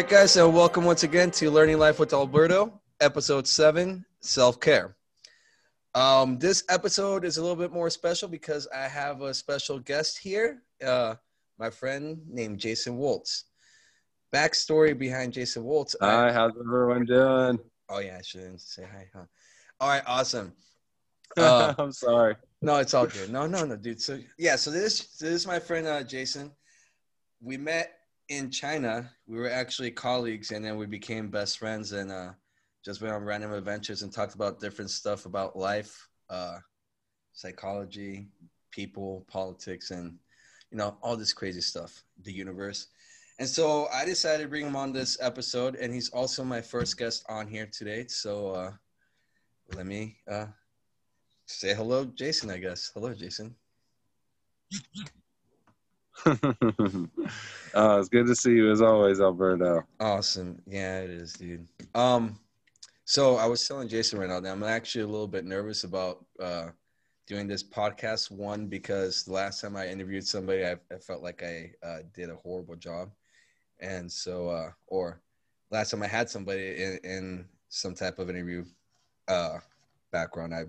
Right, 0.00 0.08
guys, 0.08 0.30
so 0.30 0.48
welcome 0.48 0.86
once 0.86 1.02
again 1.02 1.30
to 1.32 1.50
Learning 1.50 1.78
Life 1.78 1.98
with 1.98 2.14
Alberto, 2.14 2.80
episode 3.02 3.46
seven, 3.46 4.06
self 4.20 4.58
care. 4.58 4.96
Um, 5.94 6.38
this 6.38 6.64
episode 6.70 7.26
is 7.26 7.36
a 7.36 7.42
little 7.42 7.54
bit 7.54 7.70
more 7.70 7.90
special 7.90 8.26
because 8.26 8.66
I 8.74 8.88
have 8.88 9.20
a 9.20 9.34
special 9.34 9.78
guest 9.78 10.18
here, 10.18 10.62
uh, 10.82 11.16
my 11.58 11.68
friend 11.68 12.18
named 12.26 12.60
Jason 12.60 12.96
Woltz. 12.96 13.42
Backstory 14.34 14.98
behind 14.98 15.34
Jason 15.34 15.64
Woltz. 15.64 15.94
Hi, 16.00 16.30
I, 16.30 16.32
how's 16.32 16.52
everyone 16.58 17.04
doing? 17.04 17.58
Oh 17.90 17.98
yeah, 17.98 18.16
I 18.18 18.22
shouldn't 18.22 18.62
say 18.62 18.86
hi, 18.90 19.06
huh? 19.14 19.24
All 19.80 19.88
right, 19.90 20.02
awesome. 20.06 20.54
Uh, 21.36 21.74
I'm 21.78 21.92
sorry. 21.92 22.36
No, 22.62 22.76
it's 22.78 22.94
all 22.94 23.06
good. 23.06 23.30
No, 23.30 23.46
no, 23.46 23.66
no, 23.66 23.76
dude. 23.76 24.00
So 24.00 24.18
yeah, 24.38 24.56
so 24.56 24.70
this 24.70 25.18
this 25.18 25.30
is 25.30 25.46
my 25.46 25.58
friend 25.58 25.86
uh, 25.86 26.02
Jason. 26.02 26.50
We 27.42 27.56
met 27.58 27.99
in 28.30 28.48
China. 28.50 29.10
We 29.26 29.36
were 29.36 29.50
actually 29.50 29.90
colleagues, 29.90 30.52
and 30.52 30.64
then 30.64 30.78
we 30.78 30.86
became 30.86 31.28
best 31.28 31.58
friends, 31.58 31.92
and 31.92 32.10
uh, 32.10 32.30
just 32.84 33.02
went 33.02 33.12
on 33.12 33.24
random 33.24 33.52
adventures 33.52 34.02
and 34.02 34.12
talked 34.12 34.34
about 34.34 34.60
different 34.60 34.90
stuff 34.90 35.26
about 35.26 35.56
life, 35.58 36.08
uh, 36.30 36.58
psychology, 37.32 38.28
people, 38.70 39.26
politics, 39.28 39.90
and 39.90 40.16
you 40.70 40.78
know 40.78 40.96
all 41.02 41.16
this 41.16 41.32
crazy 41.32 41.60
stuff, 41.60 42.02
the 42.22 42.32
universe. 42.32 42.86
And 43.40 43.48
so 43.48 43.88
I 43.92 44.04
decided 44.04 44.44
to 44.44 44.48
bring 44.48 44.66
him 44.66 44.76
on 44.76 44.92
this 44.92 45.18
episode, 45.20 45.74
and 45.74 45.92
he's 45.92 46.10
also 46.10 46.44
my 46.44 46.60
first 46.60 46.96
guest 46.96 47.24
on 47.28 47.48
here 47.48 47.66
today. 47.66 48.06
So 48.06 48.50
uh, 48.50 48.72
let 49.74 49.86
me 49.86 50.18
uh, 50.30 50.46
say 51.46 51.74
hello, 51.74 52.04
Jason. 52.04 52.50
I 52.50 52.58
guess 52.58 52.92
hello, 52.94 53.12
Jason. 53.12 53.56
uh, 57.74 57.98
it's 57.98 58.08
good 58.08 58.26
to 58.26 58.34
see 58.34 58.52
you 58.52 58.70
as 58.70 58.82
always, 58.82 59.20
Alberto. 59.20 59.84
Awesome. 60.00 60.60
Yeah, 60.66 61.00
it 61.00 61.10
is, 61.10 61.32
dude. 61.32 61.66
Um, 61.94 62.38
so 63.04 63.36
I 63.36 63.46
was 63.46 63.66
telling 63.66 63.88
Jason 63.88 64.18
right 64.18 64.28
now 64.28 64.40
that 64.40 64.50
I'm 64.50 64.62
actually 64.62 65.04
a 65.04 65.06
little 65.06 65.26
bit 65.26 65.44
nervous 65.44 65.84
about 65.84 66.24
uh, 66.40 66.68
doing 67.26 67.46
this 67.46 67.62
podcast. 67.62 68.30
One, 68.30 68.66
because 68.66 69.24
the 69.24 69.32
last 69.32 69.60
time 69.60 69.76
I 69.76 69.88
interviewed 69.88 70.26
somebody, 70.26 70.64
I, 70.64 70.76
I 70.92 70.98
felt 70.98 71.22
like 71.22 71.42
I 71.42 71.72
uh, 71.86 71.98
did 72.14 72.30
a 72.30 72.36
horrible 72.36 72.76
job, 72.76 73.10
and 73.80 74.10
so, 74.10 74.48
uh, 74.48 74.70
or 74.86 75.20
last 75.70 75.90
time 75.90 76.02
I 76.02 76.08
had 76.08 76.28
somebody 76.28 76.82
in, 76.82 76.98
in 77.04 77.44
some 77.68 77.94
type 77.94 78.18
of 78.18 78.30
interview 78.30 78.64
uh, 79.28 79.58
background, 80.12 80.54
I 80.54 80.64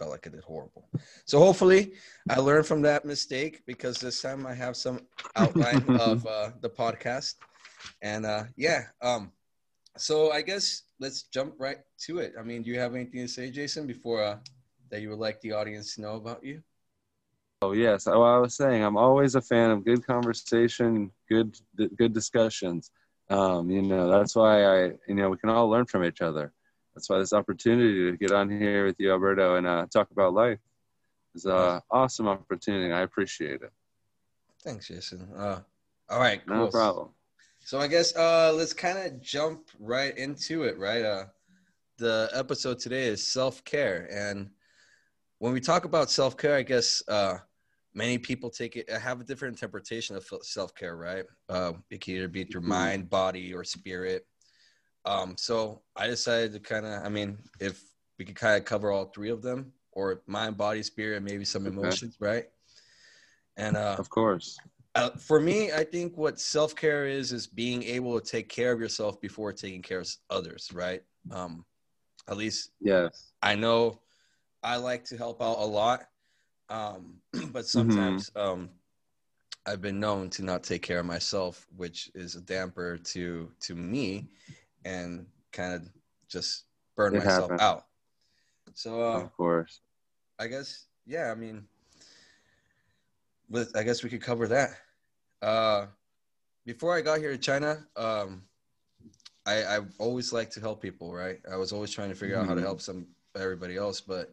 felt 0.00 0.12
like 0.12 0.26
I 0.26 0.30
did 0.30 0.42
horrible. 0.44 0.88
So 1.26 1.38
hopefully 1.38 1.92
I 2.30 2.40
learned 2.40 2.66
from 2.66 2.80
that 2.82 3.04
mistake 3.04 3.60
because 3.66 4.00
this 4.00 4.22
time 4.22 4.46
I 4.46 4.54
have 4.54 4.74
some 4.74 5.00
outline 5.36 5.84
of 6.00 6.26
uh, 6.26 6.50
the 6.62 6.70
podcast. 6.70 7.34
And 8.00 8.24
uh, 8.24 8.44
yeah, 8.56 8.84
um, 9.02 9.30
so 9.98 10.32
I 10.32 10.40
guess 10.40 10.84
let's 11.00 11.24
jump 11.24 11.54
right 11.58 11.78
to 12.06 12.18
it. 12.18 12.32
I 12.38 12.42
mean, 12.42 12.62
do 12.62 12.70
you 12.70 12.80
have 12.80 12.94
anything 12.94 13.20
to 13.20 13.28
say, 13.28 13.50
Jason, 13.50 13.86
before 13.86 14.22
uh, 14.24 14.38
that 14.90 15.02
you 15.02 15.10
would 15.10 15.18
like 15.18 15.38
the 15.42 15.52
audience 15.52 15.94
to 15.94 16.00
know 16.00 16.16
about 16.16 16.42
you? 16.42 16.62
Oh 17.62 17.72
yes, 17.72 18.06
well, 18.06 18.24
I 18.24 18.38
was 18.38 18.56
saying 18.56 18.82
I'm 18.82 18.96
always 18.96 19.34
a 19.34 19.42
fan 19.42 19.70
of 19.70 19.84
good 19.84 20.06
conversation, 20.06 21.10
good 21.28 21.58
good 21.98 22.14
discussions. 22.14 22.90
Um, 23.28 23.70
you 23.70 23.82
know, 23.82 24.10
that's 24.10 24.34
why 24.34 24.64
I, 24.64 24.92
you 25.06 25.14
know, 25.14 25.28
we 25.28 25.36
can 25.36 25.50
all 25.50 25.68
learn 25.68 25.84
from 25.84 26.04
each 26.04 26.22
other 26.22 26.54
that's 26.94 27.08
why 27.08 27.18
this 27.18 27.32
opportunity 27.32 28.10
to 28.10 28.16
get 28.16 28.32
on 28.32 28.50
here 28.50 28.86
with 28.86 28.96
you, 28.98 29.12
Alberto, 29.12 29.56
and 29.56 29.66
uh, 29.66 29.86
talk 29.92 30.10
about 30.10 30.34
life 30.34 30.58
is 31.34 31.44
an 31.44 31.52
uh, 31.52 31.80
awesome 31.90 32.28
opportunity. 32.28 32.92
I 32.92 33.02
appreciate 33.02 33.62
it. 33.62 33.72
Thanks, 34.62 34.88
Jason. 34.88 35.28
Uh, 35.36 35.60
all 36.08 36.18
right, 36.18 36.44
cool. 36.46 36.56
No 36.56 36.68
problem. 36.68 37.10
So 37.60 37.78
I 37.78 37.86
guess 37.86 38.16
uh, 38.16 38.52
let's 38.54 38.72
kind 38.72 38.98
of 38.98 39.20
jump 39.20 39.68
right 39.78 40.16
into 40.16 40.64
it, 40.64 40.78
right? 40.78 41.04
Uh, 41.04 41.24
the 41.98 42.30
episode 42.32 42.78
today 42.78 43.04
is 43.04 43.26
self 43.26 43.64
care, 43.64 44.08
and 44.10 44.50
when 45.38 45.52
we 45.52 45.60
talk 45.60 45.84
about 45.84 46.10
self 46.10 46.36
care, 46.36 46.56
I 46.56 46.62
guess 46.62 47.02
uh, 47.08 47.38
many 47.94 48.18
people 48.18 48.50
take 48.50 48.76
it 48.76 48.90
have 48.90 49.20
a 49.20 49.24
different 49.24 49.54
interpretation 49.54 50.16
of 50.16 50.26
self 50.42 50.74
care, 50.74 50.96
right? 50.96 51.24
Uh, 51.48 51.72
it 51.90 52.00
can 52.00 52.14
either 52.14 52.28
be 52.28 52.44
through 52.44 52.62
mm-hmm. 52.62 52.70
mind, 52.70 53.10
body, 53.10 53.52
or 53.54 53.64
spirit. 53.64 54.26
Um, 55.04 55.36
so 55.36 55.82
I 55.96 56.06
decided 56.06 56.52
to 56.52 56.60
kind 56.60 56.86
of, 56.86 57.04
I 57.04 57.08
mean, 57.08 57.38
if 57.58 57.82
we 58.18 58.24
could 58.24 58.36
kind 58.36 58.58
of 58.58 58.64
cover 58.64 58.90
all 58.90 59.06
three 59.06 59.30
of 59.30 59.42
them, 59.42 59.72
or 59.92 60.22
mind, 60.26 60.56
body, 60.56 60.82
spirit, 60.82 61.22
maybe 61.22 61.44
some 61.44 61.66
emotions, 61.66 62.16
okay. 62.20 62.30
right? 62.30 62.44
And 63.56 63.76
uh, 63.76 63.96
of 63.98 64.08
course, 64.08 64.56
uh, 64.94 65.10
for 65.10 65.40
me, 65.40 65.72
I 65.72 65.84
think 65.84 66.16
what 66.16 66.40
self 66.40 66.74
care 66.74 67.06
is 67.06 67.32
is 67.32 67.46
being 67.46 67.82
able 67.82 68.20
to 68.20 68.26
take 68.26 68.48
care 68.48 68.72
of 68.72 68.80
yourself 68.80 69.20
before 69.20 69.52
taking 69.52 69.82
care 69.82 70.00
of 70.00 70.08
others, 70.30 70.70
right? 70.72 71.02
Um, 71.30 71.64
at 72.28 72.36
least, 72.36 72.70
yes, 72.80 73.32
I 73.42 73.54
know 73.54 74.00
I 74.62 74.76
like 74.76 75.04
to 75.06 75.16
help 75.16 75.42
out 75.42 75.58
a 75.58 75.66
lot, 75.66 76.06
um, 76.68 77.14
but 77.52 77.66
sometimes 77.66 78.30
mm-hmm. 78.30 78.60
um, 78.62 78.70
I've 79.66 79.82
been 79.82 80.00
known 80.00 80.30
to 80.30 80.42
not 80.42 80.62
take 80.62 80.82
care 80.82 81.00
of 81.00 81.06
myself, 81.06 81.66
which 81.76 82.10
is 82.14 82.34
a 82.34 82.40
damper 82.40 82.98
to 82.98 83.50
to 83.60 83.74
me 83.74 84.28
and 84.84 85.26
kind 85.52 85.74
of 85.74 85.88
just 86.28 86.64
burn 86.96 87.14
it 87.14 87.18
myself 87.18 87.50
happened. 87.50 87.60
out. 87.60 87.86
So, 88.74 89.02
uh, 89.02 89.20
of 89.20 89.36
course, 89.36 89.80
I 90.38 90.46
guess, 90.46 90.86
yeah, 91.06 91.30
I 91.30 91.34
mean, 91.34 91.64
with 93.48 93.76
I 93.76 93.82
guess 93.82 94.02
we 94.02 94.10
could 94.10 94.22
cover 94.22 94.48
that. 94.48 94.70
Uh, 95.42 95.86
before 96.64 96.94
I 96.94 97.00
got 97.00 97.18
here 97.18 97.32
to 97.32 97.38
China, 97.38 97.84
um, 97.96 98.42
I, 99.46 99.64
I've 99.64 99.92
always 99.98 100.32
liked 100.32 100.52
to 100.52 100.60
help 100.60 100.80
people, 100.80 101.12
right? 101.12 101.40
I 101.50 101.56
was 101.56 101.72
always 101.72 101.90
trying 101.90 102.10
to 102.10 102.14
figure 102.14 102.36
mm-hmm. 102.36 102.44
out 102.44 102.48
how 102.48 102.54
to 102.54 102.60
mm-hmm. 102.60 102.66
help 102.66 102.80
some 102.80 103.06
everybody 103.34 103.76
else, 103.76 104.00
but 104.00 104.32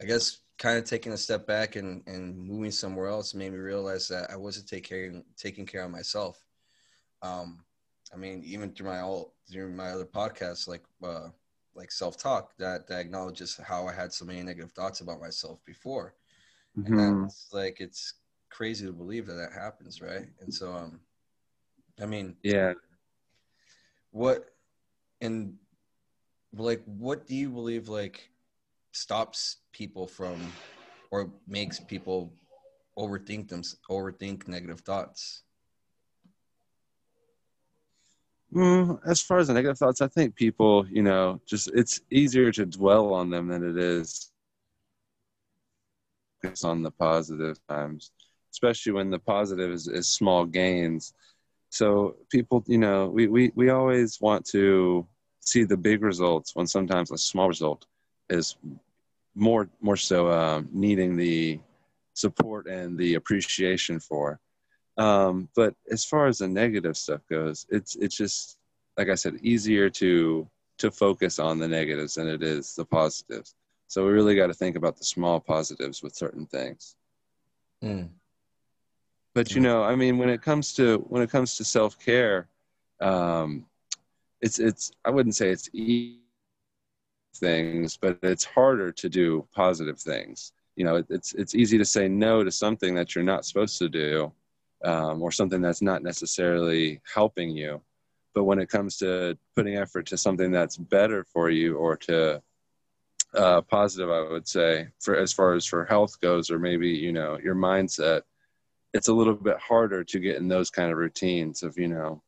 I 0.00 0.04
guess 0.04 0.38
kind 0.58 0.78
of 0.78 0.84
taking 0.84 1.12
a 1.12 1.16
step 1.16 1.46
back 1.46 1.76
and, 1.76 2.02
and 2.06 2.36
moving 2.36 2.70
somewhere 2.70 3.08
else 3.08 3.34
made 3.34 3.52
me 3.52 3.58
realize 3.58 4.08
that 4.08 4.30
I 4.30 4.36
wasn't 4.36 4.70
care, 4.84 5.12
taking 5.36 5.66
care 5.66 5.82
of 5.82 5.90
myself. 5.90 6.44
Um, 7.22 7.64
I 8.12 8.16
mean, 8.16 8.42
even 8.44 8.72
through 8.72 8.88
my 8.88 9.00
all 9.00 9.34
through 9.50 9.72
my 9.72 9.90
other 9.90 10.04
podcasts, 10.04 10.68
like 10.68 10.82
uh, 11.02 11.28
like 11.74 11.90
self 11.90 12.16
talk, 12.16 12.56
that 12.58 12.86
that 12.88 13.00
acknowledges 13.00 13.56
how 13.56 13.86
I 13.86 13.92
had 13.92 14.12
so 14.12 14.24
many 14.24 14.42
negative 14.42 14.72
thoughts 14.72 15.00
about 15.00 15.20
myself 15.20 15.58
before, 15.64 16.14
mm-hmm. 16.78 16.98
and 16.98 17.24
that's 17.24 17.48
like 17.52 17.80
it's 17.80 18.14
crazy 18.50 18.86
to 18.86 18.92
believe 18.92 19.26
that 19.26 19.34
that 19.34 19.52
happens, 19.52 20.00
right? 20.00 20.26
And 20.40 20.52
so, 20.52 20.72
um, 20.72 21.00
I 22.00 22.06
mean, 22.06 22.36
yeah, 22.42 22.74
what 24.10 24.50
and 25.20 25.54
like 26.56 26.82
what 26.84 27.26
do 27.26 27.34
you 27.34 27.50
believe 27.50 27.88
like 27.88 28.30
stops 28.92 29.58
people 29.72 30.06
from 30.06 30.52
or 31.10 31.30
makes 31.48 31.80
people 31.80 32.32
overthink 32.96 33.48
them 33.48 33.62
overthink 33.90 34.46
negative 34.46 34.80
thoughts 34.80 35.43
Mm, 38.52 39.00
as 39.06 39.20
far 39.20 39.38
as 39.38 39.48
the 39.48 39.54
negative 39.54 39.78
thoughts, 39.78 40.00
I 40.00 40.08
think 40.08 40.34
people, 40.34 40.86
you 40.88 41.02
know, 41.02 41.40
just 41.46 41.70
it's 41.74 42.00
easier 42.10 42.52
to 42.52 42.66
dwell 42.66 43.12
on 43.12 43.30
them 43.30 43.48
than 43.48 43.68
it 43.68 43.76
is 43.76 44.30
on 46.62 46.82
the 46.82 46.90
positive 46.90 47.58
times, 47.68 48.10
especially 48.52 48.92
when 48.92 49.10
the 49.10 49.18
positive 49.18 49.70
is, 49.70 49.88
is 49.88 50.08
small 50.08 50.44
gains. 50.44 51.14
So 51.70 52.16
people, 52.30 52.62
you 52.66 52.78
know, 52.78 53.08
we, 53.08 53.26
we, 53.26 53.50
we 53.54 53.70
always 53.70 54.20
want 54.20 54.44
to 54.46 55.06
see 55.40 55.64
the 55.64 55.76
big 55.76 56.02
results 56.02 56.54
when 56.54 56.66
sometimes 56.66 57.10
a 57.10 57.18
small 57.18 57.48
result 57.48 57.86
is 58.30 58.56
more 59.34 59.68
more 59.80 59.96
so 59.96 60.30
um, 60.30 60.68
needing 60.72 61.16
the 61.16 61.58
support 62.14 62.66
and 62.66 62.96
the 62.96 63.14
appreciation 63.14 63.98
for. 63.98 64.38
Um, 64.96 65.48
but 65.56 65.74
as 65.90 66.04
far 66.04 66.26
as 66.26 66.38
the 66.38 66.48
negative 66.48 66.96
stuff 66.96 67.20
goes, 67.28 67.66
it's 67.68 67.96
it's 67.96 68.16
just 68.16 68.58
like 68.96 69.08
I 69.08 69.14
said, 69.14 69.38
easier 69.42 69.90
to 69.90 70.48
to 70.78 70.90
focus 70.90 71.38
on 71.38 71.58
the 71.58 71.68
negatives 71.68 72.14
than 72.14 72.28
it 72.28 72.42
is 72.42 72.74
the 72.74 72.84
positives. 72.84 73.54
So 73.86 74.04
we 74.04 74.12
really 74.12 74.34
got 74.34 74.48
to 74.48 74.54
think 74.54 74.76
about 74.76 74.96
the 74.96 75.04
small 75.04 75.40
positives 75.40 76.02
with 76.02 76.14
certain 76.14 76.46
things. 76.46 76.96
Mm. 77.82 78.08
But 79.34 79.54
you 79.54 79.60
know, 79.60 79.82
I 79.82 79.96
mean, 79.96 80.18
when 80.18 80.28
it 80.28 80.42
comes 80.42 80.72
to 80.74 80.98
when 81.08 81.22
it 81.22 81.30
comes 81.30 81.56
to 81.56 81.64
self 81.64 81.98
care, 81.98 82.48
um, 83.00 83.66
it's 84.40 84.58
it's 84.60 84.92
I 85.04 85.10
wouldn't 85.10 85.34
say 85.34 85.50
it's 85.50 85.68
easy 85.72 86.20
things, 87.36 87.96
but 87.96 88.18
it's 88.22 88.44
harder 88.44 88.92
to 88.92 89.08
do 89.08 89.46
positive 89.52 89.98
things. 89.98 90.52
You 90.76 90.84
know, 90.84 90.96
it, 90.96 91.06
it's 91.10 91.34
it's 91.34 91.54
easy 91.54 91.78
to 91.78 91.84
say 91.84 92.08
no 92.08 92.44
to 92.44 92.50
something 92.52 92.94
that 92.94 93.14
you're 93.14 93.24
not 93.24 93.44
supposed 93.44 93.78
to 93.78 93.88
do 93.88 94.32
um, 94.84 95.22
or 95.22 95.32
something 95.32 95.60
that's 95.60 95.82
not 95.82 96.02
necessarily 96.02 97.00
helping 97.12 97.50
you. 97.50 97.80
But 98.34 98.44
when 98.44 98.58
it 98.58 98.68
comes 98.68 98.96
to 98.98 99.38
putting 99.54 99.76
effort 99.76 100.06
to 100.06 100.16
something 100.16 100.50
that's 100.50 100.76
better 100.76 101.24
for 101.24 101.50
you 101.50 101.76
or 101.76 101.96
to 101.98 102.42
uh, 103.34 103.60
positive, 103.62 104.10
I 104.10 104.22
would 104.22 104.46
say, 104.46 104.88
for 105.00 105.16
as 105.16 105.32
far 105.32 105.54
as 105.54 105.66
for 105.66 105.84
health 105.84 106.20
goes, 106.20 106.50
or 106.50 106.58
maybe 106.58 106.88
you 106.88 107.12
know 107.12 107.38
your 107.42 107.54
mindset, 107.54 108.22
it's 108.92 109.08
a 109.08 109.14
little 109.14 109.34
bit 109.34 109.58
harder 109.58 110.04
to 110.04 110.18
get 110.20 110.36
in 110.36 110.48
those 110.48 110.70
kind 110.70 110.92
of 110.92 110.98
routines 110.98 111.62
of 111.62 111.78
you 111.78 111.88
know 111.88 112.22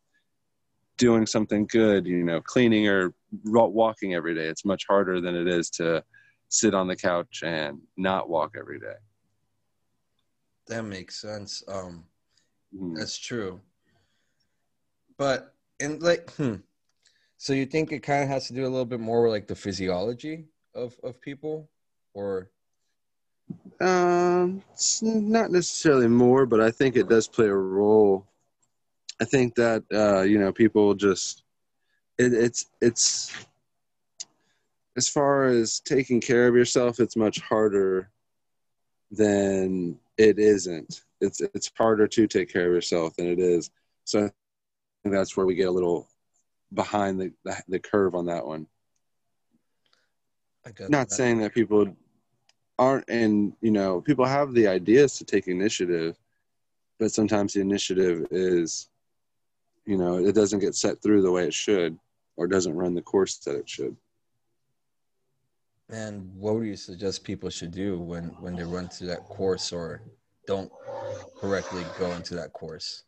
doing 0.97 1.26
something 1.26 1.67
good, 1.67 2.06
you 2.06 2.25
know, 2.25 2.41
cleaning 2.41 2.88
or 2.88 3.12
walking 3.44 4.14
every 4.14 4.35
day. 4.35 4.47
It's 4.47 4.64
much 4.64 4.87
harder 4.88 5.20
than 5.20 5.35
it 5.35 5.47
is 5.47 5.70
to 5.70 6.03
sit 6.49 6.75
on 6.75 6.87
the 6.87 6.97
couch 6.97 7.43
and 7.44 7.81
not 7.97 8.29
walk 8.29 8.56
every 8.58 8.79
day. 8.79 8.94
That 10.69 10.85
makes 10.85 11.20
sense. 11.20 11.62
Um, 11.69 12.05
mm-hmm. 12.74 12.94
That's 12.94 13.18
true. 13.18 13.60
But 15.18 15.54
and 15.80 16.02
like, 16.02 16.30
hmm, 16.32 16.56
so 17.36 17.52
you 17.52 17.66
think 17.66 17.92
it 17.92 18.02
kind 18.02 18.22
of 18.22 18.28
has 18.28 18.46
to 18.48 18.54
do 18.54 18.62
a 18.62 18.68
little 18.68 18.84
bit 18.84 19.00
more 19.00 19.22
with 19.22 19.32
like 19.32 19.46
the 19.46 19.54
physiology 19.54 20.46
of 20.74 20.94
of 21.02 21.20
people, 21.20 21.68
or? 22.14 22.50
Um, 23.80 24.62
it's 24.72 25.02
not 25.02 25.50
necessarily 25.50 26.08
more, 26.08 26.46
but 26.46 26.60
I 26.60 26.70
think 26.70 26.96
it 26.96 27.08
does 27.08 27.28
play 27.28 27.46
a 27.46 27.54
role. 27.54 28.26
I 29.20 29.24
think 29.24 29.54
that 29.54 29.84
uh, 29.92 30.22
you 30.22 30.38
know 30.38 30.52
people 30.52 30.94
just 30.94 31.44
it, 32.19 32.32
it's 32.32 32.66
it's 32.80 33.32
as 34.96 35.08
far 35.08 35.44
as 35.44 35.80
taking 35.80 36.20
care 36.20 36.48
of 36.48 36.54
yourself, 36.54 37.00
it's 37.00 37.16
much 37.16 37.38
harder 37.40 38.10
than 39.10 39.98
it 40.16 40.38
isn't. 40.38 41.02
It's 41.20 41.40
it's 41.40 41.70
harder 41.76 42.06
to 42.06 42.26
take 42.26 42.52
care 42.52 42.66
of 42.66 42.72
yourself 42.72 43.16
than 43.16 43.26
it 43.26 43.38
is. 43.38 43.70
So 44.04 44.26
I 44.26 44.30
think 45.02 45.14
that's 45.14 45.36
where 45.36 45.46
we 45.46 45.54
get 45.54 45.68
a 45.68 45.72
little 45.72 46.08
behind 46.74 47.20
the 47.20 47.32
the, 47.44 47.62
the 47.68 47.78
curve 47.78 48.14
on 48.14 48.26
that 48.26 48.46
one. 48.46 48.66
Not 50.88 51.08
that. 51.08 51.12
saying 51.12 51.38
that 51.38 51.54
people 51.54 51.94
aren't, 52.78 53.08
and 53.08 53.52
you 53.60 53.70
know, 53.70 54.00
people 54.00 54.24
have 54.24 54.52
the 54.52 54.66
ideas 54.66 55.16
to 55.18 55.24
take 55.24 55.48
initiative, 55.48 56.18
but 56.98 57.12
sometimes 57.12 57.52
the 57.52 57.60
initiative 57.60 58.26
is, 58.30 58.88
you 59.84 59.96
know, 59.96 60.19
it 60.19 60.34
doesn't 60.34 60.58
get 60.58 60.74
set 60.74 61.00
through 61.00 61.22
the 61.22 61.30
way 61.30 61.44
it 61.46 61.54
should, 61.54 61.96
or 62.36 62.46
doesn't 62.46 62.74
run 62.74 62.94
the 62.94 63.02
course 63.02 63.36
that 63.38 63.54
it 63.56 63.69
should. 63.69 63.96
And 65.88 66.34
what 66.34 66.56
would 66.56 66.66
you 66.66 66.76
suggest 66.76 67.22
people 67.22 67.48
should 67.48 67.70
do 67.70 67.98
when 67.98 68.24
when 68.40 68.56
they 68.56 68.64
run 68.64 68.88
through 68.88 69.06
that 69.08 69.24
course 69.24 69.72
or 69.72 70.02
don't 70.46 70.70
correctly 71.40 71.84
go 71.98 72.12
into 72.12 72.34
that 72.34 72.52
course? 72.52 73.04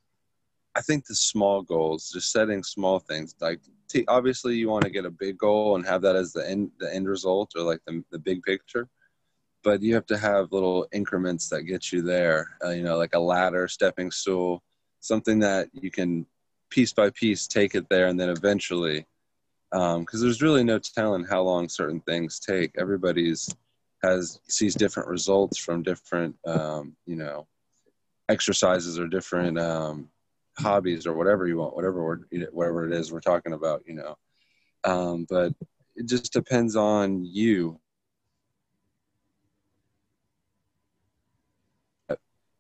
I 0.75 0.81
think 0.81 1.07
the 1.07 1.15
small 1.15 1.63
goals, 1.63 2.11
just 2.13 2.31
setting 2.31 2.63
small 2.63 2.99
things. 3.01 3.35
Like 3.41 3.61
t- 3.89 4.05
obviously, 4.09 4.57
you 4.57 4.69
want 4.69 4.85
to 4.85 4.91
get 4.91 5.05
a 5.07 5.11
big 5.11 5.39
goal 5.39 5.77
and 5.77 5.85
have 5.87 6.03
that 6.03 6.17
as 6.17 6.33
the 6.33 6.49
end 6.49 6.71
the 6.79 6.95
end 6.95 7.09
result 7.09 7.53
or 7.57 7.63
like 7.63 7.81
the 7.87 8.05
the 8.11 8.19
big 8.19 8.43
picture. 8.43 8.89
But 9.65 9.83
you 9.83 9.95
have 9.95 10.07
to 10.07 10.19
have 10.19 10.53
little 10.53 10.87
increments 10.93 11.49
that 11.49 11.63
get 11.63 11.93
you 11.93 12.03
there. 12.03 12.57
Uh, 12.65 12.71
you 12.71 12.83
know, 12.83 12.97
like 12.97 13.15
a 13.15 13.19
ladder, 13.19 13.67
stepping 13.67 14.11
stool, 14.11 14.63
something 15.01 15.41
that 15.41 15.69
you 15.73 15.91
can 15.91 16.27
piece 16.71 16.93
by 16.93 17.11
piece 17.11 17.49
take 17.49 17.75
it 17.75 17.89
there, 17.89 18.07
and 18.07 18.21
then 18.21 18.29
eventually 18.29 19.07
because 19.71 19.97
um, 19.97 20.21
there's 20.21 20.43
really 20.43 20.65
no 20.65 20.79
telling 20.79 21.25
how 21.25 21.43
long 21.43 21.69
certain 21.69 22.01
things 22.03 22.39
take. 22.39 22.73
Everybody's 22.79 23.49
has 24.03 24.41
sees 24.49 24.75
different 24.75 25.09
results 25.09 25.59
from 25.59 25.83
different 25.83 26.37
um, 26.47 26.97
you 27.07 27.17
know 27.17 27.47
exercises 28.29 28.99
or 28.99 29.07
different 29.07 29.59
um, 29.59 30.09
hobbies 30.59 31.07
or 31.07 31.15
whatever 31.15 31.47
you 31.47 31.57
want, 31.57 31.75
whatever 31.75 32.21
whatever 32.53 32.87
it 32.87 32.93
is 32.93 33.13
we're 33.13 33.21
talking 33.21 33.53
about, 33.53 33.83
you 33.87 33.95
know. 33.95 34.17
Um, 34.85 35.27
but 35.29 35.53
it 35.97 36.07
just 36.07 36.33
depends 36.33 36.77
on 36.77 37.25
you. 37.25 37.79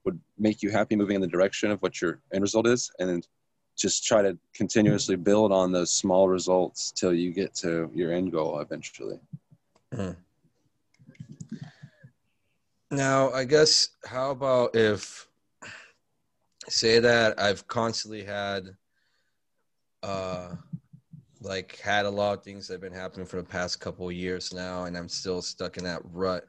Would 0.04 0.20
make 0.38 0.62
you 0.62 0.70
happy 0.70 0.96
moving 0.96 1.16
in 1.16 1.20
the 1.20 1.26
direction 1.26 1.70
of 1.70 1.80
what 1.82 2.00
your 2.00 2.20
end 2.32 2.42
result 2.42 2.66
is, 2.66 2.90
and 2.98 3.26
just 3.76 4.04
try 4.04 4.22
to 4.22 4.36
continuously 4.54 5.16
build 5.16 5.52
on 5.52 5.70
those 5.70 5.92
small 5.92 6.28
results 6.28 6.90
till 6.92 7.12
you 7.12 7.30
get 7.32 7.54
to 7.54 7.90
your 7.94 8.12
end 8.12 8.32
goal 8.32 8.58
eventually. 8.60 9.20
Mm. 9.94 10.16
Now, 12.90 13.30
I 13.32 13.44
guess, 13.44 13.90
how 14.06 14.30
about 14.30 14.74
if, 14.74 15.28
say 16.68 16.98
that 17.00 17.38
I've 17.38 17.66
constantly 17.66 18.24
had, 18.24 18.70
uh, 20.02 20.54
like, 21.42 21.76
had 21.76 22.06
a 22.06 22.10
lot 22.10 22.38
of 22.38 22.44
things 22.44 22.66
that 22.66 22.74
have 22.74 22.80
been 22.80 22.92
happening 22.92 23.26
for 23.26 23.36
the 23.36 23.44
past 23.44 23.78
couple 23.78 24.10
years 24.10 24.54
now, 24.54 24.84
and 24.84 24.96
I'm 24.96 25.08
still 25.08 25.42
stuck 25.42 25.76
in 25.76 25.84
that 25.84 26.00
rut. 26.04 26.46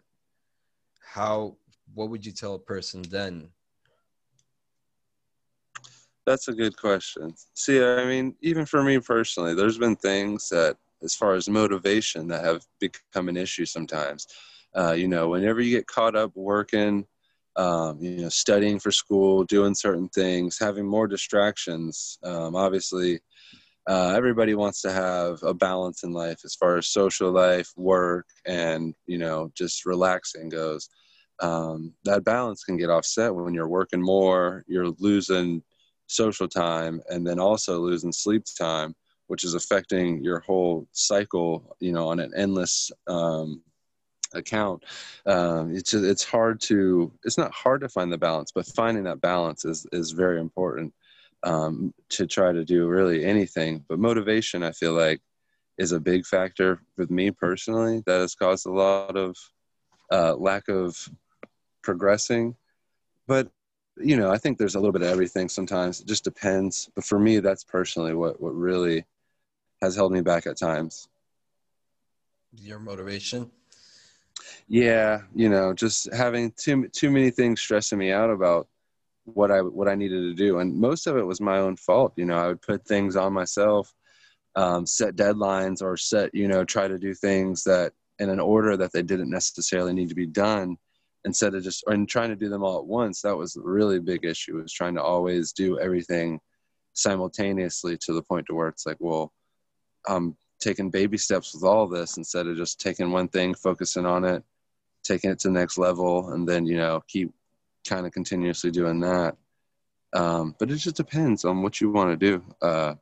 How, 1.02 1.58
what 1.94 2.10
would 2.10 2.26
you 2.26 2.32
tell 2.32 2.56
a 2.56 2.60
person 2.60 3.02
then? 3.02 3.50
That's 6.26 6.48
a 6.48 6.54
good 6.54 6.78
question. 6.78 7.34
See, 7.54 7.84
I 7.84 8.06
mean, 8.06 8.36
even 8.42 8.66
for 8.66 8.82
me 8.82 9.00
personally, 9.00 9.56
there's 9.56 9.78
been 9.78 9.96
things 9.98 10.48
that, 10.50 10.78
as 11.04 11.16
far 11.16 11.34
as 11.34 11.50
motivation, 11.50 12.28
that 12.28 12.46
have 12.46 12.66
become 12.80 13.28
an 13.28 13.36
issue 13.36 13.66
sometimes. 13.66 14.28
Uh, 14.75 14.92
you 14.92 15.07
know, 15.07 15.30
whenever 15.30 15.62
you 15.62 15.75
get 15.75 15.88
caught 15.88 16.16
up 16.16 16.31
working, 16.36 17.06
um, 17.56 18.00
you 18.01 18.21
know, 18.21 18.30
studying 18.30 18.80
for 18.80 18.92
school, 18.92 19.44
doing 19.44 19.74
certain 19.74 20.07
things, 20.10 20.57
having 20.60 20.86
more 20.86 21.07
distractions. 21.07 22.18
Um, 22.24 22.56
obviously, 22.56 23.19
uh, 23.88 24.13
everybody 24.16 24.54
wants 24.54 24.81
to 24.81 24.92
have 24.92 25.42
a 25.44 25.54
balance 25.54 26.04
in 26.04 26.12
life 26.12 26.42
as 26.45 26.56
far 26.56 26.77
as 26.77 26.88
social 26.88 27.31
life, 27.31 27.71
work, 27.75 28.27
and 28.45 28.94
you 29.07 29.18
know, 29.18 29.51
just 29.56 29.86
relaxing 29.86 30.50
goes. 30.50 30.88
Um, 31.42 31.94
that 32.04 32.24
balance 32.24 32.63
can 32.63 32.77
get 32.77 32.89
offset 32.89 33.33
when 33.33 33.54
you're 33.54 33.68
working 33.68 34.01
more, 34.01 34.63
you're 34.68 34.89
losing 35.00 35.63
social 36.07 36.48
time 36.48 37.01
and 37.10 37.25
then 37.25 37.39
also 37.39 37.80
losing 37.80 38.12
sleep 38.12 38.44
time 38.57 38.95
which 39.27 39.44
is 39.44 39.54
affecting 39.54 40.24
your 40.24 40.39
whole 40.39 40.88
cycle 40.92 41.77
you 41.80 41.92
know 41.92 42.07
on 42.07 42.19
an 42.19 42.31
endless 42.36 42.92
um, 43.07 43.61
account 44.33 44.83
um, 45.26 45.76
it's 45.76 45.94
it's 45.94 46.24
hard 46.24 46.59
to 46.59 47.12
it's 47.24 47.38
not 47.38 47.52
hard 47.52 47.81
to 47.81 47.90
find 47.90 48.12
the 48.12 48.18
balance 48.18 48.52
but 48.52 48.66
finding 48.66 49.04
that 49.04 49.21
balance 49.21 49.66
is 49.66 49.86
is 49.92 50.12
very 50.12 50.40
important 50.40 50.94
um, 51.44 51.94
to 52.09 52.28
try 52.28 52.52
to 52.52 52.66
do 52.66 52.88
really 52.88 53.26
anything 53.26 53.83
but 53.88 54.00
motivation 54.00 54.64
i 54.64 54.71
feel 54.71 54.94
like 54.94 55.21
is 55.78 55.92
a 55.94 56.00
big 56.00 56.26
factor 56.26 56.81
with 56.98 57.09
me 57.09 57.31
personally 57.31 58.04
that 58.06 58.19
has 58.19 58.36
caused 58.36 58.66
a 58.66 58.71
lot 58.71 59.16
of 59.16 59.36
uh, 60.12 60.36
lack 60.36 60.68
of 60.68 61.09
progressing 61.81 62.56
but 63.28 63.50
you 64.00 64.16
know, 64.16 64.31
I 64.31 64.38
think 64.38 64.57
there's 64.57 64.76
a 64.76 64.80
little 64.80 64.94
bit 64.94 65.02
of 65.02 65.09
everything 65.09 65.50
sometimes. 65.50 66.00
It 66.00 66.07
just 66.07 66.24
depends. 66.24 66.90
But 66.95 67.04
for 67.04 67.19
me, 67.19 67.40
that's 67.40 67.64
personally 67.64 68.14
what, 68.14 68.42
what 68.42 68.56
really 68.56 69.06
has 69.81 69.95
held 69.95 70.12
me 70.12 70.21
back 70.21 70.48
at 70.48 70.57
times. 70.57 71.07
Your 72.54 72.80
motivation? 72.80 73.52
Yeah, 74.68 75.22
you 75.36 75.50
know, 75.50 75.74
just 75.74 76.14
having 76.14 76.52
too 76.58 76.88
too 76.90 77.12
many 77.12 77.31
things 77.31 77.62
stressing 77.62 77.98
me 77.98 78.12
out 78.12 78.30
about 78.30 78.68
what 79.26 79.52
I 79.52 79.62
what 79.62 79.88
I 79.88 79.96
needed 79.96 80.22
to 80.22 80.34
do, 80.34 80.60
and 80.60 80.76
most 80.76 81.08
of 81.08 81.18
it 81.18 81.26
was 81.26 81.42
my 81.42 81.58
own 81.58 81.76
fault. 81.76 82.14
You 82.16 82.26
know, 82.26 82.38
I 82.38 82.48
would 82.48 82.62
put 82.62 82.86
things 82.86 83.16
on 83.16 83.34
myself, 83.34 83.94
um, 84.56 84.86
set 84.86 85.16
deadlines, 85.16 85.81
or 85.81 85.98
set 85.98 86.34
you 86.34 86.48
know 86.48 86.64
try 86.64 86.88
to 86.88 86.98
do 87.00 87.14
things 87.14 87.64
that 87.64 87.94
in 88.19 88.30
an 88.30 88.40
order 88.40 88.76
that 88.78 88.92
they 88.92 89.02
didn't 89.02 89.30
necessarily 89.30 89.94
need 89.94 90.10
to 90.10 90.16
be 90.16 90.28
done 90.28 90.78
instead 91.26 91.56
of 91.56 91.64
just 91.64 91.84
and 91.88 92.08
trying 92.08 92.30
to 92.30 92.36
do 92.36 92.50
them 92.50 92.64
all 92.64 92.80
at 92.80 92.86
once 92.86 93.22
that 93.22 93.36
was 93.36 93.56
a 93.56 93.62
really 93.62 94.00
big 94.00 94.24
issue 94.24 94.56
was 94.56 94.72
trying 94.72 94.96
to 94.96 95.02
always 95.02 95.52
do 95.52 95.80
everything 95.80 96.40
simultaneously 96.94 97.98
to 97.98 98.14
the 98.14 98.24
point 98.24 98.46
to 98.48 98.54
where 98.54 98.68
it's 98.68 98.86
like 98.86 98.98
well 99.00 99.31
i'm 100.08 100.36
taking 100.59 100.89
baby 100.89 101.18
steps 101.18 101.54
with 101.54 101.63
all 101.63 101.87
this 101.87 102.18
instead 102.18 102.47
of 102.47 102.57
just 102.57 102.80
taking 102.80 103.11
one 103.11 103.28
thing 103.28 103.54
focusing 103.54 104.06
on 104.06 104.25
it 104.25 104.44
taking 105.04 105.31
it 105.31 105.39
to 105.39 105.47
the 105.47 105.54
next 105.54 105.78
level 105.78 106.31
and 106.33 106.47
then 106.47 106.66
you 106.66 106.78
know 106.78 107.01
keep 107.07 107.31
kind 107.87 108.06
of 108.06 108.11
continuously 108.11 108.71
doing 108.71 108.99
that. 108.99 109.35
Um, 110.13 110.56
but 110.59 110.71
it 110.71 110.75
just 110.75 110.95
depends 110.95 111.45
on 111.45 111.61
what 111.61 111.80
you 111.80 111.92
want 111.92 112.11
to 112.11 112.18
do. 112.18 112.44
Uh, 112.61 112.95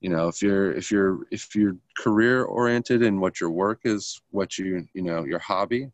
you 0.00 0.10
know 0.10 0.28
if 0.28 0.42
you're 0.42 0.72
if 0.72 0.90
you're 0.90 1.20
if 1.30 1.54
you're 1.54 1.76
career 1.96 2.44
oriented 2.44 3.02
and 3.02 3.20
what 3.20 3.40
your 3.40 3.50
work 3.50 3.80
is 3.84 4.20
what 4.30 4.58
you 4.58 4.86
you 4.94 5.02
know 5.02 5.24
your 5.24 5.38
hobby 5.38 5.90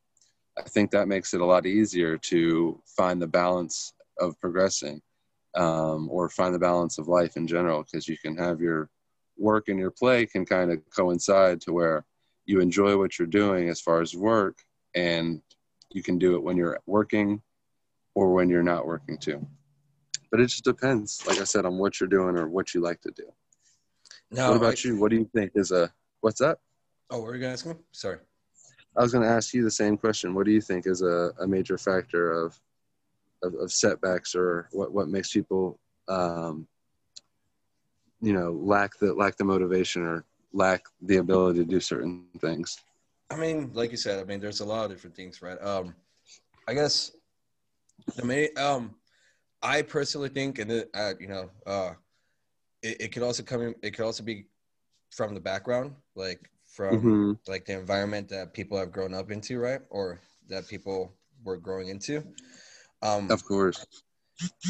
I 0.59 0.63
think 0.63 0.91
that 0.91 1.09
makes 1.09 1.35
it 1.35 1.43
a 1.43 1.45
lot 1.45 1.67
easier 1.67 2.17
to 2.17 2.81
find 2.85 3.21
the 3.21 3.27
balance 3.27 3.93
of 4.19 4.41
progressing 4.41 5.01
um, 5.55 6.09
or 6.11 6.29
find 6.31 6.55
the 6.55 6.59
balance 6.59 6.99
of 6.99 7.07
life 7.07 7.37
in 7.37 7.47
general 7.47 7.85
because 7.85 8.09
you 8.09 8.17
can 8.17 8.37
have 8.37 8.61
your 8.61 8.89
work 9.39 9.69
and 9.69 9.79
your 9.79 9.91
play 9.91 10.27
can 10.27 10.45
kind 10.45 10.73
of 10.73 10.81
coincide 10.95 11.61
to 11.63 11.73
where 11.73 12.05
you 12.47 12.61
enjoy 12.61 12.97
what 12.97 13.19
you're 13.19 13.29
doing 13.29 13.69
as 13.69 13.81
far 13.81 14.01
as 14.01 14.15
work 14.15 14.59
and 14.95 15.41
you 15.91 16.03
can 16.03 16.19
do 16.19 16.35
it 16.35 16.43
when 16.43 16.57
you're 16.57 16.79
working 16.87 17.41
or 18.15 18.33
when 18.33 18.49
you're 18.49 18.63
not 18.63 18.87
working 18.87 19.19
too. 19.19 19.47
But 20.31 20.41
it 20.41 20.47
just 20.47 20.65
depends, 20.65 21.23
like 21.27 21.41
I 21.41 21.45
said, 21.45 21.65
on 21.65 21.79
what 21.79 22.01
you're 22.01 22.09
doing 22.09 22.37
or 22.37 22.49
what 22.49 22.75
you 22.75 22.81
like 22.81 23.01
to 23.03 23.11
do. 23.11 23.25
Now, 24.31 24.49
what 24.49 24.57
about 24.59 24.85
I, 24.85 24.89
you? 24.89 24.99
What 24.99 25.11
do 25.11 25.17
you 25.17 25.31
think 25.35 25.53
is 25.55 25.73
a 25.73 25.91
what's 26.21 26.41
up 26.41 26.61
Oh, 27.11 27.21
were 27.21 27.35
you 27.35 27.41
gonna 27.41 27.55
ask 27.55 27.67
me? 27.67 27.75
Sorry. 27.93 28.19
I 28.97 29.03
was 29.03 29.13
going 29.13 29.25
to 29.25 29.31
ask 29.31 29.55
you 29.55 29.63
the 29.63 29.71
same 29.71 29.97
question. 29.97 30.35
What 30.35 30.47
do 30.47 30.53
you 30.53 30.61
think 30.61 30.87
is 30.87 31.03
a, 31.03 31.31
a 31.41 31.47
major 31.47 31.79
factor 31.79 32.33
of, 32.33 32.59
of, 33.43 33.55
of 33.55 33.73
setbacks 33.73 34.35
or 34.35 34.69
what 34.73 34.93
what 34.93 35.09
makes 35.09 35.33
people 35.33 35.79
um, 36.09 36.67
you 38.21 38.33
know 38.33 38.53
lack 38.53 38.99
the 38.99 39.13
lack 39.15 39.37
the 39.37 39.45
motivation 39.45 40.03
or 40.03 40.25
lack 40.53 40.85
the 41.03 41.17
ability 41.17 41.59
to 41.59 41.65
do 41.65 41.81
certain 41.81 42.25
things 42.41 42.79
I 43.31 43.37
mean, 43.37 43.71
like 43.75 43.91
you 43.91 43.97
said, 43.97 44.19
I 44.19 44.25
mean, 44.25 44.41
there's 44.41 44.61
a 44.61 44.65
lot 44.65 44.85
of 44.85 44.91
different 44.91 45.15
things, 45.15 45.43
right? 45.43 45.61
Um, 45.63 45.95
I 46.67 46.75
guess 46.75 47.13
the 48.17 48.25
main, 48.25 48.49
um, 48.57 48.95
I 49.63 49.83
personally 49.83 50.31
think, 50.31 50.59
and 50.59 50.71
it, 50.71 50.91
uh, 50.95 51.13
you 51.21 51.29
know, 51.29 51.51
uh, 51.67 51.93
it, 52.83 53.01
it 53.01 53.09
could 53.13 53.23
also 53.23 53.43
come 53.43 53.63
in, 53.63 53.75
it 53.83 53.91
could 53.91 54.05
also 54.05 54.23
be 54.23 54.47
from 55.11 55.35
the 55.35 55.41
background, 55.41 55.95
like 56.15 56.49
from 56.67 56.97
mm-hmm. 56.97 57.33
like 57.51 57.67
the 57.67 57.79
environment 57.79 58.29
that 58.31 58.55
people 58.55 58.79
have 58.79 58.93
grown 58.93 59.13
up 59.13 59.31
into, 59.31 59.59
right? 59.59 59.81
Or 59.91 60.21
that 60.49 60.67
people 60.69 61.13
were 61.45 61.59
growing 61.59 61.89
into. 61.89 62.25
Um, 63.03 63.31
of 63.31 63.45
course. 63.45 63.85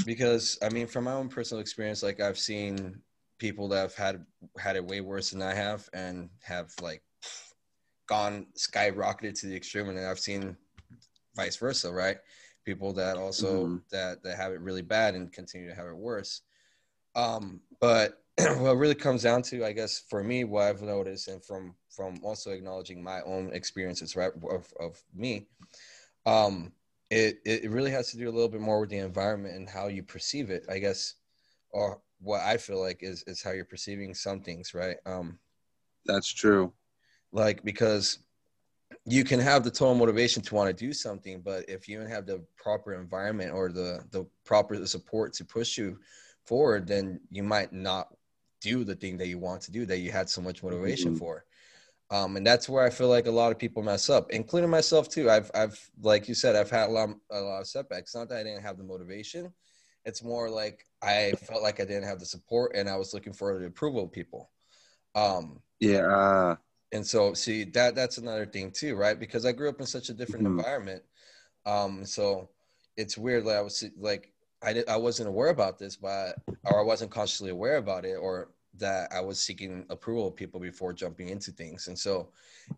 Because 0.05 0.59
I 0.63 0.71
mean, 0.71 0.87
from 0.87 1.05
my 1.05 1.13
own 1.13 1.29
personal 1.29 1.61
experience, 1.61 2.03
like 2.03 2.21
I've 2.21 2.39
seen 2.39 3.01
people 3.39 3.69
that 3.69 3.81
have 3.81 3.95
had 3.95 4.25
had 4.59 4.77
it 4.77 4.85
way 4.85 5.01
worse 5.01 5.31
than 5.31 5.43
I 5.43 5.55
have, 5.55 5.89
and 5.93 6.29
have 6.43 6.73
like 6.81 7.03
gone 8.09 8.47
skyrocketed 8.57 9.39
to 9.41 9.47
the 9.47 9.57
extreme, 9.57 9.89
and 9.89 9.99
I've 9.99 10.19
seen 10.19 10.57
vice 11.37 11.57
versa, 11.57 11.93
right? 11.93 12.19
People 12.65 12.93
that 12.95 13.17
also 13.17 13.65
mm-hmm. 13.65 13.77
that 13.91 14.23
that 14.23 14.37
have 14.37 14.53
it 14.53 14.61
really 14.61 14.83
bad 14.83 15.15
and 15.15 15.33
continue 15.33 15.69
to 15.69 15.75
have 15.75 15.87
it 15.87 15.97
worse. 15.97 16.43
Um, 17.15 17.61
but 17.81 18.23
what 18.59 18.77
really 18.77 18.95
comes 18.95 19.23
down 19.23 19.43
to, 19.43 19.65
I 19.65 19.73
guess, 19.73 20.05
for 20.09 20.23
me, 20.23 20.45
what 20.45 20.65
I've 20.65 20.83
noticed, 20.83 21.29
and 21.29 21.45
from 21.45 21.75
from 21.91 22.21
also 22.23 22.51
acknowledging 22.51 23.03
my 23.03 23.23
own 23.23 23.53
experiences, 23.53 24.15
right, 24.15 24.31
of, 24.51 24.73
of 24.79 25.03
me, 25.15 25.47
um, 26.27 26.73
it 27.11 27.39
it 27.45 27.71
really 27.71 27.91
has 27.91 28.11
to 28.11 28.17
do 28.17 28.29
a 28.29 28.33
little 28.33 28.49
bit 28.49 28.61
more 28.61 28.81
with 28.81 28.91
the 28.91 28.99
environment 28.99 29.57
and 29.57 29.69
how 29.69 29.89
you 29.89 30.03
perceive 30.03 30.51
it, 30.51 30.67
I 30.69 30.79
guess, 30.79 31.15
or 31.71 32.01
what 32.21 32.41
I 32.41 32.57
feel 32.57 32.81
like 32.81 33.03
is 33.03 33.23
is 33.27 33.43
how 33.43 33.53
you're 33.53 33.65
perceiving 33.65 34.15
some 34.15 34.41
things, 34.41 34.75
right? 34.75 34.97
Um, 35.07 35.39
That's 36.07 36.33
true 36.33 36.73
like 37.33 37.63
because 37.65 38.19
you 39.05 39.25
can 39.25 39.41
have 39.41 39.65
the 39.65 39.71
total 39.71 39.95
motivation 39.95 40.43
to 40.43 40.55
want 40.55 40.69
to 40.69 40.85
do 40.87 40.93
something 40.93 41.41
but 41.41 41.69
if 41.69 41.89
you 41.89 41.99
don't 41.99 42.11
have 42.11 42.27
the 42.27 42.43
proper 42.57 42.95
environment 42.95 43.53
or 43.53 43.71
the 43.71 44.03
the 44.11 44.27
proper 44.45 44.85
support 44.87 45.33
to 45.33 45.45
push 45.45 45.77
you 45.77 45.99
forward 46.45 46.87
then 46.87 47.21
you 47.31 47.43
might 47.43 47.73
not 47.73 48.09
do 48.61 48.85
the 48.85 48.95
thing 48.95 49.17
that 49.17 49.29
you 49.29 49.39
want 49.39 49.61
to 49.61 49.71
do 49.71 49.87
that 49.87 49.99
you 49.99 50.11
had 50.11 50.29
so 50.29 50.41
much 50.41 50.63
motivation 50.63 51.11
mm-hmm. 51.11 51.19
for 51.19 51.45
um, 52.11 52.39
and 52.39 52.47
that's 52.47 52.71
where 52.71 52.83
I 52.83 52.89
feel 52.89 53.09
like 53.09 53.27
a 53.27 53.31
lot 53.31 53.53
of 53.53 53.59
people 53.59 53.83
mess 53.83 54.09
up, 54.09 54.31
including 54.31 54.71
myself 54.71 55.11
too. 55.11 55.29
I've, 55.29 55.51
I've, 55.55 55.79
like 56.01 56.27
you 56.27 56.33
said, 56.33 56.57
I've 56.57 56.71
had 56.71 56.89
a 56.89 56.91
lot, 56.91 57.11
a 57.31 57.39
lot 57.39 57.61
of 57.61 57.67
setbacks. 57.67 58.15
Not 58.15 58.31
that 58.31 58.39
I 58.39 58.43
didn't 58.45 58.63
have 58.63 58.79
the 58.79 58.83
motivation; 58.83 59.53
it's 60.05 60.23
more 60.23 60.49
like 60.51 60.87
I 61.03 61.33
felt 61.47 61.63
like 61.63 61.81
I 61.81 61.85
didn't 61.85 62.09
have 62.09 62.19
the 62.19 62.27
support, 62.27 62.73
and 62.75 62.89
I 62.89 62.97
was 62.97 63.15
looking 63.15 63.33
for 63.33 63.59
the 63.59 63.67
approval 63.67 64.05
of 64.05 64.13
people. 64.13 64.51
Um, 65.15 65.61
yeah, 65.81 66.57
and 66.93 67.07
so 67.07 67.35
see 67.35 67.65
that 67.65 67.95
that's 67.95 68.19
another 68.19 68.47
thing 68.47 68.71
too 68.71 68.95
right 68.97 69.19
because 69.19 69.45
i 69.45 69.53
grew 69.53 69.69
up 69.69 69.81
in 69.81 69.87
such 69.87 70.09
a 70.09 70.15
different 70.15 70.47
mm-hmm. 70.47 70.59
environment 70.59 71.03
um 71.67 72.05
so 72.05 72.49
it's 72.97 73.19
weird 73.19 73.45
like 73.45 73.57
i 73.57 73.61
was 73.61 73.85
like 73.99 74.33
i 74.63 74.73
did, 74.73 74.89
i 74.89 74.97
wasn't 74.97 75.29
aware 75.29 75.51
about 75.51 75.79
this 75.79 75.97
but 75.97 76.37
or 76.65 76.81
i 76.81 76.85
wasn't 76.85 77.11
consciously 77.11 77.51
aware 77.51 77.77
about 77.77 78.05
it 78.05 78.15
or 78.15 78.51
that 78.75 79.11
i 79.13 79.21
was 79.21 79.41
seeking 79.41 79.85
approval 79.91 80.29
of 80.29 80.37
people 80.37 80.61
before 80.61 80.93
jumping 80.93 81.29
into 81.29 81.51
things 81.51 81.89
and 81.89 81.99
so 81.99 82.29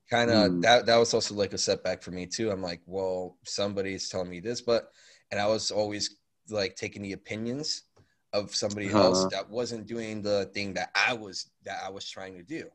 kind 0.09 0.31
of 0.31 0.51
mm. 0.51 0.63
that 0.63 0.87
that 0.87 0.97
was 0.97 1.15
also 1.15 1.35
like 1.35 1.53
a 1.53 1.59
setback 1.59 2.03
for 2.03 2.11
me 2.11 2.27
too 2.27 2.51
i'm 2.51 2.63
like 2.63 2.81
well 2.87 3.37
somebody's 3.45 4.09
telling 4.09 4.31
me 4.31 4.41
this 4.41 4.61
but 4.61 4.91
and 5.31 5.41
i 5.41 5.47
was 5.47 5.71
always 5.71 6.17
like 6.51 6.77
taking 6.77 7.03
the 7.03 7.13
opinions 7.13 7.85
of 8.33 8.55
somebody 8.55 8.89
uh-huh. 8.89 9.05
else 9.05 9.27
that 9.31 9.49
wasn't 9.49 9.87
doing 9.87 10.23
the 10.23 10.45
thing 10.55 10.73
that 10.75 10.91
i 10.95 11.13
was 11.13 11.51
that 11.65 11.79
i 11.85 11.91
was 11.91 12.09
trying 12.09 12.35
to 12.35 12.43
do 12.43 12.69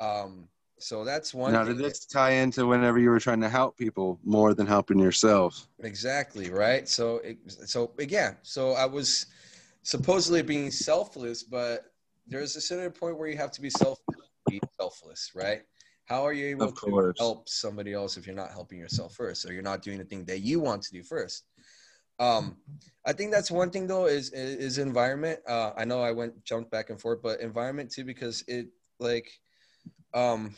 um, 0.00 0.48
so 0.78 1.04
that's 1.04 1.32
one. 1.32 1.52
Now, 1.52 1.64
did 1.64 1.78
this 1.78 2.04
tie 2.04 2.32
into 2.32 2.66
whenever 2.66 2.98
you 2.98 3.10
were 3.10 3.20
trying 3.20 3.40
to 3.40 3.48
help 3.48 3.78
people 3.78 4.18
more 4.24 4.54
than 4.54 4.66
helping 4.66 4.98
yourself? 4.98 5.68
Exactly 5.82 6.50
right. 6.50 6.88
So, 6.88 7.18
it, 7.18 7.38
so 7.46 7.92
again, 7.98 8.36
so 8.42 8.72
I 8.72 8.84
was 8.84 9.26
supposedly 9.82 10.42
being 10.42 10.70
selfless, 10.70 11.42
but 11.42 11.92
there's 12.26 12.56
a 12.56 12.60
certain 12.60 12.90
point 12.90 13.18
where 13.18 13.28
you 13.28 13.36
have 13.36 13.52
to 13.52 13.60
be 13.60 13.70
self 13.70 13.98
be 14.48 14.60
selfless, 14.78 15.30
right? 15.34 15.62
How 16.06 16.22
are 16.22 16.34
you 16.34 16.48
able 16.48 16.70
to 16.70 17.14
help 17.18 17.48
somebody 17.48 17.94
else 17.94 18.18
if 18.18 18.26
you're 18.26 18.36
not 18.36 18.50
helping 18.50 18.78
yourself 18.78 19.14
first, 19.14 19.48
or 19.48 19.54
you're 19.54 19.62
not 19.62 19.80
doing 19.80 19.98
the 19.98 20.04
thing 20.04 20.24
that 20.26 20.40
you 20.40 20.60
want 20.60 20.82
to 20.82 20.92
do 20.92 21.02
first? 21.02 21.44
Um, 22.18 22.56
I 23.04 23.12
think 23.12 23.32
that's 23.32 23.50
one 23.50 23.70
thing 23.70 23.86
though 23.86 24.06
is 24.06 24.30
is 24.30 24.78
environment. 24.78 25.40
Uh, 25.46 25.72
I 25.76 25.84
know 25.84 26.00
I 26.00 26.12
went 26.12 26.44
jumped 26.44 26.70
back 26.70 26.90
and 26.90 27.00
forth, 27.00 27.20
but 27.22 27.40
environment 27.40 27.90
too 27.90 28.04
because 28.04 28.44
it 28.46 28.68
like 28.98 29.30
um, 30.14 30.54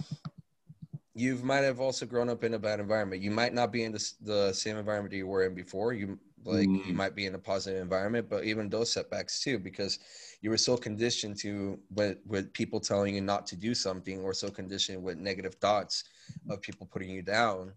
you 1.14 1.36
might 1.36 1.64
have 1.64 1.80
also 1.80 2.04
grown 2.06 2.28
up 2.28 2.44
in 2.44 2.54
a 2.54 2.58
bad 2.58 2.78
environment. 2.78 3.22
You 3.22 3.30
might 3.30 3.54
not 3.54 3.72
be 3.72 3.84
in 3.84 3.92
the, 3.92 4.12
the 4.20 4.52
same 4.52 4.76
environment 4.76 5.14
you 5.14 5.26
were 5.26 5.44
in 5.44 5.54
before. 5.54 5.92
You 5.92 6.18
like 6.44 6.68
mm. 6.68 6.86
you 6.86 6.94
might 6.94 7.16
be 7.16 7.26
in 7.26 7.34
a 7.34 7.38
positive 7.38 7.80
environment, 7.80 8.28
but 8.28 8.44
even 8.44 8.68
those 8.68 8.92
setbacks 8.92 9.42
too, 9.42 9.58
because 9.58 9.98
you 10.42 10.50
were 10.50 10.58
so 10.58 10.76
conditioned 10.76 11.36
to 11.38 11.80
with 11.90 12.18
with 12.26 12.52
people 12.52 12.78
telling 12.78 13.14
you 13.14 13.20
not 13.20 13.46
to 13.46 13.56
do 13.56 13.75
something, 13.75 14.20
or 14.20 14.32
so 14.32 14.48
conditioned 14.48 15.02
with 15.02 15.18
negative 15.18 15.54
thoughts 15.54 16.04
of 16.50 16.60
people 16.60 16.86
putting 16.86 17.10
you 17.10 17.22
down, 17.22 17.72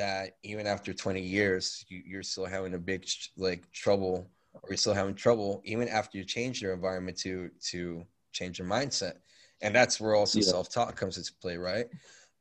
that 0.00 0.36
even 0.42 0.66
after 0.66 0.92
20 0.94 1.20
years, 1.20 1.84
you, 1.88 2.02
you're 2.06 2.22
still 2.22 2.46
having 2.46 2.74
a 2.74 2.78
big 2.78 3.06
like 3.36 3.70
trouble, 3.72 4.30
or 4.54 4.70
you're 4.70 4.76
still 4.76 4.94
having 4.94 5.14
trouble 5.14 5.60
even 5.64 5.88
after 5.88 6.16
you 6.18 6.24
change 6.24 6.62
your 6.62 6.72
environment 6.72 7.18
to 7.18 7.50
to 7.70 8.04
change 8.32 8.58
your 8.58 8.68
mindset. 8.68 9.14
And 9.62 9.74
that's 9.74 10.00
where 10.00 10.14
also 10.14 10.38
yeah. 10.38 10.46
self-talk 10.46 10.96
comes 10.96 11.18
into 11.18 11.32
play 11.42 11.56
right? 11.56 11.86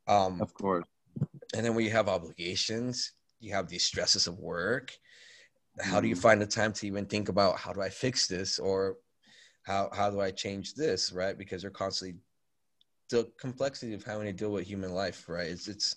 Um 0.08 0.42
of 0.42 0.54
course. 0.54 0.86
and 1.56 1.66
then 1.66 1.76
when 1.76 1.86
you 1.86 1.92
have 1.92 2.08
obligations 2.08 3.14
you 3.42 3.54
have 3.54 3.68
these 3.68 3.86
stresses 3.86 4.28
of 4.28 4.38
work 4.40 4.98
how 5.82 6.02
do 6.02 6.08
you 6.08 6.16
mm-hmm. 6.16 6.22
find 6.22 6.42
the 6.42 6.46
time 6.46 6.74
to 6.74 6.88
even 6.88 7.06
think 7.06 7.30
about 7.30 7.58
how 7.58 7.72
do 7.72 7.82
i 7.82 7.90
fix 7.90 8.28
this 8.28 8.60
or 8.60 8.98
how 9.64 9.90
how 9.94 10.10
do 10.10 10.20
i 10.20 10.32
change 10.32 10.74
this 10.74 11.12
right? 11.12 11.38
Because 11.38 11.62
they're 11.62 11.72
constantly 11.84 12.18
the 13.10 13.30
complexity 13.38 13.94
of 13.94 14.04
having 14.04 14.26
to 14.26 14.34
deal 14.34 14.52
with 14.52 14.68
human 14.68 14.94
life 14.94 15.28
right? 15.28 15.48
It's 15.48 15.68
it's 15.68 15.96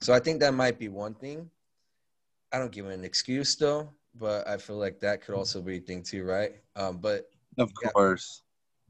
so 0.00 0.12
i 0.12 0.18
think 0.18 0.40
that 0.40 0.54
might 0.54 0.78
be 0.78 0.88
one 0.88 1.14
thing 1.14 1.50
i 2.52 2.58
don't 2.58 2.72
give 2.72 2.86
an 2.86 3.04
excuse 3.04 3.54
though 3.56 3.88
but 4.14 4.46
i 4.48 4.56
feel 4.56 4.76
like 4.76 5.00
that 5.00 5.24
could 5.24 5.34
also 5.34 5.60
be 5.60 5.76
a 5.76 5.80
thing 5.80 6.02
too 6.02 6.24
right 6.24 6.56
um 6.76 6.98
but 6.98 7.28
of 7.58 7.70
yeah. 7.82 7.90
course 7.90 8.42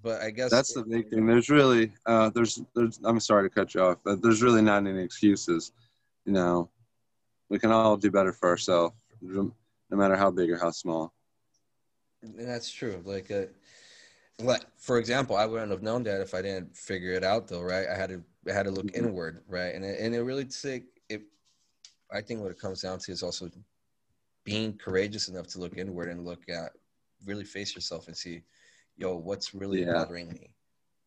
but 0.02 0.22
I 0.22 0.30
guess 0.30 0.52
that's 0.52 0.72
the 0.72 0.84
big 0.84 1.08
thing. 1.08 1.26
There's 1.26 1.50
really, 1.50 1.92
uh, 2.06 2.30
there's, 2.30 2.62
there's. 2.76 3.00
I'm 3.02 3.18
sorry 3.18 3.48
to 3.48 3.52
cut 3.52 3.74
you 3.74 3.82
off, 3.82 3.98
but 4.04 4.22
there's 4.22 4.40
really 4.40 4.62
not 4.62 4.86
any 4.86 5.02
excuses. 5.02 5.72
You 6.24 6.32
know, 6.32 6.70
we 7.48 7.58
can 7.58 7.72
all 7.72 7.96
do 7.96 8.10
better 8.10 8.32
for 8.32 8.48
ourselves, 8.48 8.94
no 9.20 9.52
matter 9.90 10.14
how 10.14 10.30
big 10.30 10.50
or 10.50 10.58
how 10.58 10.70
small. 10.70 11.12
And 12.22 12.38
That's 12.38 12.70
true. 12.70 13.02
Like, 13.04 13.30
uh, 13.30 13.46
like 14.38 14.62
for 14.76 14.98
example, 14.98 15.36
I 15.36 15.46
wouldn't 15.46 15.70
have 15.70 15.82
known 15.82 16.02
that 16.04 16.20
if 16.20 16.34
I 16.34 16.42
didn't 16.42 16.76
figure 16.76 17.12
it 17.12 17.24
out, 17.24 17.48
though, 17.48 17.62
right? 17.62 17.88
I 17.88 17.96
had 17.96 18.10
to, 18.10 18.22
I 18.48 18.52
had 18.52 18.64
to 18.64 18.70
look 18.70 18.86
mm-hmm. 18.86 19.06
inward, 19.06 19.42
right? 19.48 19.74
And 19.74 19.84
it, 19.84 19.98
and 20.00 20.14
it 20.14 20.22
really 20.22 20.44
take 20.44 20.84
it. 21.08 21.22
I 22.12 22.20
think 22.20 22.40
what 22.40 22.50
it 22.50 22.60
comes 22.60 22.82
down 22.82 22.98
to 23.00 23.12
is 23.12 23.22
also 23.22 23.50
being 24.44 24.78
courageous 24.78 25.28
enough 25.28 25.48
to 25.48 25.58
look 25.58 25.76
inward 25.76 26.08
and 26.08 26.24
look 26.24 26.48
at, 26.48 26.72
really 27.24 27.44
face 27.44 27.74
yourself 27.74 28.06
and 28.06 28.16
see 28.16 28.42
yo, 28.96 29.16
what's 29.16 29.54
really 29.54 29.84
yeah. 29.84 29.92
bothering 29.92 30.28
me? 30.28 30.50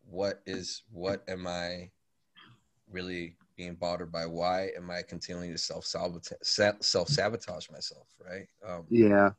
What 0.08 0.40
is 0.46 0.82
what 0.90 1.22
am 1.28 1.46
I 1.46 1.90
really 2.90 3.36
being 3.56 3.74
bothered 3.74 4.10
by? 4.10 4.26
Why 4.26 4.70
am 4.76 4.90
I 4.90 5.02
continuing 5.02 5.52
to 5.52 5.58
self 5.58 5.84
sabotage 5.84 6.38
self 6.80 7.08
sabotage 7.08 7.70
myself? 7.70 8.06
Right? 8.24 8.46
Um, 8.66 8.84
yeah. 8.88 9.30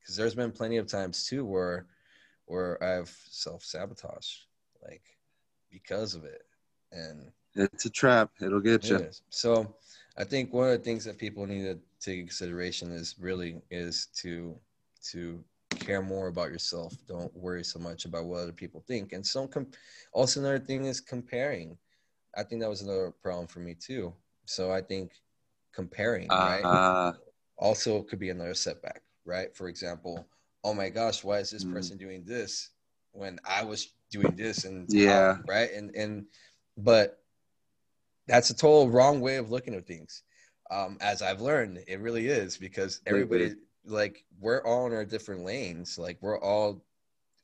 Because 0.00 0.16
there's 0.16 0.34
been 0.34 0.52
plenty 0.52 0.76
of 0.76 0.86
times 0.86 1.26
too 1.26 1.44
where 1.44 1.86
where 2.46 2.82
I've 2.82 3.14
self 3.30 3.64
sabotaged, 3.64 4.44
like 4.82 5.02
because 5.70 6.14
of 6.14 6.24
it, 6.24 6.42
and 6.92 7.32
it's 7.54 7.86
a 7.86 7.90
trap. 7.90 8.30
It'll 8.40 8.60
get 8.60 8.88
you. 8.88 9.08
So, 9.30 9.74
I 10.16 10.24
think 10.24 10.52
one 10.52 10.68
of 10.68 10.78
the 10.78 10.84
things 10.84 11.04
that 11.04 11.18
people 11.18 11.46
need 11.46 11.62
to 11.62 11.78
take 12.00 12.20
consideration 12.20 12.92
is 12.92 13.16
really 13.18 13.60
is 13.70 14.06
to 14.22 14.56
to 15.10 15.42
care 15.70 16.02
more 16.02 16.28
about 16.28 16.50
yourself. 16.50 16.94
Don't 17.06 17.34
worry 17.36 17.64
so 17.64 17.78
much 17.78 18.04
about 18.04 18.24
what 18.24 18.40
other 18.40 18.52
people 18.52 18.82
think. 18.86 19.12
And 19.12 19.26
some 19.26 19.48
com- 19.48 19.66
also 20.12 20.40
another 20.40 20.58
thing 20.58 20.84
is 20.84 21.00
comparing. 21.00 21.76
I 22.36 22.42
think 22.42 22.60
that 22.60 22.70
was 22.70 22.82
another 22.82 23.12
problem 23.22 23.46
for 23.46 23.60
me 23.60 23.74
too. 23.74 24.14
So 24.46 24.72
I 24.72 24.80
think 24.80 25.12
comparing, 25.72 26.30
uh, 26.30 26.34
right, 26.34 26.64
uh, 26.64 27.12
also 27.56 28.02
could 28.02 28.18
be 28.18 28.30
another 28.30 28.54
setback, 28.54 29.02
right? 29.24 29.54
For 29.56 29.68
example, 29.68 30.26
oh 30.62 30.74
my 30.74 30.88
gosh, 30.88 31.24
why 31.24 31.38
is 31.38 31.50
this 31.50 31.64
mm-hmm. 31.64 31.74
person 31.74 31.96
doing 31.96 32.24
this 32.24 32.70
when 33.12 33.38
I 33.44 33.64
was 33.64 33.92
doing 34.10 34.34
this? 34.36 34.64
And 34.64 34.86
yeah, 34.88 35.38
right, 35.46 35.70
and 35.72 35.94
and 35.94 36.26
but 36.76 37.23
that's 38.26 38.50
a 38.50 38.54
total 38.54 38.90
wrong 38.90 39.20
way 39.20 39.36
of 39.36 39.50
looking 39.50 39.74
at 39.74 39.86
things. 39.86 40.22
Um, 40.70 40.96
as 41.00 41.22
I've 41.22 41.40
learned, 41.40 41.80
it 41.86 42.00
really 42.00 42.28
is 42.28 42.56
because 42.56 43.00
everybody 43.06 43.54
like 43.86 44.24
we're 44.40 44.64
all 44.64 44.86
in 44.86 44.94
our 44.94 45.04
different 45.04 45.44
lanes 45.44 45.98
like 45.98 46.16
we're 46.22 46.40
all 46.40 46.82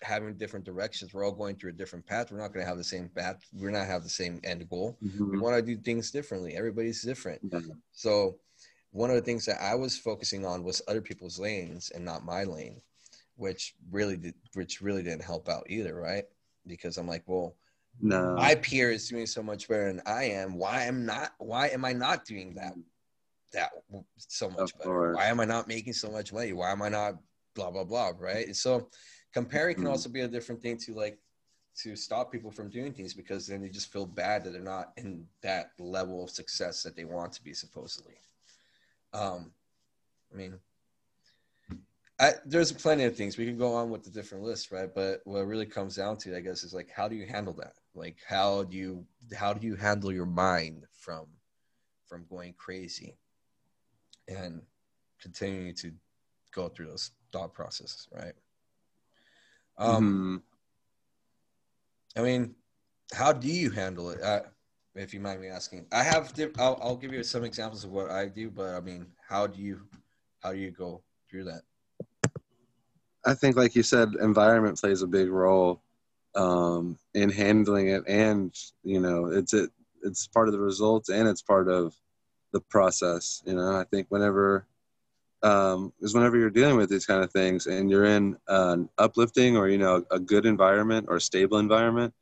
having 0.03 0.35
different 0.35 0.65
directions. 0.65 1.13
We're 1.13 1.25
all 1.25 1.33
going 1.33 1.57
through 1.57 1.71
a 1.71 1.75
different 1.75 2.07
path. 2.07 2.31
We're 2.31 2.39
not 2.39 2.53
going 2.53 2.65
to 2.65 2.69
have 2.69 2.79
the 2.79 2.85
same 2.85 3.09
path. 3.09 3.45
We're 3.53 3.71
not 3.71 3.87
have 3.87 4.03
the 4.03 4.09
same 4.09 4.41
end 4.45 4.69
goal. 4.69 4.97
Mm-hmm. 5.05 5.31
We 5.31 5.39
want 5.39 5.57
to 5.57 5.63
do 5.63 5.81
things 5.81 6.11
differently. 6.11 6.57
Everybody's 6.57 7.03
different. 7.03 7.49
Mm-hmm. 7.51 7.73
So 7.93 8.37
one 8.93 9.11
of 9.11 9.17
the 9.17 9.23
things 9.23 9.45
that 9.47 9.61
I 9.61 9.75
was 9.75 9.99
focusing 9.99 10.45
on 10.45 10.65
was 10.65 10.83
other 10.89 11.01
people's 11.01 11.39
lanes 11.39 11.91
and 11.95 12.05
not 12.05 12.25
my 12.25 12.45
lane, 12.45 12.81
which 13.37 13.75
really 13.91 14.17
did, 14.17 14.35
which 14.55 14.81
really 14.81 15.03
didn't 15.03 15.25
help 15.25 15.49
out 15.49 15.65
either, 15.69 15.95
right? 15.95 16.25
Because 16.67 16.97
I'm 16.97 17.09
like, 17.09 17.25
well, 17.27 17.55
no, 18.00 18.35
my 18.35 18.54
peer 18.54 18.90
is 18.90 19.09
doing 19.09 19.26
so 19.26 19.42
much 19.42 19.69
better 19.69 19.87
than 19.87 20.02
I 20.07 20.25
am. 20.25 20.57
Why 20.57 20.85
am 20.85 21.04
not? 21.04 21.33
Why 21.38 21.69
am 21.69 21.85
I 21.85 21.92
not 21.92 22.25
doing 22.25 22.54
that? 22.54 22.75
That 23.52 23.71
so 24.16 24.50
much 24.50 24.76
better. 24.78 25.14
Why 25.14 25.26
am 25.26 25.40
I 25.40 25.45
not 25.45 25.69
making 25.69 25.92
so 25.92 26.11
much 26.11 26.33
money? 26.33 26.52
Why 26.52 26.71
am 26.71 26.83
I 26.83 26.88
not 26.88 27.14
blah 27.54 27.71
blah 27.71 27.85
blah? 27.85 28.12
Right? 28.19 28.47
And 28.47 28.57
so 28.57 28.88
comparing 29.33 29.75
can 29.75 29.85
mm-hmm. 29.85 29.92
also 29.92 30.09
be 30.09 30.21
a 30.21 30.28
different 30.28 30.62
thing 30.62 30.76
to 30.78 30.95
like 30.95 31.19
to 31.83 31.97
stop 31.97 32.33
people 32.33 32.50
from 32.50 32.69
doing 32.69 32.92
things 32.92 33.14
because 33.14 33.47
then 33.47 33.62
they 33.62 33.69
just 33.69 33.92
feel 33.92 34.07
bad 34.07 34.45
that 34.45 34.52
they're 34.52 34.62
not 34.62 34.92
in 34.97 35.25
that 35.42 35.71
level 35.78 36.23
of 36.25 36.30
success 36.30 36.83
that 36.83 36.97
they 36.97 37.04
want 37.04 37.33
to 37.33 37.42
be 37.42 37.54
supposedly. 37.54 38.14
Um, 39.12 39.52
I 40.33 40.37
mean, 40.37 40.59
I, 42.19 42.33
there's 42.45 42.71
plenty 42.71 43.04
of 43.04 43.16
things 43.16 43.38
we 43.38 43.47
can 43.47 43.57
go 43.57 43.73
on 43.75 43.88
with 43.88 44.04
the 44.04 44.11
different 44.11 44.45
lists, 44.45 44.71
right? 44.71 44.92
But 44.95 45.23
what 45.25 45.47
really 45.47 45.64
comes 45.64 45.97
down 45.97 46.19
to, 46.19 46.37
I 46.37 46.40
guess, 46.40 46.64
is 46.64 46.75
like 46.75 46.90
how 46.90 47.09
do 47.09 47.16
you 47.16 47.26
handle 47.26 47.54
that? 47.54 47.75
Like 47.94 48.18
how 48.26 48.64
do 48.64 48.76
you 48.76 49.04
how 49.37 49.52
do 49.52 49.66
you 49.66 49.76
handle 49.76 50.12
your 50.12 50.26
mind 50.26 50.85
from 50.92 51.26
from 52.06 52.25
going 52.28 52.54
crazy 52.54 53.16
and 54.28 54.62
continuing 55.20 55.75
to 55.75 55.92
go 56.52 56.68
through 56.68 56.87
those 56.87 57.11
thought 57.32 57.52
processes, 57.52 58.09
right? 58.12 58.35
Um, 59.78 60.42
mm-hmm. 62.16 62.20
I 62.20 62.23
mean, 62.23 62.54
how 63.12 63.32
do 63.32 63.49
you 63.49 63.70
handle 63.70 64.11
it? 64.11 64.20
Uh, 64.23 64.40
if 64.94 65.14
you 65.14 65.20
mind 65.20 65.40
me 65.40 65.49
asking, 65.49 65.87
I 65.92 66.02
have. 66.02 66.32
I'll, 66.59 66.78
I'll 66.82 66.97
give 66.97 67.12
you 67.12 67.23
some 67.23 67.44
examples 67.44 67.85
of 67.85 67.90
what 67.90 68.11
I 68.11 68.26
do, 68.26 68.50
but 68.50 68.75
I 68.75 68.80
mean, 68.80 69.06
how 69.28 69.47
do 69.47 69.61
you 69.62 69.80
how 70.40 70.52
do 70.52 70.59
you 70.59 70.70
go 70.70 71.02
through 71.30 71.44
that? 71.44 71.62
I 73.25 73.35
think, 73.35 73.56
like 73.56 73.75
you 73.75 73.82
said, 73.82 74.14
environment 74.20 74.78
plays 74.78 75.02
a 75.02 75.06
big 75.06 75.30
role 75.30 75.82
um, 76.35 76.99
in 77.15 77.31
handling 77.31 77.89
it, 77.89 78.05
and 78.07 78.55
you 78.83 79.01
know, 79.01 79.27
it's 79.27 79.55
it 79.55 79.71
it's 80.03 80.27
part 80.27 80.49
of 80.49 80.53
the 80.53 80.61
results, 80.61 81.09
and 81.09 81.29
it's 81.29 81.43
part 81.43 81.69
of 81.69 81.95
the 82.53 82.61
process. 82.61 83.43
You 83.47 83.55
know, 83.55 83.77
I 83.77 83.85
think 83.85 84.07
whenever 84.09 84.67
um, 85.43 85.93
is 86.01 86.15
whenever 86.15 86.37
you're 86.37 86.51
dealing 86.51 86.77
with 86.77 86.91
these 86.91 87.07
kind 87.07 87.23
of 87.23 87.33
things, 87.33 87.67
and 87.67 87.91
you're 87.91 88.05
in 88.05 88.37
an 88.49 88.89
uplifting 88.99 89.57
or 89.57 89.69
you 89.69 89.79
know 89.79 90.05
a 90.11 90.19
good 90.19 90.47
environment 90.47 91.07
or 91.09 91.17
a 91.17 91.21
stable 91.21 91.59
environment, 91.59 92.15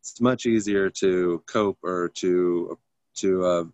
it's 0.00 0.20
much 0.20 0.46
easier 0.46 0.90
to 0.90 1.42
cope 1.46 1.78
or 1.82 2.10
to 2.14 2.78
to 3.16 3.44
uh, 3.44 3.64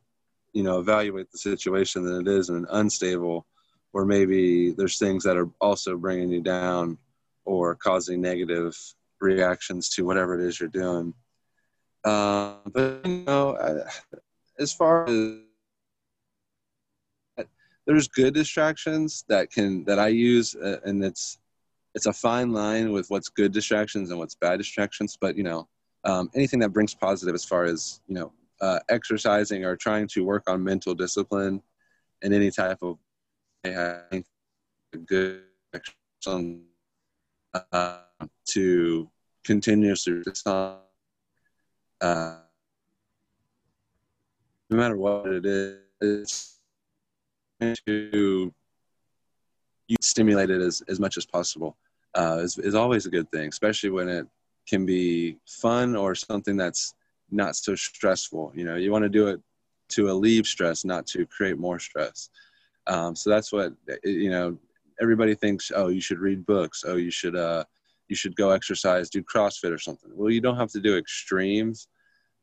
you 0.52 0.62
know 0.62 0.78
evaluate 0.78 1.30
the 1.30 1.38
situation 1.38 2.04
than 2.04 2.26
it 2.26 2.28
is 2.28 2.48
in 2.48 2.56
an 2.56 2.66
unstable 2.70 3.46
or 3.94 4.04
maybe 4.04 4.72
there's 4.72 4.98
things 4.98 5.24
that 5.24 5.36
are 5.36 5.48
also 5.60 5.96
bringing 5.96 6.30
you 6.30 6.42
down 6.42 6.98
or 7.44 7.74
causing 7.76 8.20
negative 8.20 8.76
reactions 9.24 9.88
to 9.90 10.04
whatever 10.04 10.38
it 10.38 10.46
is 10.46 10.60
you're 10.60 10.68
doing. 10.68 11.12
Uh, 12.04 12.54
but 12.72 13.00
you 13.04 13.24
know, 13.26 13.56
as 14.58 14.72
far 14.72 15.08
as 15.08 15.38
there's 17.86 18.08
good 18.08 18.34
distractions 18.34 19.24
that 19.28 19.50
can 19.50 19.84
that 19.84 19.98
I 19.98 20.08
use, 20.08 20.54
uh, 20.54 20.78
and 20.84 21.04
it's 21.04 21.38
it's 21.94 22.06
a 22.06 22.12
fine 22.12 22.52
line 22.52 22.92
with 22.92 23.08
what's 23.08 23.28
good 23.28 23.52
distractions 23.52 24.10
and 24.10 24.18
what's 24.18 24.34
bad 24.34 24.58
distractions. 24.58 25.16
But 25.20 25.36
you 25.36 25.42
know, 25.42 25.68
um, 26.04 26.30
anything 26.34 26.60
that 26.60 26.70
brings 26.70 26.94
positive 26.94 27.34
as 27.34 27.44
far 27.44 27.64
as 27.64 28.00
you 28.06 28.14
know, 28.14 28.32
uh, 28.60 28.80
exercising 28.88 29.64
or 29.64 29.76
trying 29.76 30.08
to 30.08 30.24
work 30.24 30.48
on 30.48 30.62
mental 30.62 30.94
discipline 30.94 31.62
in 32.22 32.32
any 32.32 32.50
type 32.50 32.78
of 32.82 32.98
I 33.64 34.24
good 35.06 35.42
uh, 37.72 37.98
to 38.46 39.10
continuously 39.44 40.22
uh, 40.46 42.36
no 44.70 44.76
matter 44.76 44.96
what 44.96 45.26
it 45.26 45.44
is 46.00 46.58
to 47.86 48.52
you 49.86 49.96
stimulate 50.00 50.50
it 50.50 50.60
as, 50.60 50.82
as 50.88 50.98
much 50.98 51.16
as 51.16 51.26
possible 51.26 51.76
uh, 52.14 52.40
is, 52.42 52.58
is 52.58 52.74
always 52.74 53.06
a 53.06 53.10
good 53.10 53.30
thing 53.30 53.48
especially 53.48 53.90
when 53.90 54.08
it 54.08 54.26
can 54.68 54.86
be 54.86 55.36
fun 55.46 55.94
or 55.94 56.14
something 56.14 56.56
that's 56.56 56.94
not 57.30 57.56
so 57.56 57.74
stressful 57.74 58.52
you 58.54 58.64
know 58.64 58.76
you 58.76 58.90
want 58.90 59.02
to 59.02 59.08
do 59.08 59.28
it 59.28 59.40
to 59.88 60.10
alleviate 60.10 60.46
stress 60.46 60.84
not 60.84 61.06
to 61.06 61.26
create 61.26 61.58
more 61.58 61.78
stress 61.78 62.30
um, 62.86 63.14
so 63.16 63.30
that's 63.30 63.52
what 63.52 63.72
you 64.04 64.30
know. 64.30 64.58
Everybody 65.00 65.34
thinks, 65.34 65.72
oh, 65.74 65.88
you 65.88 66.00
should 66.00 66.18
read 66.18 66.46
books. 66.46 66.84
Oh, 66.86 66.96
you 66.96 67.10
should 67.10 67.34
uh, 67.34 67.64
you 68.08 68.16
should 68.16 68.36
go 68.36 68.50
exercise, 68.50 69.10
do 69.10 69.22
CrossFit 69.22 69.72
or 69.72 69.78
something. 69.78 70.10
Well, 70.14 70.30
you 70.30 70.40
don't 70.40 70.56
have 70.56 70.70
to 70.72 70.80
do 70.80 70.96
extremes. 70.96 71.88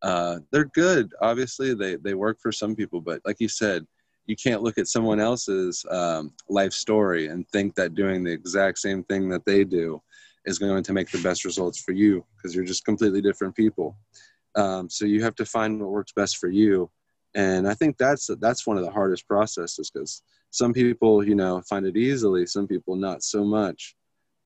Uh, 0.02 0.40
they're 0.52 0.66
good. 0.74 1.12
Obviously, 1.22 1.74
they 1.74 1.96
they 1.96 2.14
work 2.14 2.40
for 2.42 2.52
some 2.52 2.76
people, 2.76 3.02
but 3.02 3.22
like 3.26 3.38
you 3.40 3.48
said, 3.48 3.86
you 4.26 4.36
can't 4.36 4.64
look 4.64 4.78
at 4.78 4.88
someone 4.88 5.20
else's 5.20 5.86
um, 5.90 6.34
life 6.50 6.74
story 6.74 7.28
and 7.28 7.48
think 7.50 7.76
that 7.76 7.96
doing 7.96 8.24
the 8.24 8.32
exact 8.32 8.80
same 8.80 9.04
thing 9.04 9.30
that 9.30 9.46
they 9.46 9.64
do 9.64 10.02
is 10.46 10.58
going 10.58 10.84
to 10.84 10.94
make 10.94 11.12
the 11.12 11.22
best 11.22 11.46
results 11.46 11.80
for 11.80 11.92
you 11.92 12.26
because 12.36 12.56
you're 12.56 12.66
just 12.66 12.86
completely 12.86 13.22
different 13.22 13.56
people. 13.56 13.96
Um, 14.56 14.90
so 14.90 15.06
you 15.06 15.24
have 15.24 15.36
to 15.36 15.46
find 15.46 15.80
what 15.80 15.92
works 15.92 16.14
best 16.14 16.38
for 16.38 16.50
you 16.50 16.90
and 17.36 17.68
i 17.68 17.74
think 17.74 17.98
that's 17.98 18.30
that's 18.40 18.68
one 18.68 18.78
of 18.78 18.84
the 18.84 18.92
hardest 18.92 19.28
processes 19.28 19.90
because 19.90 20.24
some 20.50 20.74
people 20.74 21.26
you 21.26 21.36
know 21.36 21.62
find 21.70 21.86
it 21.86 21.98
easily 21.98 22.46
some 22.46 22.68
people 22.68 22.96
not 22.96 23.24
so 23.24 23.44
much 23.44 23.96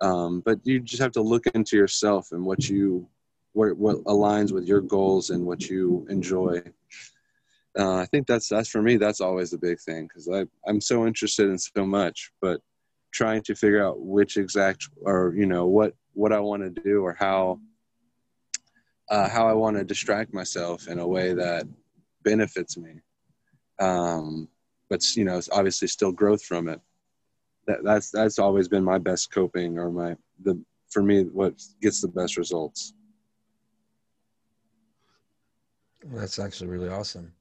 um, 0.01 0.41
but 0.45 0.59
you 0.63 0.79
just 0.79 1.01
have 1.01 1.11
to 1.13 1.21
look 1.21 1.45
into 1.47 1.75
yourself 1.75 2.29
and 2.31 2.45
what 2.45 2.69
you 2.69 3.07
what, 3.53 3.77
what 3.77 4.03
aligns 4.03 4.51
with 4.51 4.67
your 4.67 4.81
goals 4.81 5.29
and 5.29 5.45
what 5.45 5.69
you 5.69 6.05
enjoy 6.09 6.61
uh, 7.79 7.95
i 7.95 8.05
think 8.05 8.27
that's 8.27 8.49
that's 8.49 8.69
for 8.69 8.81
me 8.81 8.97
that's 8.97 9.21
always 9.21 9.51
the 9.51 9.57
big 9.57 9.79
thing 9.79 10.07
because 10.07 10.27
i'm 10.67 10.81
so 10.81 11.05
interested 11.07 11.49
in 11.49 11.57
so 11.57 11.85
much 11.85 12.31
but 12.41 12.61
trying 13.11 13.41
to 13.41 13.55
figure 13.55 13.85
out 13.85 13.99
which 14.01 14.37
exact 14.37 14.89
or 15.01 15.33
you 15.37 15.45
know 15.45 15.65
what 15.65 15.93
what 16.13 16.33
i 16.33 16.39
want 16.39 16.61
to 16.61 16.81
do 16.81 17.01
or 17.01 17.13
how 17.17 17.59
uh, 19.09 19.29
how 19.29 19.47
i 19.47 19.53
want 19.53 19.77
to 19.77 19.83
distract 19.83 20.33
myself 20.33 20.87
in 20.87 20.99
a 20.99 21.07
way 21.07 21.33
that 21.33 21.65
benefits 22.25 22.75
me. 22.75 22.99
Um, 23.79 24.49
but 24.89 25.15
you 25.15 25.23
know, 25.23 25.37
it's 25.37 25.49
obviously 25.49 25.87
still 25.87 26.11
growth 26.11 26.43
from 26.43 26.67
it. 26.67 26.81
That, 27.67 27.83
that's 27.83 28.11
that's 28.11 28.39
always 28.39 28.67
been 28.67 28.83
my 28.83 28.97
best 28.97 29.31
coping, 29.31 29.77
or 29.77 29.91
my 29.91 30.15
the 30.43 30.61
for 30.89 31.01
me 31.01 31.23
what 31.23 31.61
gets 31.81 32.01
the 32.01 32.07
best 32.07 32.37
results. 32.37 32.93
That's 36.03 36.37
actually 36.37 36.69
really 36.69 36.89
awesome. 36.89 37.33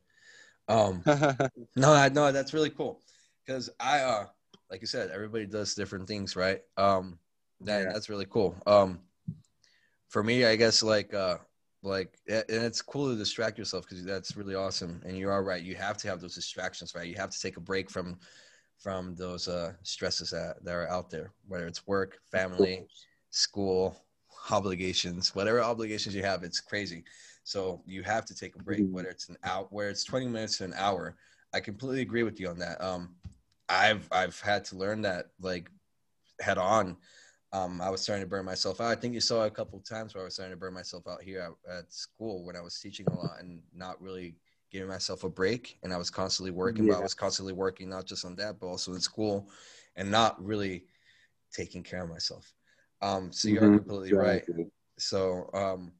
Um, 0.68 1.02
no, 1.76 1.92
I 1.92 2.08
no, 2.08 2.32
that's 2.32 2.54
really 2.54 2.70
cool 2.70 3.02
because 3.44 3.68
I, 3.78 4.00
uh, 4.00 4.26
like 4.70 4.80
you 4.80 4.86
said, 4.86 5.10
everybody 5.10 5.46
does 5.46 5.74
different 5.74 6.08
things, 6.08 6.36
right? 6.36 6.62
Um, 6.76 7.18
that 7.60 7.82
yeah. 7.82 7.92
that's 7.92 8.08
really 8.08 8.26
cool. 8.26 8.56
Um, 8.66 9.00
for 10.08 10.22
me, 10.22 10.46
I 10.46 10.56
guess 10.56 10.82
like 10.82 11.12
uh, 11.12 11.36
like 11.84 12.18
and 12.28 12.44
it's 12.48 12.82
cool 12.82 13.10
to 13.10 13.16
distract 13.16 13.58
yourself 13.58 13.86
because 13.86 14.04
that's 14.04 14.36
really 14.36 14.54
awesome 14.54 15.02
and 15.04 15.16
you 15.16 15.28
are 15.28 15.44
right 15.44 15.62
you 15.62 15.74
have 15.74 15.98
to 15.98 16.08
have 16.08 16.20
those 16.20 16.34
distractions 16.34 16.94
right 16.94 17.06
you 17.06 17.14
have 17.14 17.30
to 17.30 17.38
take 17.38 17.58
a 17.58 17.60
break 17.60 17.90
from 17.90 18.18
from 18.78 19.14
those 19.14 19.48
uh 19.48 19.72
stresses 19.82 20.30
that, 20.30 20.62
that 20.64 20.74
are 20.74 20.88
out 20.88 21.10
there 21.10 21.32
whether 21.46 21.66
it's 21.66 21.86
work 21.86 22.18
family 22.30 22.86
school 23.30 24.04
obligations 24.50 25.34
whatever 25.34 25.60
obligations 25.60 26.14
you 26.14 26.22
have 26.22 26.42
it's 26.42 26.60
crazy. 26.60 27.04
So 27.46 27.82
you 27.86 28.02
have 28.02 28.24
to 28.26 28.34
take 28.34 28.56
a 28.56 28.62
break 28.62 28.80
mm-hmm. 28.80 28.92
whether 28.92 29.08
it's 29.08 29.28
an 29.28 29.36
hour 29.44 29.66
where 29.70 29.90
it's 29.90 30.04
20 30.04 30.26
minutes 30.28 30.58
to 30.58 30.64
an 30.64 30.74
hour. 30.76 31.16
I 31.52 31.60
completely 31.60 32.00
agree 32.00 32.22
with 32.22 32.40
you 32.40 32.48
on 32.48 32.58
that. 32.58 32.82
Um 32.82 33.14
i've 33.70 34.06
i've 34.12 34.38
had 34.40 34.62
to 34.62 34.76
learn 34.76 35.00
that 35.02 35.26
like 35.40 35.70
head 36.40 36.58
on. 36.58 36.96
Um, 37.52 37.80
I 37.80 37.88
was 37.88 38.00
starting 38.00 38.24
to 38.24 38.28
burn 38.28 38.44
myself 38.44 38.80
out. 38.80 38.90
I 38.90 38.96
think 38.96 39.14
you 39.14 39.20
saw 39.20 39.44
a 39.44 39.50
couple 39.50 39.78
of 39.78 39.84
times 39.84 40.14
where 40.14 40.22
I 40.22 40.24
was 40.24 40.34
starting 40.34 40.54
to 40.54 40.58
burn 40.58 40.74
myself 40.74 41.06
out 41.06 41.22
here 41.22 41.54
at, 41.68 41.78
at, 41.78 41.92
school 41.92 42.44
when 42.44 42.56
I 42.56 42.60
was 42.60 42.80
teaching 42.80 43.06
a 43.08 43.14
lot 43.14 43.38
and 43.38 43.62
not 43.72 44.00
really 44.02 44.34
giving 44.74 44.88
myself 44.88 45.22
a 45.22 45.28
break. 45.28 45.78
And 45.84 45.94
I 45.94 45.96
was 45.96 46.10
constantly 46.10 46.50
working, 46.50 46.84
yeah. 46.84 46.94
but 46.94 46.98
I 46.98 47.02
was 47.02 47.14
constantly 47.14 47.52
working 47.52 47.88
not 47.88 48.06
just 48.06 48.24
on 48.24 48.34
that, 48.36 48.58
but 48.58 48.66
also 48.66 48.92
in 48.92 49.00
school 49.00 49.48
and 49.94 50.10
not 50.10 50.44
really 50.44 50.86
taking 51.52 51.84
care 51.84 52.02
of 52.02 52.10
myself. 52.10 52.52
Um, 53.00 53.30
so 53.30 53.48
you're 53.48 53.62
mm-hmm. 53.62 53.76
completely 53.76 54.08
exactly. 54.08 54.54
right. 54.56 54.66
So 54.98 55.48
um, 55.54 55.92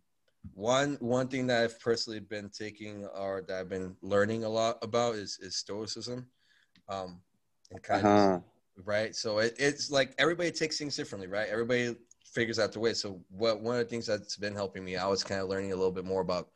one 0.54 0.96
one 0.98 1.28
thing 1.28 1.46
that 1.46 1.62
I've 1.62 1.78
personally 1.78 2.18
been 2.18 2.50
taking 2.50 3.06
or 3.06 3.44
that 3.46 3.60
I've 3.60 3.68
been 3.68 3.94
learning 4.02 4.42
a 4.42 4.48
lot 4.48 4.78
about 4.82 5.14
is 5.14 5.38
is 5.40 5.54
stoicism. 5.54 6.26
Um, 6.88 7.20
and 7.70 7.80
kind 7.80 8.04
uh-huh. 8.04 8.34
of 8.34 8.42
right? 8.84 9.14
So 9.14 9.38
it, 9.38 9.54
it's 9.56 9.88
like 9.92 10.14
everybody 10.18 10.50
takes 10.50 10.78
things 10.78 10.96
differently, 10.96 11.28
right? 11.28 11.48
Everybody 11.48 11.94
figures 12.24 12.58
out 12.58 12.72
the 12.72 12.80
way. 12.80 12.92
So 12.94 13.20
what 13.30 13.60
one 13.60 13.76
of 13.76 13.84
the 13.84 13.88
things 13.88 14.06
that's 14.06 14.36
been 14.36 14.54
helping 14.54 14.84
me, 14.84 14.96
I 14.96 15.06
was 15.06 15.22
kind 15.22 15.40
of 15.40 15.48
learning 15.48 15.72
a 15.72 15.76
little 15.76 15.92
bit 15.92 16.04
more 16.04 16.22
about 16.22 16.48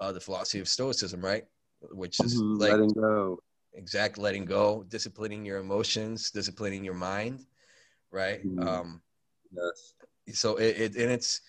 uh, 0.00 0.12
the 0.12 0.20
philosophy 0.20 0.60
of 0.60 0.68
Stoicism, 0.68 1.20
right? 1.20 1.44
Which 1.80 2.20
is 2.20 2.42
Mhm, 2.42 2.58
like 2.60 2.70
letting 2.72 2.92
go. 2.92 3.38
exact 3.74 4.18
letting 4.18 4.44
go, 4.44 4.84
disciplining 4.88 5.44
your 5.44 5.58
emotions, 5.58 6.30
disciplining 6.30 6.84
your 6.84 6.94
mind, 6.94 7.46
right? 8.10 8.44
Mhm. 8.44 8.66
Um, 8.66 9.02
Yes. 9.50 9.94
so 10.32 10.56
it, 10.56 10.76
it 10.78 10.96
and 10.96 11.10
it's 11.10 11.40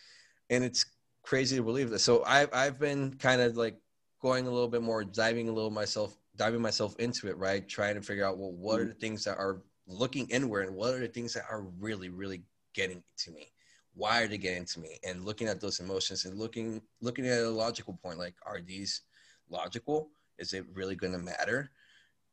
and 0.50 0.64
it's 0.64 0.86
crazy 1.24 1.58
to 1.58 1.64
believe 1.64 1.90
that. 1.90 2.00
So 2.00 2.24
I've 2.26 2.50
I've 2.54 2.80
been 2.80 3.14
kind 3.16 3.42
of 3.42 3.58
like 3.58 3.78
going 4.22 4.48
a 4.48 4.52
little 4.52 4.68
bit 4.70 4.82
more, 4.82 5.04
diving 5.04 5.50
a 5.50 5.52
little 5.52 5.72
myself, 5.72 6.18
diving 6.36 6.62
myself 6.62 6.96
into 7.00 7.28
it, 7.28 7.38
right? 7.38 7.68
Trying 7.68 7.96
to 7.96 8.02
figure 8.02 8.26
out 8.26 8.38
well, 8.38 8.52
what 8.54 8.80
are 8.80 8.86
the 8.86 8.94
things 8.94 9.24
that 9.26 9.38
are 9.38 9.62
looking 9.88 10.28
inward, 10.30 10.68
and 10.68 10.76
what 10.76 10.94
are 10.94 11.00
the 11.00 11.08
things 11.08 11.34
that 11.34 11.46
are 11.50 11.64
really, 11.80 12.10
really 12.10 12.44
getting 12.74 13.04
to 13.18 13.32
me? 13.32 13.52
Why 13.94 14.22
are 14.22 14.28
they 14.28 14.38
getting 14.38 14.66
to 14.66 14.80
me? 14.80 15.00
And 15.04 15.26
looking 15.26 15.48
at 15.48 15.60
those 15.60 15.80
emotions 15.80 16.26
and 16.26 16.38
looking 16.38 16.82
looking 17.02 17.28
at 17.28 17.40
a 17.44 17.50
logical 17.50 17.94
point, 18.02 18.18
like 18.20 18.36
are 18.46 18.62
these 18.62 19.02
logical? 19.50 20.10
Is 20.38 20.54
it 20.54 20.66
really 20.74 20.96
going 20.96 21.14
to 21.14 21.20
matter? 21.20 21.72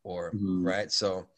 Or 0.04 0.32
Mhm. 0.32 0.64
right? 0.64 0.92
So 0.92 1.28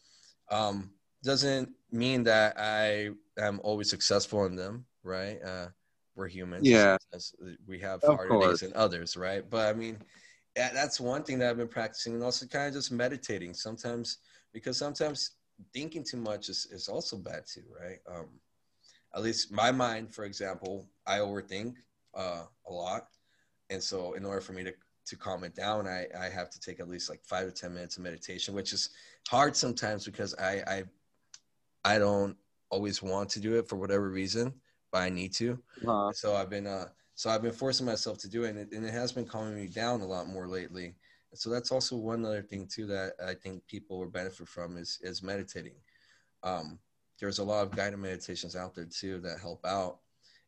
um, 0.50 0.90
doesn't 1.22 1.70
mean 1.90 2.22
that 2.24 2.58
I 2.58 3.10
am 3.38 3.60
always 3.62 3.90
successful 3.90 4.44
in 4.46 4.56
them, 4.56 4.86
right? 5.02 5.42
Uh, 5.42 5.68
we're 6.14 6.28
humans. 6.28 6.66
Yeah. 6.68 6.96
We 7.66 7.78
have 7.80 8.02
Of 8.02 8.16
harder 8.16 8.28
course. 8.30 8.60
days 8.60 8.68
than 8.68 8.76
others, 8.76 9.16
right? 9.16 9.48
But 9.48 9.68
I 9.68 9.78
mean, 9.78 9.98
that- 10.56 10.74
that's 10.74 11.00
one 11.00 11.22
thing 11.22 11.38
that 11.38 11.50
I've 11.50 11.56
been 11.56 11.68
practicing, 11.68 12.14
and 12.14 12.22
also 12.22 12.46
kind 12.46 12.68
of 12.68 12.74
just 12.74 12.90
meditating 12.90 13.54
sometimes, 13.54 14.18
because 14.52 14.76
sometimes 14.76 15.32
thinking 15.72 16.04
too 16.04 16.16
much 16.16 16.48
is, 16.48 16.66
is 16.70 16.88
also 16.88 17.16
bad 17.16 17.46
too, 17.46 17.64
right? 17.80 17.98
Um, 18.06 18.40
at 19.14 19.22
least 19.22 19.50
my 19.52 19.70
mind, 19.72 20.14
for 20.14 20.24
example, 20.24 20.88
I 21.06 21.18
overthink 21.18 21.76
uh, 22.14 22.44
a 22.66 22.72
lot, 22.72 23.08
and 23.70 23.82
so 23.82 24.14
in 24.14 24.24
order 24.24 24.40
for 24.40 24.52
me 24.52 24.64
to 24.64 24.72
to 25.06 25.16
calm 25.16 25.42
it 25.42 25.54
down, 25.54 25.86
I, 25.86 26.06
I 26.18 26.28
have 26.28 26.50
to 26.50 26.60
take 26.60 26.80
at 26.80 26.88
least 26.88 27.08
like 27.08 27.22
five 27.24 27.46
to 27.46 27.52
ten 27.52 27.72
minutes 27.72 27.96
of 27.96 28.02
meditation, 28.02 28.54
which 28.54 28.72
is 28.74 28.90
hard 29.28 29.56
sometimes 29.56 30.04
because 30.04 30.34
I 30.34 30.62
I 30.66 30.84
I 31.84 31.98
don't 31.98 32.36
always 32.70 33.02
want 33.02 33.30
to 33.30 33.40
do 33.40 33.58
it 33.58 33.68
for 33.68 33.76
whatever 33.76 34.10
reason, 34.10 34.52
but 34.92 34.98
I 35.02 35.08
need 35.08 35.32
to. 35.34 35.58
Uh, 35.86 36.12
So 36.12 36.34
I've 36.34 36.50
been 36.50 36.66
uh 36.66 36.88
so 37.14 37.30
I've 37.30 37.42
been 37.42 37.52
forcing 37.52 37.86
myself 37.86 38.18
to 38.18 38.28
do 38.28 38.44
it, 38.44 38.50
and 38.50 38.58
it, 38.58 38.72
and 38.72 38.84
it 38.84 38.92
has 38.92 39.12
been 39.12 39.26
calming 39.26 39.56
me 39.56 39.66
down 39.66 40.02
a 40.02 40.06
lot 40.06 40.28
more 40.28 40.46
lately. 40.46 40.94
And 41.30 41.38
so 41.38 41.50
that's 41.50 41.72
also 41.72 41.96
one 41.96 42.24
other 42.24 42.42
thing 42.42 42.66
too 42.66 42.86
that 42.86 43.14
I 43.24 43.34
think 43.34 43.66
people 43.66 43.98
will 43.98 44.10
benefit 44.10 44.48
from 44.48 44.76
is 44.76 44.98
is 45.02 45.22
meditating. 45.22 45.74
Um, 46.42 46.78
there's 47.18 47.38
a 47.38 47.44
lot 47.44 47.64
of 47.66 47.74
guided 47.74 47.98
meditations 47.98 48.56
out 48.56 48.74
there 48.74 48.86
too 48.86 49.18
that 49.20 49.40
help 49.40 49.64
out. 49.66 49.98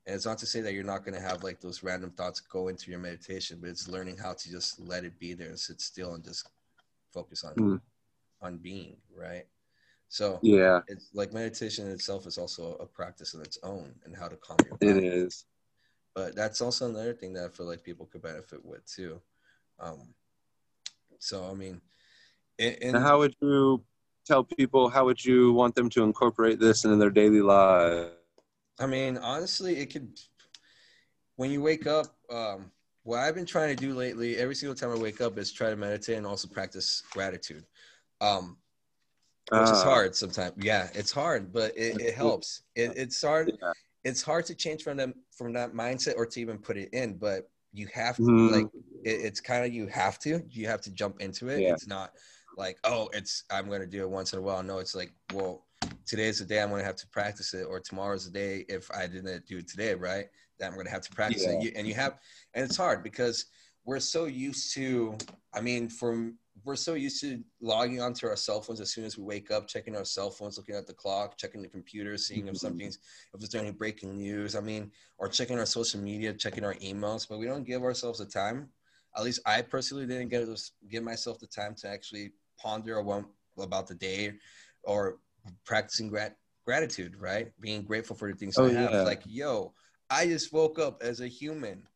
And 0.07 0.15
it's 0.17 0.27
not 0.27 0.39
to 0.39 0.47
say 0.47 0.61
that 0.63 0.73
you're 0.73 0.83
not 0.85 1.05
going 1.05 1.15
to 1.15 1.21
have 1.21 1.43
like 1.43 1.61
those 1.61 1.83
random 1.83 2.11
thoughts 2.13 2.41
go 2.41 2.69
into 2.69 2.91
your 2.91 3.01
meditation, 3.01 3.59
but 3.61 3.71
it's 3.71 3.89
learning 3.89 4.17
how 4.17 4.33
to 4.33 4.51
just 4.51 4.81
let 4.81 5.05
it 5.05 5.19
be 5.19 5.35
there 5.35 5.49
and 5.49 5.59
sit 5.59 5.81
still 5.81 6.15
and 6.15 6.25
just 6.25 6.49
focus 7.13 7.45
on 7.45 7.55
Mm. 7.57 7.81
on 8.43 8.57
being 8.57 8.97
right. 9.15 9.45
So 10.09 10.39
yeah, 10.43 10.81
it's 10.89 11.11
like 11.13 11.33
meditation 11.33 11.87
itself 11.89 12.27
is 12.27 12.39
also 12.39 12.75
a 12.77 12.87
practice 12.87 13.35
in 13.35 13.43
its 13.43 13.59
own 13.63 13.95
and 14.05 14.17
how 14.17 14.29
to 14.29 14.37
calm 14.37 14.57
your 14.65 14.79
it 14.81 14.95
mind 14.95 15.05
is. 15.05 15.45
but 16.15 16.35
that's 16.35 16.61
also 16.61 16.89
another 16.89 17.13
thing 17.15 17.33
that 17.35 17.45
I 17.45 17.49
feel 17.49 17.67
like 17.67 17.85
people 17.85 18.07
could 18.07 18.23
benefit 18.23 18.65
with 18.65 18.85
too. 18.87 19.21
Um, 19.79 20.15
so 21.19 21.45
I 21.45 21.55
mean, 21.55 21.81
in, 22.59 22.95
how 22.95 23.19
would 23.19 23.37
you 23.41 23.85
tell 24.31 24.45
people? 24.45 24.89
How 24.89 25.05
would 25.05 25.25
you 25.25 25.53
want 25.53 25.75
them 25.75 25.91
to 25.91 26.05
incorporate 26.05 26.61
this 26.61 26.85
into 26.85 26.97
their 26.97 27.11
daily 27.11 27.43
life? 27.43 28.09
I 28.79 28.87
mean, 28.87 29.19
honestly, 29.19 29.77
it 29.79 29.93
could. 29.93 30.19
When 31.37 31.51
you 31.51 31.61
wake 31.63 31.87
up, 31.87 32.07
um, 32.31 32.71
what 33.03 33.19
I've 33.21 33.35
been 33.35 33.47
trying 33.47 33.75
to 33.75 33.81
do 33.87 33.95
lately, 33.95 34.37
every 34.37 34.55
single 34.55 34.75
time 34.75 34.91
I 34.91 34.97
wake 34.97 35.21
up, 35.21 35.39
is 35.39 35.53
try 35.53 35.71
to 35.71 35.77
meditate 35.77 36.17
and 36.19 36.27
also 36.27 36.49
practice 36.49 37.03
gratitude, 37.13 37.65
um, 38.21 38.59
which 39.51 39.71
is 39.73 39.83
Ah, 39.83 39.85
hard 39.91 40.15
sometimes. 40.15 40.53
Yeah, 40.59 40.89
it's 40.95 41.11
hard, 41.11 41.53
but 41.53 41.77
it, 41.77 42.01
it 42.01 42.15
helps. 42.15 42.63
It, 42.77 42.93
it's 42.97 43.21
hard. 43.23 43.53
Yeah. 43.61 43.73
It's 44.05 44.23
hard 44.23 44.47
to 44.47 44.55
change 44.55 44.83
from 44.83 44.97
them 44.97 45.15
from 45.37 45.53
that 45.55 45.73
mindset 45.73 46.15
or 46.17 46.27
to 46.27 46.41
even 46.41 46.59
put 46.59 46.77
it 46.77 46.91
in, 46.93 47.19
but 47.19 47.51
you 47.73 47.87
have 47.93 48.17
to 48.17 48.23
Mhm. 48.23 48.53
like 48.53 48.67
it, 49.05 49.21
it's 49.29 49.41
kind 49.41 49.65
of 49.65 49.73
you 49.73 49.87
have 49.89 50.19
to 50.21 50.43
you 50.51 50.67
have 50.67 50.81
to 50.83 50.91
jump 50.91 51.21
into 51.21 51.49
it 51.49 51.61
Yeah. 51.61 51.73
it's 51.73 51.87
not 51.87 52.13
like 52.57 52.79
oh 52.85 53.09
it's 53.13 53.45
i'm 53.51 53.69
going 53.69 53.81
to 53.81 53.87
do 53.87 54.03
it 54.03 54.11
once 54.11 54.33
in 54.33 54.39
a 54.39 54.43
while 54.43 54.63
no 54.63 54.79
it's 54.79 54.95
like 54.95 55.13
well 55.33 55.67
today's 56.07 56.39
the 56.39 56.45
day 56.45 56.61
i'm 56.61 56.69
going 56.69 56.81
to 56.81 56.87
have 56.87 56.97
to 56.97 57.07
practice 57.09 57.55
it 57.55 57.65
or 57.65 57.81
tomorrow's 57.81 58.25
the 58.25 58.31
day 58.31 58.65
if 58.69 58.91
i 58.93 59.07
didn't 59.07 59.47
do 59.47 59.59
it 59.59 59.69
today 59.69 59.95
right 59.95 60.27
that 60.59 60.67
i'm 60.67 60.75
going 60.75 60.87
to 60.87 60.91
have 60.93 61.03
to 61.03 61.13
practice 61.13 61.45
Yeah. 61.47 61.53
it 61.53 61.63
You- 61.63 61.73
and 61.77 61.87
you 61.87 61.95
have 61.95 62.19
and 62.55 62.65
it's 62.65 62.77
hard 62.77 63.03
because 63.03 63.47
we're 63.85 64.01
so 64.01 64.25
used 64.27 64.75
to 64.75 65.17
i 65.55 65.61
mean 65.61 65.89
from 65.89 66.37
we're 66.65 66.77
so 66.77 66.93
used 66.93 67.23
to 67.23 67.43
logging 67.63 68.03
onto 68.03 68.27
our 68.27 68.37
cell 68.37 68.61
phones 68.61 68.81
as 68.83 68.93
soon 68.93 69.05
as 69.05 69.17
we 69.17 69.25
wake 69.25 69.51
up 69.51 69.67
checking 69.67 69.97
our 69.97 70.05
cell 70.05 70.31
phones 70.31 70.59
looking 70.59 70.75
at 70.75 70.87
the 70.87 70.93
clock 70.93 71.39
checking 71.39 71.63
the 71.63 71.69
computer 71.69 72.19
seeing 72.19 72.49
if 72.49 72.55
Mhm. 72.55 72.59
something's 72.59 72.99
if 73.33 73.41
there's 73.41 73.55
any 73.55 73.71
breaking 73.71 74.19
news 74.19 74.55
i 74.55 74.61
mean 74.61 74.91
or 75.19 75.29
checking 75.29 75.59
our 75.59 75.67
social 75.67 76.01
media, 76.01 76.33
checking 76.35 76.65
our 76.65 76.75
emails, 76.77 77.27
but 77.29 77.39
we 77.39 77.47
don't 77.47 77.65
give 77.65 77.83
ourselves 77.83 78.19
the 78.19 78.25
time. 78.27 78.71
At 79.17 79.25
least 79.25 79.41
I 79.45 79.63
personally 79.63 80.07
didn't 80.07 80.29
get 80.29 80.47
this, 80.47 80.73
give 80.89 81.03
myself 81.03 81.39
the 81.39 81.47
time 81.47 81.75
to 81.77 81.89
actually 81.89 82.33
ponder 82.59 82.99
about, 82.99 83.25
about 83.59 83.87
the 83.89 83.95
day 83.95 84.35
or 84.85 85.19
practicing 85.65 86.09
grat- 86.09 86.37
gratitude, 86.65 87.17
right? 87.17 87.53
Being 87.61 87.83
grateful 87.83 88.17
for 88.17 88.31
the 88.31 88.39
things 88.39 88.59
Oh, 88.59 88.67
I 88.67 88.71
have. 88.73 88.93
yeah. 88.93 89.03
Like, 89.03 89.23
yo, 89.27 89.75
I 90.09 90.27
just 90.27 90.53
woke 90.53 90.79
up 90.79 91.03
as 91.03 91.21
a 91.21 91.27
human. 91.29 91.87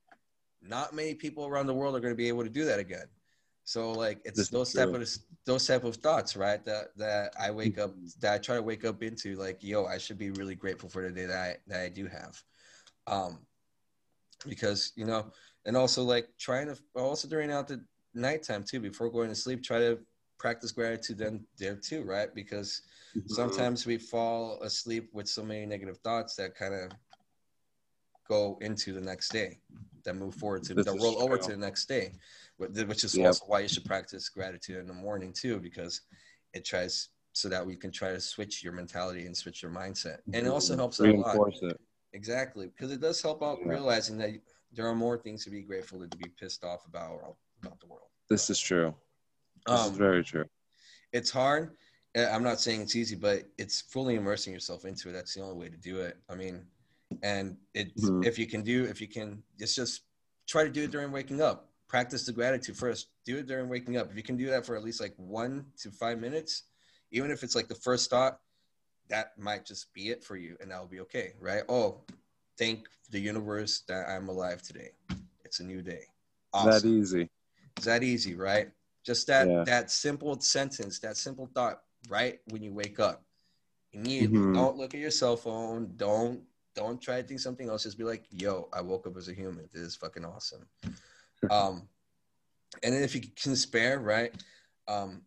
Not 0.61 0.95
many 0.95 1.15
people 1.15 1.47
around 1.47 1.67
the 1.67 1.75
world 1.75 1.95
are 1.95 2.01
going 2.01 2.13
to 2.13 2.17
be 2.17 2.29
able 2.29 2.43
to 2.43 2.51
do 2.51 2.65
that 2.65 2.79
again. 2.79 3.07
So 3.65 3.93
like 3.93 4.21
it's 4.25 4.41
This 4.41 4.49
those 4.51 4.73
type 4.75 4.93
of 4.93 5.09
those 5.47 5.67
type 5.67 5.85
of 5.85 5.97
thoughts, 5.97 6.37
right? 6.37 6.63
That 6.67 6.97
that 6.97 7.33
I 7.39 7.51
wake 7.51 7.79
up 7.79 7.95
Mhm. 7.97 8.21
that 8.21 8.35
I 8.35 8.39
try 8.39 8.57
to 8.57 8.63
wake 8.63 8.85
up 8.85 9.03
into 9.03 9.37
like, 9.37 9.63
yo, 9.63 9.87
I 9.87 9.97
should 9.99 10.19
be 10.19 10.31
really 10.31 10.55
grateful 10.55 10.91
for 10.91 11.03
the 11.03 11.11
day 11.11 11.25
that 11.27 11.39
I 11.39 11.57
that 11.69 11.81
I 11.81 11.89
do 11.89 12.07
have. 12.07 12.43
Um 13.07 13.47
because 14.47 14.93
you 14.97 15.07
know, 15.07 15.33
and 15.67 15.77
also 15.77 16.03
like 16.03 16.29
trying 16.39 16.67
to 16.67 16.77
also 16.95 17.29
during 17.29 17.51
out 17.51 17.69
the 17.69 17.85
nighttime 18.15 18.65
too, 18.65 18.81
before 18.81 19.11
going 19.11 19.29
to 19.29 19.35
sleep, 19.35 19.63
try 19.63 19.79
to 19.79 19.99
practice 20.39 20.73
gratitude 20.73 21.19
then 21.19 21.45
there 21.59 21.77
too, 21.77 22.03
right? 22.03 22.35
Because 22.35 22.83
sometimes 23.27 23.87
we 23.87 23.97
fall 23.99 24.61
asleep 24.63 25.09
with 25.13 25.29
so 25.29 25.43
many 25.43 25.67
negative 25.67 25.99
thoughts 25.99 26.37
that 26.37 26.55
kind 26.55 26.75
of 26.75 26.91
go 28.29 28.59
into 28.61 28.93
the 28.93 29.01
next 29.01 29.31
day 29.31 29.59
that 30.05 30.15
move 30.17 30.35
forward 30.35 30.63
to 30.65 30.75
that 30.75 30.99
roll 31.01 31.23
over 31.23 31.37
to 31.39 31.51
the 31.53 31.57
next 31.57 31.87
day 31.87 32.13
which 32.57 33.05
is 33.05 33.17
Yep. 33.17 33.27
also 33.27 33.45
why 33.47 33.61
you 33.61 33.69
should 33.69 33.85
practice 33.85 34.29
gratitude 34.29 34.79
in 34.79 34.87
the 34.87 34.95
morning 34.95 35.33
too 35.33 35.59
because 35.59 36.03
it 36.53 36.65
tries 36.65 37.09
so 37.33 37.49
that 37.49 37.65
we 37.67 37.75
can 37.77 37.91
try 37.91 38.11
to 38.11 38.21
switch 38.21 38.63
your 38.63 38.73
mentality 38.73 39.27
and 39.27 39.37
switch 39.37 39.63
your 39.63 39.71
mindset 39.73 40.19
and 40.33 40.47
it 40.47 40.51
also 40.51 40.77
helps 40.77 41.01
out 41.01 41.09
a 41.09 41.19
lot 41.19 41.37
it. 41.63 41.81
exactly 42.13 42.67
because 42.67 42.93
it 42.93 43.01
does 43.01 43.21
help 43.21 43.43
out 43.43 43.59
Yeah. 43.61 43.73
realizing 43.73 44.17
that 44.19 44.31
there 44.75 44.87
are 44.87 44.95
more 44.95 45.17
things 45.19 45.45
to 45.45 45.51
be 45.51 45.63
grateful 45.63 45.99
than 46.01 46.11
to 46.11 46.17
be 46.17 46.29
pissed 46.29 46.65
off 46.65 46.87
about 46.87 47.37
about 47.63 47.79
the 47.81 47.87
world 47.87 48.09
This 48.29 48.51
is 48.51 48.59
true. 48.61 48.95
This 49.67 49.81
Um, 49.87 49.93
is 49.93 49.99
very 49.99 50.25
true. 50.25 50.45
it's 51.13 51.31
hard. 51.31 51.77
Uh, 52.17 52.27
I'm 52.27 52.43
not 52.43 52.61
saying 52.61 52.83
it's 52.83 52.95
easy, 52.97 53.17
but 53.17 53.45
it's 53.59 53.81
fully 53.81 54.15
immersing 54.15 54.53
yourself 54.53 54.85
into 54.85 55.09
it. 55.09 55.13
That's 55.13 55.35
the 55.35 55.43
only 55.43 55.57
way 55.57 55.69
to 55.69 55.77
do 55.77 56.01
it. 56.01 56.17
I 56.29 56.35
mean, 56.35 56.67
and 57.23 57.57
it 57.75 57.95
Mhm. 57.97 58.25
if 58.27 58.39
you 58.39 58.47
can 58.47 58.63
do 58.63 58.85
if 58.85 59.01
you 59.01 59.09
can, 59.09 59.43
it's 59.59 59.75
just 59.75 60.03
try 60.47 60.65
to 60.65 60.71
do 60.71 60.85
it 60.85 60.91
during 60.91 61.11
waking 61.13 61.41
up. 61.41 61.73
Practice 61.89 62.27
the 62.27 62.33
gratitude 62.33 62.77
first. 62.77 63.11
Do 63.25 63.39
it 63.39 63.47
during 63.47 63.69
waking 63.69 63.97
up. 63.97 64.11
If 64.11 64.17
you 64.17 64.23
can 64.23 64.37
do 64.37 64.47
that 64.47 64.67
for 64.67 64.77
at 64.77 64.83
least 64.83 65.01
like 65.01 65.15
one 65.17 65.73
to 65.79 65.91
five 65.91 66.19
minutes, 66.19 66.65
even 67.11 67.31
if 67.31 67.43
it's 67.43 67.55
like 67.55 67.69
the 67.69 67.75
first 67.75 68.11
thought, 68.11 68.41
that 69.09 69.39
might 69.39 69.65
just 69.65 69.93
be 69.93 70.11
it 70.11 70.25
for 70.25 70.37
you, 70.37 70.57
and 70.61 70.71
that 70.71 70.81
will 70.81 70.89
be 70.89 71.01
okay, 71.01 71.35
right? 71.39 71.63
Oh, 71.69 72.05
thank 72.59 72.89
the 73.15 73.21
universe 73.21 73.83
that 73.87 74.09
I'm 74.09 74.29
alive 74.29 74.61
today. 74.61 74.91
It's 75.45 75.61
a 75.61 75.65
new 75.65 75.83
day. 75.83 76.03
Awesome. 76.53 76.91
That 76.91 76.99
easy. 76.99 77.31
It's 77.77 77.87
that 77.87 78.03
easy, 78.03 78.35
right? 78.35 78.71
Just 79.07 79.29
that 79.29 79.47
Yeah. 79.47 79.63
that 79.65 79.93
simple 79.93 80.41
sentence, 80.41 80.99
that 80.99 81.17
simple 81.17 81.47
thought, 81.55 81.85
right 82.09 82.41
when 82.47 82.61
you 82.61 82.73
wake 82.75 82.99
up. 82.99 83.25
Immediately, 83.93 84.41
Mhm. 84.41 84.55
don't 84.55 84.77
look 84.77 84.95
at 84.95 85.01
your 85.01 85.13
cell 85.13 85.37
phone. 85.37 85.97
Don't 85.97 86.45
don't 86.75 87.01
try 87.01 87.23
to 87.23 87.29
think 87.29 87.39
something 87.39 87.69
else. 87.69 87.85
Just 87.85 87.97
be 87.97 88.03
like, 88.03 88.27
"Yo, 88.31 88.69
I 88.73 88.81
woke 88.81 89.07
up 89.07 89.17
as 89.17 89.29
a 89.29 89.33
human. 89.33 89.69
This 89.73 89.83
is 89.83 89.95
fucking 89.95 90.25
awesome." 90.25 90.69
um, 91.53 91.89
and 92.83 92.93
then 92.93 93.05
if 93.05 93.15
you 93.15 93.21
can 93.21 93.55
spare, 93.55 94.01
right, 94.01 94.35
um, 94.89 95.25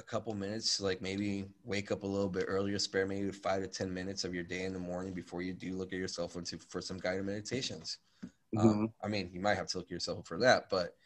a 0.00 0.02
couple 0.02 0.34
minutes, 0.34 0.80
like 0.80 1.02
maybe 1.02 1.44
wake 1.64 1.92
up 1.92 2.02
a 2.02 2.06
little 2.06 2.28
bit 2.28 2.46
earlier, 2.48 2.78
spare 2.78 3.06
maybe 3.06 3.30
five 3.30 3.60
to 3.62 3.68
ten 3.68 3.92
minutes 3.92 4.24
of 4.24 4.34
your 4.34 4.42
day 4.42 4.64
in 4.64 4.72
the 4.72 4.78
morning 4.78 5.12
before 5.12 5.42
you 5.42 5.52
do 5.52 5.72
look 5.74 5.92
at 5.92 5.98
your 5.98 6.08
cell 6.08 6.26
phone 6.26 6.42
to, 6.44 6.58
for 6.68 6.80
some 6.80 6.96
guided 6.98 7.26
meditations. 7.26 7.98
Mhm. 8.56 8.60
Um, 8.64 8.92
I 9.04 9.08
mean, 9.08 9.30
you 9.32 9.40
might 9.40 9.56
have 9.56 9.66
to 9.68 9.78
look 9.78 9.86
at 9.88 9.92
yourself 9.92 10.26
for 10.26 10.38
that, 10.38 10.70
but 10.70 10.96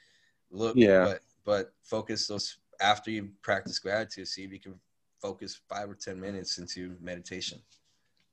look, 0.51 0.77
Yeah. 0.77 1.05
but 1.05 1.21
but 1.45 1.75
focus 1.83 2.27
those 2.29 2.57
after 2.81 3.11
you 3.11 3.31
practice 3.43 3.79
gratitude. 3.81 4.29
See 4.29 4.45
if 4.45 4.53
you 4.53 4.61
can 4.61 4.81
focus 5.21 5.61
five 5.69 5.91
or 5.91 5.95
ten 5.95 6.19
minutes 6.21 6.59
into 6.59 6.97
meditation. 7.01 7.61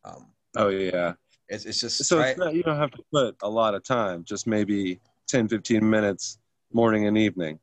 Um, 0.06 0.28
Oh 0.56 0.69
yeah. 0.69 1.13
It's 1.50 1.65
it's 1.65 1.80
just 1.82 2.06
So 2.06 2.21
it's 2.21 2.38
not, 2.38 2.54
you 2.54 2.62
don't 2.63 2.78
have 2.78 2.91
to 2.91 3.04
put 3.12 3.36
a 3.41 3.50
lot 3.50 3.74
of 3.74 3.84
time, 3.84 4.24
just 4.24 4.45
maybe 4.47 5.00
10, 5.28 5.47
15 5.47 5.89
minutes 5.89 6.38
morning 6.71 7.08
and 7.08 7.17
evening. 7.17 7.60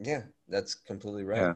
yeah, 0.00 0.22
that's 0.48 0.74
completely 0.74 1.24
right. 1.24 1.38
Yeah. 1.38 1.54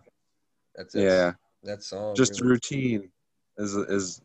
That's 0.78 0.94
it. 0.94 1.02
Yeah. 1.02 1.32
That's 1.64 1.92
all. 1.92 2.14
Just 2.14 2.40
really. 2.40 2.52
routine 2.52 3.10
is 3.58 3.74
is 3.74 4.22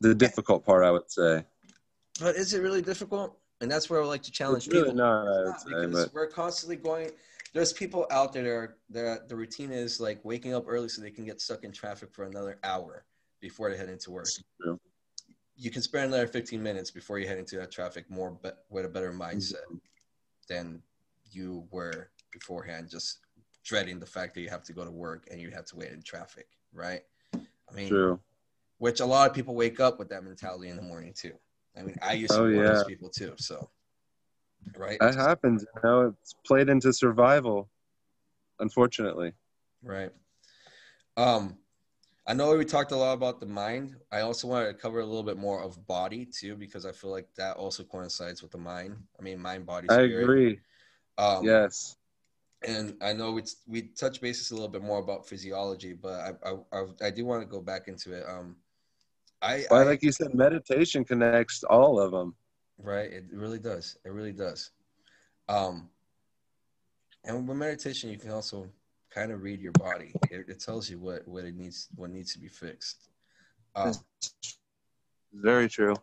the 0.00 0.14
difficult 0.14 0.64
part, 0.64 0.84
I 0.84 0.90
would 0.90 1.10
say. 1.10 1.44
But 2.20 2.36
is 2.36 2.54
it 2.54 2.62
really 2.62 2.80
difficult? 2.80 3.38
And 3.60 3.70
that's 3.70 3.90
where 3.90 3.98
I 4.00 4.02
would 4.02 4.08
like 4.08 4.22
to 4.22 4.30
challenge 4.30 4.66
It's 4.66 4.74
really 4.74 4.90
people. 4.90 4.96
not, 4.96 5.54
It's 5.54 5.66
not, 5.66 5.80
because 5.88 6.12
we're 6.12 6.28
constantly 6.28 6.76
going. 6.76 7.10
There's 7.52 7.72
people 7.72 8.06
out 8.10 8.32
there 8.32 8.42
that 8.42 8.50
are 8.50 8.76
that 8.90 9.28
the 9.28 9.36
routine 9.36 9.72
is 9.72 10.00
like 10.00 10.24
waking 10.24 10.54
up 10.54 10.64
early 10.66 10.88
so 10.88 11.02
they 11.02 11.10
can 11.10 11.24
get 11.24 11.40
stuck 11.40 11.64
in 11.64 11.72
traffic 11.72 12.12
for 12.12 12.24
another 12.24 12.58
hour 12.64 13.04
before 13.40 13.70
they 13.70 13.76
head 13.76 13.88
into 13.88 14.10
work. 14.10 14.28
You 15.56 15.70
can 15.70 15.82
spend 15.82 16.06
another 16.06 16.26
15 16.26 16.62
minutes 16.62 16.90
before 16.90 17.18
you 17.18 17.28
head 17.28 17.38
into 17.38 17.56
that 17.56 17.70
traffic 17.70 18.10
more, 18.10 18.30
but 18.30 18.64
with 18.70 18.84
a 18.84 18.88
better 18.88 19.12
mindset 19.12 19.64
mm-hmm. 19.68 19.76
than 20.48 20.82
you 21.30 21.64
were 21.70 22.08
beforehand. 22.32 22.88
Just 22.88 23.18
dreading 23.64 23.98
the 23.98 24.06
fact 24.06 24.34
that 24.34 24.40
you 24.40 24.48
have 24.50 24.64
to 24.64 24.72
go 24.72 24.84
to 24.84 24.90
work 24.90 25.26
and 25.30 25.40
you 25.40 25.50
have 25.50 25.64
to 25.66 25.76
wait 25.76 25.90
in 25.90 26.02
traffic, 26.02 26.46
right? 26.72 27.02
I 27.34 27.74
mean, 27.74 27.88
True. 27.88 28.20
which 28.78 29.00
a 29.00 29.06
lot 29.06 29.28
of 29.28 29.34
people 29.34 29.54
wake 29.54 29.80
up 29.80 29.98
with 29.98 30.08
that 30.10 30.24
mentality 30.24 30.68
in 30.68 30.76
the 30.76 30.82
morning 30.82 31.12
too. 31.14 31.32
I 31.78 31.82
mean, 31.82 31.96
I 32.02 32.12
used 32.12 32.34
to 32.34 32.40
Oh, 32.40 32.48
be 32.48 32.56
one 32.56 32.66
of 32.66 32.72
those 32.74 32.84
people 32.84 33.08
too. 33.08 33.34
So, 33.38 33.70
right, 34.76 34.98
That 35.00 35.14
happens. 35.14 35.64
You 35.74 35.80
know, 35.82 36.14
it's 36.20 36.34
played 36.46 36.68
into 36.68 36.92
survival, 36.92 37.68
unfortunately. 38.60 39.32
right. 39.82 40.10
Um, 41.16 41.58
I 42.26 42.34
know 42.34 42.56
we 42.56 42.64
talked 42.64 42.92
a 42.92 42.96
lot 42.96 43.14
about 43.14 43.40
the 43.40 43.46
mind. 43.46 43.96
I 44.12 44.20
also 44.20 44.46
wanted 44.46 44.66
to 44.68 44.74
cover 44.74 45.00
a 45.00 45.04
little 45.04 45.24
bit 45.24 45.38
more 45.38 45.62
of 45.62 45.86
body 45.86 46.24
too, 46.24 46.56
because 46.56 46.86
I 46.86 46.92
feel 46.92 47.10
like 47.10 47.26
that 47.36 47.56
also 47.56 47.82
coincides 47.82 48.42
with 48.42 48.52
the 48.52 48.58
mind. 48.58 48.96
I 49.18 49.22
mean, 49.22 49.40
mind, 49.40 49.66
body, 49.66 49.88
I 49.90 50.02
agree. 50.02 50.60
Um, 51.18 51.44
yes. 51.44 51.96
And 52.66 52.96
I 53.02 53.12
know 53.12 53.32
we 53.32 53.42
we 53.66 53.82
touch 53.82 54.20
bases 54.20 54.50
a 54.50 54.54
little 54.54 54.68
bit 54.68 54.82
more 54.82 54.98
about 54.98 55.26
physiology, 55.28 55.92
but 55.92 56.12
I 56.20 56.30
I, 56.50 56.52
I, 56.72 56.84
I 57.06 57.10
do 57.10 57.24
want 57.24 57.42
to 57.42 57.46
go 57.48 57.60
back 57.60 57.88
into 57.88 58.12
it. 58.12 58.24
Um, 58.28 58.56
I, 59.40 59.64
Well, 59.70 59.80
I 59.80 59.84
like 59.84 60.02
you 60.02 60.12
said, 60.12 60.34
meditation 60.34 61.04
connects 61.04 61.64
all 61.64 61.98
of 62.00 62.12
them. 62.12 62.34
right, 62.78 63.10
it 63.10 63.24
really 63.32 63.58
does. 63.58 63.96
It 64.04 64.10
really 64.12 64.32
does. 64.32 64.70
Um, 65.48 65.90
and 67.24 67.48
with 67.48 67.56
meditation, 67.56 68.10
you 68.10 68.18
can 68.18 68.30
also 68.30 68.68
kind 69.10 69.32
of 69.32 69.42
read 69.42 69.60
your 69.60 69.72
body. 69.72 70.12
It, 70.30 70.48
it 70.48 70.60
tells 70.60 70.88
you 70.88 70.98
what 70.98 71.26
what 71.26 71.44
it 71.44 71.54
needs 71.56 71.88
what 71.96 72.10
needs 72.10 72.32
to 72.34 72.38
be 72.38 72.48
fixed. 72.48 73.08
Um, 73.74 73.92
Very 75.32 75.68
true. 75.68 75.96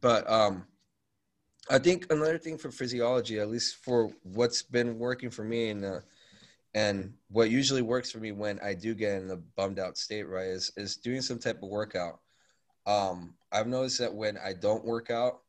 but 0.00 0.28
um 0.30 0.66
i 1.70 1.78
think 1.78 2.10
another 2.12 2.38
thing 2.38 2.58
for 2.58 2.70
physiology 2.70 3.38
at 3.38 3.48
least 3.50 3.76
for 3.76 4.10
what's 4.22 4.62
been 4.62 4.98
working 4.98 5.30
for 5.30 5.44
me 5.44 5.70
and 5.70 5.84
uh, 5.84 6.00
and 6.74 7.14
what 7.30 7.50
usually 7.50 7.82
works 7.82 8.10
for 8.10 8.18
me 8.18 8.32
when 8.32 8.58
i 8.60 8.74
do 8.74 8.94
get 8.94 9.20
in 9.22 9.30
a 9.30 9.36
bummed 9.36 9.78
out 9.78 9.96
state 9.96 10.28
right 10.28 10.48
is 10.48 10.72
is 10.76 10.96
doing 10.96 11.20
some 11.22 11.38
type 11.38 11.62
of 11.62 11.68
workout 11.68 12.20
um 12.86 13.34
i've 13.52 13.66
noticed 13.66 13.98
that 13.98 14.14
when 14.14 14.36
i 14.38 14.52
don't 14.52 14.84
work 14.84 15.10
out 15.10 15.40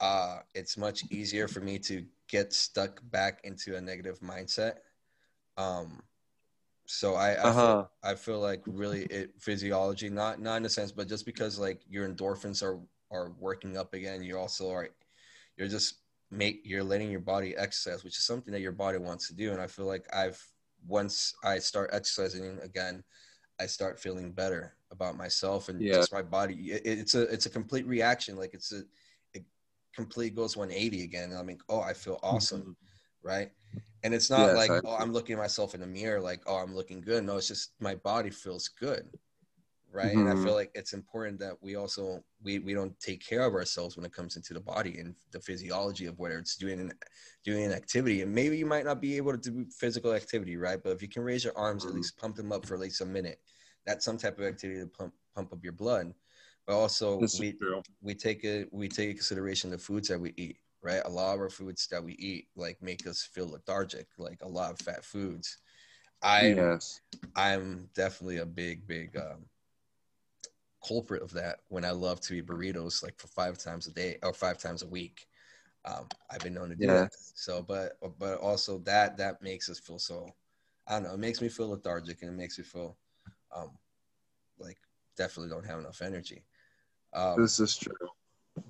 uh 0.00 0.38
it's 0.54 0.76
much 0.76 1.04
easier 1.10 1.48
for 1.48 1.60
me 1.60 1.78
to 1.78 2.04
get 2.28 2.52
stuck 2.52 3.00
back 3.10 3.40
into 3.44 3.76
a 3.76 3.80
negative 3.80 4.20
mindset 4.20 4.74
um 5.56 6.02
so 6.86 7.14
i 7.14 7.48
I, 7.48 7.48
Uh 7.48 7.52
huh. 7.52 7.66
feel, 7.66 7.90
I 8.02 8.14
feel 8.14 8.40
like 8.40 8.62
really 8.66 9.02
it 9.04 9.32
physiology 9.40 10.08
not 10.08 10.40
not 10.40 10.56
in 10.56 10.66
a 10.66 10.68
sense 10.68 10.92
but 10.92 11.08
just 11.08 11.26
because 11.26 11.58
like 11.58 11.82
your 11.88 12.08
endorphins 12.08 12.62
are 12.62 12.78
are 13.10 13.32
working 13.38 13.76
up 13.76 13.94
again 13.94 14.22
you 14.22 14.38
also 14.38 14.70
are 14.70 14.88
you're 15.56 15.68
just 15.68 16.00
make 16.30 16.60
you're 16.64 16.84
letting 16.84 17.10
your 17.10 17.20
body 17.20 17.56
exercise 17.56 18.04
which 18.04 18.18
is 18.18 18.24
something 18.24 18.52
that 18.52 18.60
your 18.60 18.72
body 18.72 18.98
wants 18.98 19.28
to 19.28 19.34
do. 19.34 19.52
And 19.52 19.60
i 19.60 19.66
feel 19.66 19.86
like 19.86 20.06
i've 20.14 20.42
once 20.86 21.34
i 21.44 21.58
start 21.58 21.90
exercising 21.92 22.58
again 22.62 23.02
i 23.58 23.66
start 23.66 23.98
feeling 23.98 24.32
better 24.32 24.74
about 24.90 25.16
myself 25.16 25.68
and 25.68 25.82
Yeah. 25.82 25.96
just 25.96 26.12
my 26.12 26.22
body. 26.22 26.54
It, 26.72 26.82
it's 26.84 27.14
a 27.14 27.22
it's 27.22 27.46
a 27.46 27.50
complete 27.50 27.86
reaction. 27.86 28.36
Like 28.36 28.54
it's 28.54 28.72
a 28.72 28.82
it 29.34 29.44
complete 29.94 30.34
goes 30.34 30.56
180 30.56 31.02
again. 31.02 31.34
I 31.38 31.42
mean 31.42 31.58
oh 31.68 31.80
i 31.80 31.92
feel 31.92 32.16
mm-hmm. 32.16 32.36
awesome 32.36 32.76
right? 33.22 33.50
And 34.04 34.14
it's 34.14 34.30
not 34.30 34.46
Yes, 34.48 34.56
like, 34.56 34.70
I 34.70 34.80
oh, 34.84 34.96
I'm 34.96 35.12
looking 35.12 35.34
at 35.34 35.38
myself 35.38 35.74
in 35.74 35.80
the 35.80 35.86
mirror, 35.86 36.20
like, 36.20 36.42
oh, 36.46 36.56
I'm 36.56 36.74
looking 36.74 37.00
good. 37.00 37.24
No, 37.24 37.36
it's 37.36 37.48
just 37.48 37.72
my 37.80 37.96
body 37.96 38.30
feels 38.30 38.68
good, 38.68 39.08
right? 39.90 40.18
And 40.18 40.28
I 40.28 40.34
Mhm. 40.34 40.44
feel 40.44 40.54
like 40.54 40.70
it's 40.74 40.92
important 40.92 41.38
that 41.40 41.54
we 41.62 41.76
also 41.76 42.22
we 42.42 42.58
we 42.58 42.74
don't 42.74 42.98
take 43.00 43.24
care 43.24 43.42
of 43.42 43.54
ourselves 43.54 43.96
when 43.96 44.04
it 44.06 44.12
comes 44.12 44.36
into 44.36 44.54
the 44.54 44.60
body 44.60 44.98
and 44.98 45.14
the 45.32 45.40
physiology 45.40 46.06
of 46.06 46.18
whether 46.18 46.38
it's 46.38 46.56
doing 46.56 46.80
an 46.80 46.92
doing 47.44 47.64
an 47.64 47.72
activity. 47.72 48.22
And 48.22 48.34
maybe 48.34 48.58
you 48.58 48.66
might 48.66 48.84
not 48.84 49.00
be 49.00 49.16
able 49.16 49.32
to 49.36 49.38
do 49.50 49.66
physical 49.70 50.12
activity, 50.12 50.56
right? 50.56 50.80
But 50.82 50.90
if 50.92 51.02
you 51.02 51.08
can 51.08 51.22
raise 51.22 51.44
your 51.44 51.56
arms, 51.56 51.86
at 51.86 51.92
Mhm. 51.92 51.94
least 51.94 52.16
pump 52.18 52.36
them 52.36 52.52
up 52.52 52.66
for 52.66 52.74
at 52.74 52.80
least 52.80 53.00
a 53.00 53.06
minute. 53.06 53.40
That's 53.86 54.04
some 54.04 54.18
type 54.18 54.38
of 54.38 54.44
activity 54.44 54.80
to 54.80 54.86
pump 54.86 55.14
pump 55.34 55.52
up 55.52 55.64
your 55.64 55.72
blood. 55.72 56.14
But 56.66 56.74
also, 56.76 57.28
we 57.32 57.60
true. 57.60 57.82
we 58.00 58.14
take 58.14 58.44
it 58.44 58.68
we 58.72 58.88
take 58.88 59.16
consideration 59.16 59.70
the 59.70 59.78
foods 59.78 60.08
that 60.08 60.20
we 60.20 60.32
eat 60.36 60.58
right 60.82 61.02
a 61.04 61.08
lot 61.08 61.34
of 61.34 61.40
our 61.40 61.50
foods 61.50 61.88
that 61.88 62.02
we 62.04 62.12
eat 62.14 62.48
like 62.54 62.80
make 62.80 63.06
us 63.08 63.22
feel 63.24 63.48
lethargic 63.50 64.06
like 64.18 64.40
a 64.42 64.48
lot 64.48 64.70
of 64.70 64.78
fat 64.78 65.04
foods 65.04 65.58
i 66.22 66.54
Yes. 66.56 67.00
i'm 67.36 67.90
definitely 67.94 68.38
a 68.38 68.46
big 68.46 68.86
big 68.86 69.16
um, 69.16 69.46
culprit 70.88 71.22
of 71.22 71.32
that 71.32 71.58
when 71.68 71.84
i 71.84 71.90
love 71.90 72.20
to 72.20 72.34
eat 72.34 72.46
burritos 72.46 73.02
like 73.02 73.18
for 73.18 73.28
five 73.28 73.58
times 73.58 73.86
a 73.86 73.92
day 73.92 74.16
or 74.22 74.32
five 74.32 74.58
times 74.58 74.82
a 74.82 74.86
week 74.88 75.26
um, 75.84 76.06
i've 76.30 76.42
been 76.42 76.54
known 76.54 76.68
to 76.70 76.76
do 76.76 76.86
that 76.86 77.10
so 77.34 77.62
but 77.62 77.92
but 78.18 78.38
also 78.38 78.78
that 78.78 79.16
that 79.16 79.42
makes 79.42 79.68
us 79.68 79.78
feel 79.78 79.98
so 79.98 80.34
i 80.86 80.94
don't 80.94 81.04
know 81.04 81.14
it 81.14 81.18
makes 81.18 81.40
me 81.40 81.48
feel 81.48 81.70
lethargic 81.70 82.22
and 82.22 82.30
it 82.30 82.36
makes 82.36 82.58
me 82.58 82.64
feel 82.64 82.96
um 83.54 83.70
like 84.58 84.78
definitely 85.16 85.50
don't 85.50 85.66
have 85.66 85.78
enough 85.78 86.02
energy 86.02 86.42
um, 87.14 87.40
This 87.40 87.60
is 87.60 87.76
true. 87.76 87.94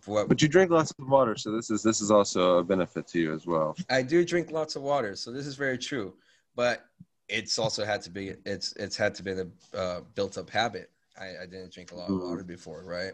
what 0.06 0.28
But 0.28 0.42
you 0.42 0.48
drink 0.48 0.70
lots 0.70 0.92
of 0.98 1.08
water, 1.08 1.36
so 1.36 1.50
this 1.52 1.70
is 1.70 1.82
this 1.82 2.00
is 2.00 2.10
also 2.10 2.58
a 2.58 2.64
benefit 2.64 3.06
to 3.08 3.18
you 3.18 3.34
as 3.34 3.46
well. 3.46 3.76
I 3.90 4.02
do 4.02 4.24
drink 4.24 4.50
lots 4.50 4.76
of 4.76 4.82
water, 4.82 5.16
so 5.16 5.32
this 5.32 5.46
is 5.46 5.56
very 5.56 5.78
true. 5.78 6.14
But 6.54 6.84
it's 7.28 7.58
also 7.58 7.84
had 7.84 8.02
to 8.02 8.10
be 8.10 8.34
it's 8.46 8.72
it's 8.76 8.96
had 8.96 9.14
to 9.16 9.22
be 9.22 9.32
a 9.32 9.46
uh, 9.76 10.00
built 10.14 10.38
up 10.38 10.50
habit. 10.50 10.90
I, 11.20 11.42
I 11.42 11.46
didn't 11.46 11.72
drink 11.72 11.92
a 11.92 11.96
lot 11.96 12.10
of 12.10 12.20
water 12.20 12.44
before, 12.44 12.84
right? 12.84 13.12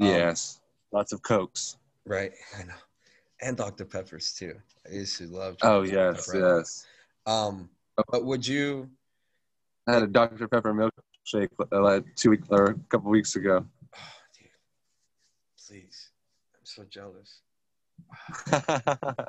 Um, 0.00 0.08
yes. 0.08 0.60
Lots 0.92 1.12
of 1.12 1.22
cokes. 1.22 1.76
Right. 2.06 2.32
I 2.58 2.64
know. 2.64 2.74
And 3.42 3.56
Dr. 3.56 3.84
Peppers 3.84 4.32
too. 4.32 4.54
I 4.88 4.94
used 4.94 5.18
to 5.18 5.26
love. 5.26 5.56
Oh 5.62 5.84
Dr. 5.84 5.94
yes, 5.94 6.26
Pepper. 6.26 6.56
yes. 6.58 6.86
Um, 7.26 7.68
but 8.10 8.24
would 8.24 8.46
you? 8.46 8.88
I 9.86 9.94
had 9.94 10.02
a 10.02 10.06
Dr 10.06 10.48
Pepper 10.48 10.72
milkshake 10.72 11.48
uh, 11.72 11.82
like 11.82 12.04
two 12.16 12.30
weeks 12.30 12.48
or 12.50 12.70
a 12.70 12.74
couple 12.88 13.10
weeks 13.10 13.36
ago. 13.36 13.66
Oh, 13.94 13.98
dude, 14.38 14.48
please, 15.66 16.10
I'm 16.54 16.64
so 16.64 16.84
jealous. 16.84 17.40
it 18.46 19.28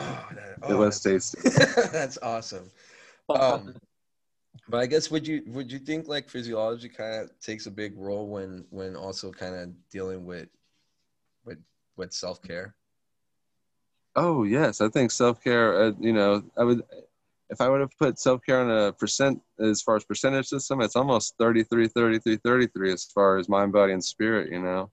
Oh, 0.00 0.28
that, 0.34 0.58
oh, 0.62 0.76
was 0.76 1.00
tasty. 1.00 1.48
that's 1.92 2.18
awesome. 2.22 2.70
um 3.30 3.74
but 4.68 4.78
i 4.78 4.86
guess 4.86 5.10
would 5.10 5.26
you 5.26 5.42
would 5.46 5.70
you 5.70 5.78
think 5.78 6.08
like 6.08 6.28
physiology 6.28 6.88
kind 6.88 7.22
of 7.22 7.38
takes 7.40 7.66
a 7.66 7.70
big 7.70 7.96
role 7.96 8.28
when 8.28 8.64
when 8.70 8.96
also 8.96 9.30
kind 9.30 9.54
of 9.54 9.70
dealing 9.90 10.24
with 10.24 10.48
with 11.44 11.58
with 11.96 12.12
self-care 12.12 12.74
Oh 14.20 14.42
yes, 14.42 14.80
I 14.80 14.88
think 14.88 15.12
self 15.12 15.42
care. 15.44 15.80
Uh, 15.80 15.92
you 16.00 16.12
know, 16.12 16.42
I 16.56 16.64
would 16.64 16.82
if 17.50 17.60
I 17.60 17.68
would 17.68 17.80
have 17.80 17.96
put 17.98 18.18
self 18.18 18.40
care 18.44 18.60
on 18.60 18.70
a 18.70 18.92
percent 18.92 19.40
as 19.60 19.80
far 19.80 19.94
as 19.94 20.04
percentage 20.04 20.48
system, 20.48 20.80
it's 20.80 20.96
almost 20.96 21.34
33, 21.38 21.86
33, 21.86 22.36
33 22.36 22.92
as 22.92 23.04
far 23.04 23.38
as 23.38 23.48
mind, 23.48 23.72
body, 23.72 23.92
and 23.92 24.04
spirit. 24.04 24.50
You 24.50 24.60
know, 24.60 24.90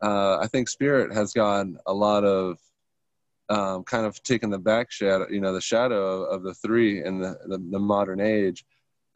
uh, 0.00 0.38
I 0.38 0.46
think 0.46 0.68
spirit 0.68 1.12
has 1.12 1.32
gone 1.32 1.78
a 1.86 1.92
lot 1.92 2.24
of 2.24 2.58
um, 3.48 3.82
kind 3.82 4.06
of 4.06 4.22
taken 4.22 4.48
the 4.48 4.58
back 4.58 4.92
shadow, 4.92 5.26
you 5.28 5.40
know, 5.40 5.52
the 5.52 5.60
shadow 5.60 6.22
of, 6.22 6.36
of 6.36 6.42
the 6.44 6.54
three 6.54 7.04
in 7.04 7.18
the, 7.18 7.36
the, 7.46 7.58
the 7.58 7.78
modern 7.78 8.20
age. 8.20 8.64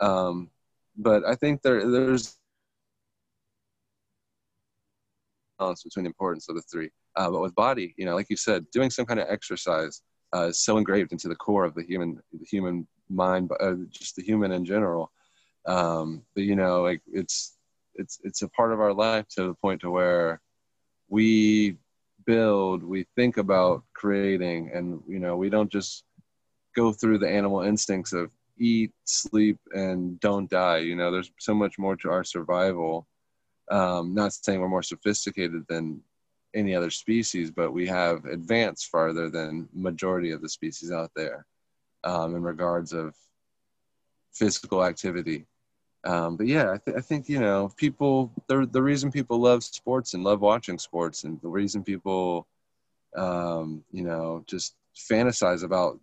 Um, 0.03 0.51
but 0.97 1.25
I 1.25 1.35
think 1.35 1.63
there 1.63 1.91
there's 1.91 2.37
balance 5.59 5.83
between 5.85 6.05
the 6.05 6.09
importance 6.09 6.49
of 6.49 6.57
the 6.57 6.63
three. 6.63 6.91
Uh, 7.17 7.31
but 7.31 7.41
with 7.41 7.55
body, 7.55 7.95
you 7.97 8.05
know, 8.05 8.15
like 8.15 8.29
you 8.29 8.37
said, 8.37 8.67
doing 8.73 8.91
some 8.91 9.07
kind 9.07 9.21
of 9.21 9.27
exercise 9.31 10.03
uh, 10.35 10.47
is 10.49 10.59
so 10.59 10.77
engraved 10.77 11.13
into 11.13 11.29
the 11.29 11.37
core 11.37 11.65
of 11.65 11.75
the 11.75 11.85
human, 11.85 12.21
the 12.33 12.45
human 12.45 12.87
mind, 13.09 13.51
uh, 13.61 13.75
just 13.91 14.17
the 14.17 14.23
human 14.23 14.53
in 14.53 14.65
general. 14.65 15.13
Um, 15.67 16.23
but 16.35 16.45
you 16.45 16.57
know, 16.57 16.83
like 16.83 17.01
it's 17.07 17.57
it's 17.95 18.19
it's 18.25 18.43
a 18.43 18.49
part 18.49 18.73
of 18.73 18.81
our 18.81 18.93
life 18.93 19.27
to 19.37 19.47
the 19.49 19.55
point 19.55 19.83
to 19.83 19.91
where 19.91 20.41
we 21.09 21.77
build, 22.25 22.83
we 22.83 23.07
think 23.15 23.37
about 23.37 23.85
creating, 23.95 24.71
and 24.75 25.03
you 25.07 25.21
know, 25.21 25.37
we 25.37 25.51
don't 25.51 25.71
just 25.71 26.05
go 26.75 26.93
through 26.93 27.19
the 27.19 27.29
animal 27.29 27.61
instincts 27.61 28.13
of 28.13 28.31
eat, 28.63 28.93
sleep, 29.05 29.59
and 29.75 30.21
don't 30.21 30.49
die. 30.51 30.79
You 30.79 30.97
know, 30.97 31.11
there's 31.11 31.33
so 31.39 31.55
much 31.55 31.79
more 31.79 31.97
to 31.97 32.11
our 32.11 32.25
survival 32.25 33.07
Um, 33.71 34.15
not 34.15 34.33
saying 34.33 34.61
we're 34.61 34.69
more 34.69 34.83
sophisticated 34.83 35.63
than 35.69 36.03
any 36.55 36.75
other 36.75 36.91
species, 36.91 37.51
but 37.51 37.73
we 37.73 37.87
have 37.89 38.25
advanced 38.27 38.91
farther 38.91 39.31
than 39.31 39.69
majority 39.73 40.33
of 40.33 40.41
the 40.43 40.49
species 40.49 40.91
out 40.93 41.11
there 41.17 41.47
um, 42.05 42.37
in 42.37 42.43
regards 42.43 42.93
of 42.93 43.15
physical 44.33 44.85
activity. 44.85 45.47
Um, 46.05 46.37
but 46.37 46.47
yeah, 46.47 46.73
I, 46.73 46.79
th- 46.85 46.97
I, 46.97 47.01
think 47.01 47.29
you 47.29 47.41
know 47.41 47.71
people. 47.77 48.33
The 48.49 48.67
the 48.67 48.83
reason 48.83 49.13
people 49.13 49.39
love 49.39 49.63
sports 49.63 50.15
and 50.15 50.25
love 50.25 50.41
watching 50.41 50.79
sports, 50.79 51.25
and 51.25 51.41
the 51.41 51.49
reason 51.49 51.85
people, 51.85 52.49
um, 53.17 53.85
you 53.93 54.03
know, 54.03 54.43
just 54.47 54.75
fantasize 54.97 55.63
about 55.63 56.01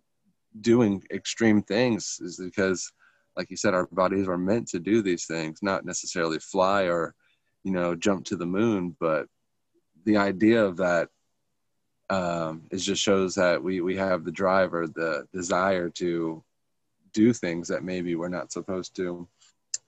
doing 0.60 1.02
extreme 1.12 1.62
things 1.62 2.18
is 2.20 2.38
because, 2.38 2.90
like 3.36 3.50
you 3.50 3.56
said, 3.56 3.74
our 3.74 3.86
bodies 3.92 4.28
are 4.28 4.38
meant 4.38 4.68
to 4.68 4.78
do 4.78 5.02
these 5.02 5.26
things, 5.26 5.60
not 5.62 5.84
necessarily 5.84 6.38
fly 6.38 6.84
or, 6.84 7.14
you 7.62 7.72
know, 7.72 7.94
jump 7.94 8.24
to 8.26 8.36
the 8.36 8.46
moon, 8.46 8.96
but 8.98 9.26
the 10.04 10.16
idea 10.16 10.64
of 10.64 10.76
that 10.78 11.08
um, 12.10 12.62
it 12.72 12.78
just 12.78 13.02
shows 13.02 13.36
that 13.36 13.62
we 13.62 13.80
we 13.80 13.96
have 13.96 14.24
the 14.24 14.32
drive 14.32 14.74
or 14.74 14.88
the 14.88 15.26
desire 15.32 15.88
to 15.90 16.42
do 17.12 17.32
things 17.32 17.68
that 17.68 17.84
maybe 17.84 18.16
we're 18.16 18.28
not 18.28 18.52
supposed 18.52 18.96
to 18.96 19.28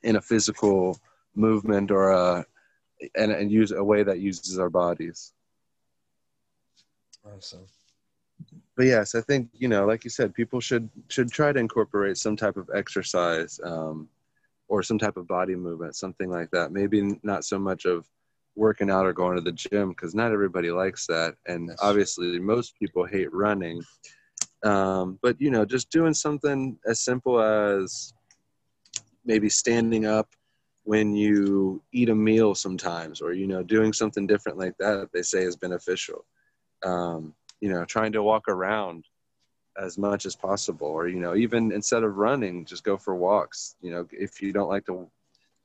in 0.02 0.16
a 0.16 0.20
physical 0.20 0.98
movement 1.34 1.90
or 1.90 2.10
a 2.10 2.46
and, 3.16 3.32
and 3.32 3.50
use 3.50 3.72
a 3.72 3.82
way 3.82 4.04
that 4.04 4.20
uses 4.20 4.58
our 4.58 4.70
bodies. 4.70 5.32
Awesome. 7.24 7.66
But 8.76 8.86
yes, 8.86 9.14
I 9.14 9.20
think 9.20 9.50
you 9.52 9.68
know, 9.68 9.86
like 9.86 10.04
you 10.04 10.10
said, 10.10 10.34
people 10.34 10.60
should 10.60 10.88
should 11.08 11.30
try 11.30 11.52
to 11.52 11.60
incorporate 11.60 12.16
some 12.16 12.36
type 12.36 12.56
of 12.56 12.70
exercise 12.74 13.60
um, 13.64 14.08
or 14.68 14.82
some 14.82 14.98
type 14.98 15.16
of 15.16 15.28
body 15.28 15.54
movement, 15.54 15.96
something 15.96 16.30
like 16.30 16.50
that. 16.52 16.72
Maybe 16.72 17.18
not 17.22 17.44
so 17.44 17.58
much 17.58 17.84
of 17.84 18.06
working 18.56 18.90
out 18.90 19.06
or 19.06 19.12
going 19.12 19.36
to 19.36 19.42
the 19.42 19.52
gym 19.52 19.90
because 19.90 20.14
not 20.14 20.32
everybody 20.32 20.70
likes 20.70 21.06
that. 21.06 21.34
And 21.46 21.70
obviously 21.80 22.38
most 22.38 22.78
people 22.78 23.04
hate 23.04 23.32
running. 23.32 23.82
Um, 24.62 25.18
but 25.22 25.40
you 25.40 25.50
know 25.50 25.64
just 25.64 25.90
doing 25.90 26.14
something 26.14 26.78
as 26.86 27.00
simple 27.00 27.40
as 27.40 28.14
maybe 29.24 29.48
standing 29.48 30.06
up 30.06 30.28
when 30.84 31.14
you 31.14 31.82
eat 31.92 32.08
a 32.08 32.14
meal 32.14 32.54
sometimes 32.54 33.20
or 33.20 33.32
you 33.32 33.46
know 33.46 33.62
doing 33.62 33.92
something 33.92 34.26
different 34.26 34.58
like 34.58 34.76
that 34.78 35.08
they 35.12 35.22
say 35.22 35.42
is 35.42 35.56
beneficial. 35.56 36.24
Um, 36.84 37.34
you 37.62 37.70
know 37.70 37.86
trying 37.86 38.12
to 38.12 38.22
walk 38.22 38.48
around 38.48 39.06
as 39.82 39.96
much 39.96 40.26
as 40.26 40.36
possible 40.36 40.88
or 40.88 41.08
you 41.08 41.18
know 41.18 41.34
even 41.34 41.72
instead 41.72 42.02
of 42.02 42.18
running 42.18 42.66
just 42.66 42.84
go 42.84 42.98
for 42.98 43.14
walks 43.14 43.76
you 43.80 43.90
know 43.90 44.06
if 44.12 44.42
you 44.42 44.52
don't 44.52 44.68
like 44.68 44.84
to 44.84 45.08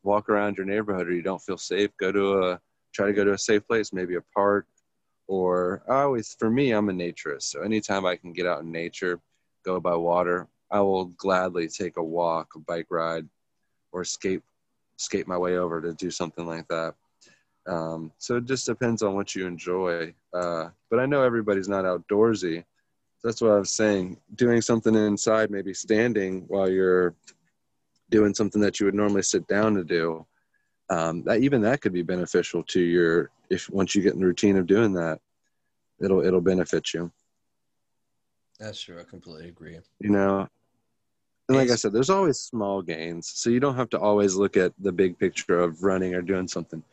walk 0.03 0.29
around 0.29 0.55
your 0.55 0.65
neighborhood 0.65 1.07
or 1.09 1.13
you 1.13 1.21
don't 1.21 1.41
feel 1.41 1.57
safe 1.57 1.91
go 1.99 2.09
to 2.13 2.43
a 2.43 2.61
try 2.97 3.05
to 3.05 3.13
go 3.13 3.23
to 3.23 3.33
a 3.33 3.37
safe 3.37 3.65
place, 3.67 3.93
maybe 3.93 4.15
a 4.15 4.21
park, 4.33 4.65
or 5.27 5.83
I 5.87 6.01
always, 6.01 6.35
for 6.39 6.49
me, 6.49 6.71
I'm 6.71 6.89
a 6.89 6.93
naturist. 6.93 7.43
So 7.43 7.61
anytime 7.61 8.05
I 8.05 8.15
can 8.15 8.33
get 8.33 8.47
out 8.47 8.61
in 8.61 8.71
nature, 8.71 9.21
go 9.63 9.79
by 9.79 9.95
water, 9.95 10.47
I 10.71 10.79
will 10.79 11.05
gladly 11.05 11.67
take 11.67 11.97
a 11.97 12.03
walk, 12.03 12.55
a 12.55 12.59
bike 12.59 12.87
ride, 12.89 13.27
or 13.91 14.03
skate, 14.03 14.41
skate 14.97 15.27
my 15.27 15.37
way 15.37 15.57
over 15.57 15.79
to 15.79 15.93
do 15.93 16.09
something 16.09 16.47
like 16.47 16.67
that. 16.69 16.95
Um, 17.67 18.11
so 18.17 18.37
it 18.37 18.45
just 18.45 18.65
depends 18.65 19.03
on 19.03 19.13
what 19.13 19.35
you 19.35 19.45
enjoy. 19.45 20.13
Uh, 20.33 20.69
but 20.89 20.99
I 20.99 21.05
know 21.05 21.23
everybody's 21.23 21.67
not 21.67 21.85
outdoorsy. 21.85 22.63
That's 23.23 23.41
what 23.41 23.51
I 23.51 23.59
was 23.59 23.71
saying. 23.71 24.17
Doing 24.35 24.61
something 24.61 24.95
inside, 24.95 25.51
maybe 25.51 25.73
standing 25.73 26.45
while 26.47 26.69
you're 26.69 27.13
doing 28.09 28.33
something 28.33 28.61
that 28.61 28.79
you 28.79 28.85
would 28.85 28.95
normally 28.95 29.23
sit 29.23 29.47
down 29.47 29.75
to 29.75 29.83
do, 29.83 30.25
um, 30.89 31.23
that 31.23 31.41
even 31.41 31.61
that 31.61 31.81
could 31.81 31.93
be 31.93 32.03
beneficial 32.03 32.63
to 32.63 32.79
your 32.79 33.29
if 33.49 33.69
once 33.69 33.95
you 33.95 34.01
get 34.01 34.13
in 34.13 34.19
the 34.19 34.25
routine 34.25 34.57
of 34.57 34.67
doing 34.67 34.93
that 34.93 35.19
it'll 36.01 36.23
it'll 36.23 36.41
benefit 36.41 36.93
you 36.93 37.11
that's 38.59 38.81
true 38.81 38.99
i 38.99 39.03
completely 39.03 39.49
agree 39.49 39.77
you 39.99 40.09
know 40.09 40.47
and 41.49 41.57
like 41.57 41.69
i 41.69 41.75
said 41.75 41.93
there's 41.93 42.09
always 42.09 42.39
small 42.39 42.81
gains 42.81 43.31
so 43.33 43.49
you 43.49 43.59
don't 43.59 43.75
have 43.75 43.89
to 43.89 43.99
always 43.99 44.35
look 44.35 44.57
at 44.57 44.73
the 44.79 44.91
big 44.91 45.17
picture 45.17 45.59
of 45.59 45.83
running 45.83 46.13
or 46.13 46.21
doing 46.21 46.47
something 46.47 46.83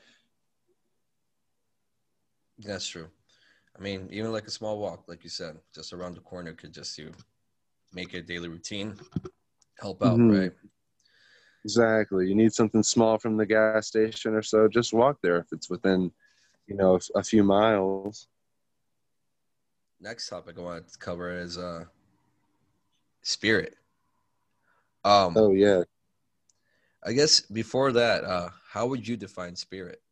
that's 2.58 2.86
true 2.86 3.08
i 3.78 3.82
mean 3.82 4.08
even 4.10 4.32
like 4.32 4.46
a 4.46 4.50
small 4.50 4.78
walk 4.78 5.04
like 5.08 5.24
you 5.24 5.30
said 5.30 5.56
just 5.74 5.92
around 5.92 6.14
the 6.14 6.20
corner 6.20 6.52
could 6.52 6.72
just 6.72 6.96
you 6.98 7.12
make 7.92 8.14
it 8.14 8.18
a 8.18 8.22
daily 8.22 8.48
routine 8.48 8.94
help 9.80 10.02
out 10.02 10.18
mm-hmm. 10.18 10.38
right 10.38 10.52
Exactly. 11.64 12.28
You 12.28 12.34
need 12.34 12.52
something 12.52 12.82
small 12.82 13.18
from 13.18 13.36
the 13.36 13.46
gas 13.46 13.88
station 13.88 14.34
or 14.34 14.42
so. 14.42 14.68
Just 14.68 14.92
walk 14.92 15.18
there 15.22 15.38
if 15.38 15.46
it's 15.50 15.70
within, 15.70 16.12
you 16.66 16.76
know, 16.76 16.98
a 17.14 17.22
few 17.22 17.42
miles. 17.42 18.28
Next 20.00 20.28
topic 20.28 20.56
I 20.58 20.60
want 20.60 20.88
to 20.88 20.98
cover 20.98 21.36
is 21.38 21.56
uh, 21.56 21.84
spirit. 23.22 23.76
Um, 25.04 25.34
oh 25.36 25.52
yeah. 25.52 25.84
I 27.02 27.12
guess 27.12 27.40
before 27.40 27.92
that, 27.92 28.24
uh, 28.24 28.50
how 28.70 28.86
would 28.86 29.06
you 29.06 29.16
define 29.16 29.56
spirit? 29.56 30.02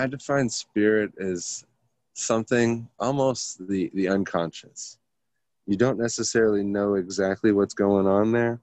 I 0.00 0.06
define 0.06 0.48
spirit 0.48 1.12
as 1.20 1.66
something 2.14 2.88
almost 2.98 3.68
the 3.68 3.90
the 3.92 4.08
unconscious. 4.08 4.98
You 5.66 5.76
don't 5.76 5.98
necessarily 5.98 6.64
know 6.64 6.94
exactly 6.94 7.52
what's 7.52 7.74
going 7.74 8.06
on 8.06 8.32
there, 8.32 8.62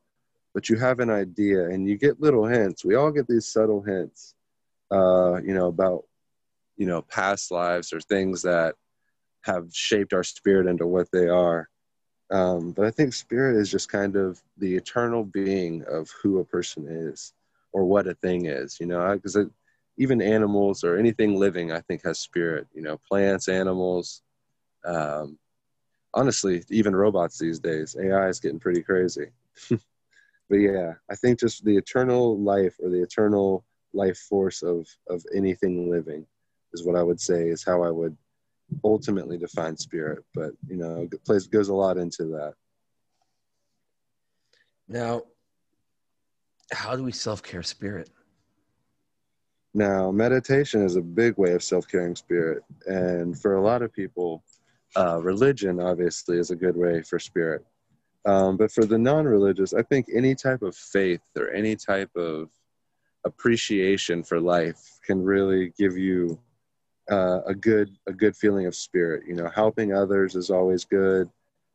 but 0.55 0.67
you 0.67 0.77
have 0.77 0.99
an 0.99 1.11
idea 1.11 1.65
and 1.69 1.87
you 1.87 1.95
get 1.95 2.19
little 2.19 2.47
hints. 2.47 2.83
We 2.83 2.95
all 2.95 3.11
get 3.11 3.27
these 3.27 3.45
subtle 3.45 3.83
hints, 3.83 4.33
uh, 4.91 5.35
you 5.43 5.53
know, 5.53 5.67
about, 5.67 6.05
you 6.75 6.87
know, 6.87 7.03
past 7.03 7.51
lives 7.51 7.93
or 7.93 8.01
things 8.01 8.41
that 8.41 8.73
have 9.41 9.67
shaped 9.71 10.13
our 10.13 10.23
spirit 10.23 10.65
into 10.65 10.87
what 10.87 11.07
they 11.11 11.27
are. 11.27 11.69
Um, 12.31 12.71
but 12.71 12.87
I 12.87 12.91
think 12.91 13.13
spirit 13.13 13.57
is 13.57 13.69
just 13.69 13.89
kind 13.89 14.15
of 14.15 14.41
the 14.57 14.75
eternal 14.75 15.23
being 15.23 15.83
of 15.87 16.09
who 16.19 16.39
a 16.39 16.45
person 16.45 16.87
is 16.89 17.33
or 17.73 17.85
what 17.85 18.07
a 18.07 18.15
thing 18.15 18.47
is, 18.47 18.79
you 18.79 18.87
know, 18.87 19.13
because 19.13 19.37
even 19.97 20.21
animals 20.21 20.83
or 20.83 20.97
anything 20.97 21.35
living, 21.35 21.71
I 21.71 21.81
think, 21.81 22.03
has 22.05 22.19
spirit, 22.19 22.67
you 22.73 22.81
know, 22.81 22.99
plants, 23.07 23.47
animals. 23.47 24.21
Um, 24.85 25.37
honestly, 26.13 26.63
even 26.69 26.95
robots 26.95 27.37
these 27.37 27.59
days, 27.59 27.95
AI 27.99 28.27
is 28.27 28.39
getting 28.39 28.59
pretty 28.59 28.83
crazy. 28.83 29.27
but 29.69 30.55
yeah, 30.55 30.93
I 31.09 31.15
think 31.15 31.39
just 31.39 31.65
the 31.65 31.77
eternal 31.77 32.39
life 32.39 32.75
or 32.81 32.89
the 32.89 33.01
eternal 33.01 33.65
life 33.93 34.17
force 34.17 34.61
of 34.63 34.87
of 35.09 35.23
anything 35.35 35.89
living 35.89 36.25
is 36.73 36.85
what 36.85 36.95
I 36.95 37.03
would 37.03 37.19
say 37.19 37.49
is 37.49 37.63
how 37.63 37.83
I 37.83 37.89
would 37.89 38.15
ultimately 38.83 39.37
define 39.37 39.77
spirit. 39.77 40.23
But 40.35 40.51
you 40.67 40.77
know, 40.77 41.07
place 41.25 41.47
goes 41.47 41.69
a 41.69 41.73
lot 41.73 41.97
into 41.97 42.25
that. 42.25 42.53
Now, 44.87 45.23
how 46.71 46.95
do 46.95 47.03
we 47.03 47.11
self 47.11 47.41
care 47.43 47.63
spirit? 47.63 48.09
Now, 49.77 50.09
meditation 50.09 50.83
is 50.83 50.95
a 50.95 51.03
big 51.03 51.37
way 51.37 51.51
of 51.53 51.61
self 51.61 51.87
caring 51.87 52.15
spirit, 52.15 52.63
and 52.87 53.39
for 53.39 53.57
a 53.57 53.61
lot 53.61 53.83
of 53.83 53.93
people, 53.93 54.43
uh, 54.95 55.21
religion 55.21 55.79
obviously 55.79 56.39
is 56.39 56.49
a 56.49 56.55
good 56.55 56.75
way 56.75 57.03
for 57.03 57.19
spirit. 57.19 57.63
Um, 58.25 58.57
but 58.57 58.71
for 58.71 58.85
the 58.85 58.97
non-religious, 58.97 59.75
I 59.75 59.83
think 59.83 60.07
any 60.11 60.33
type 60.33 60.63
of 60.63 60.75
faith 60.75 61.21
or 61.37 61.51
any 61.51 61.75
type 61.75 62.09
of 62.15 62.49
appreciation 63.23 64.23
for 64.23 64.41
life 64.41 64.97
can 65.05 65.21
really 65.23 65.71
give 65.77 65.95
you 65.95 66.39
uh, 67.11 67.41
a 67.45 67.53
good 67.53 67.95
a 68.07 68.13
good 68.13 68.35
feeling 68.35 68.65
of 68.65 68.73
spirit. 68.73 69.25
You 69.27 69.35
know, 69.35 69.47
helping 69.53 69.93
others 69.93 70.33
is 70.33 70.49
always 70.49 70.85
good. 70.85 71.29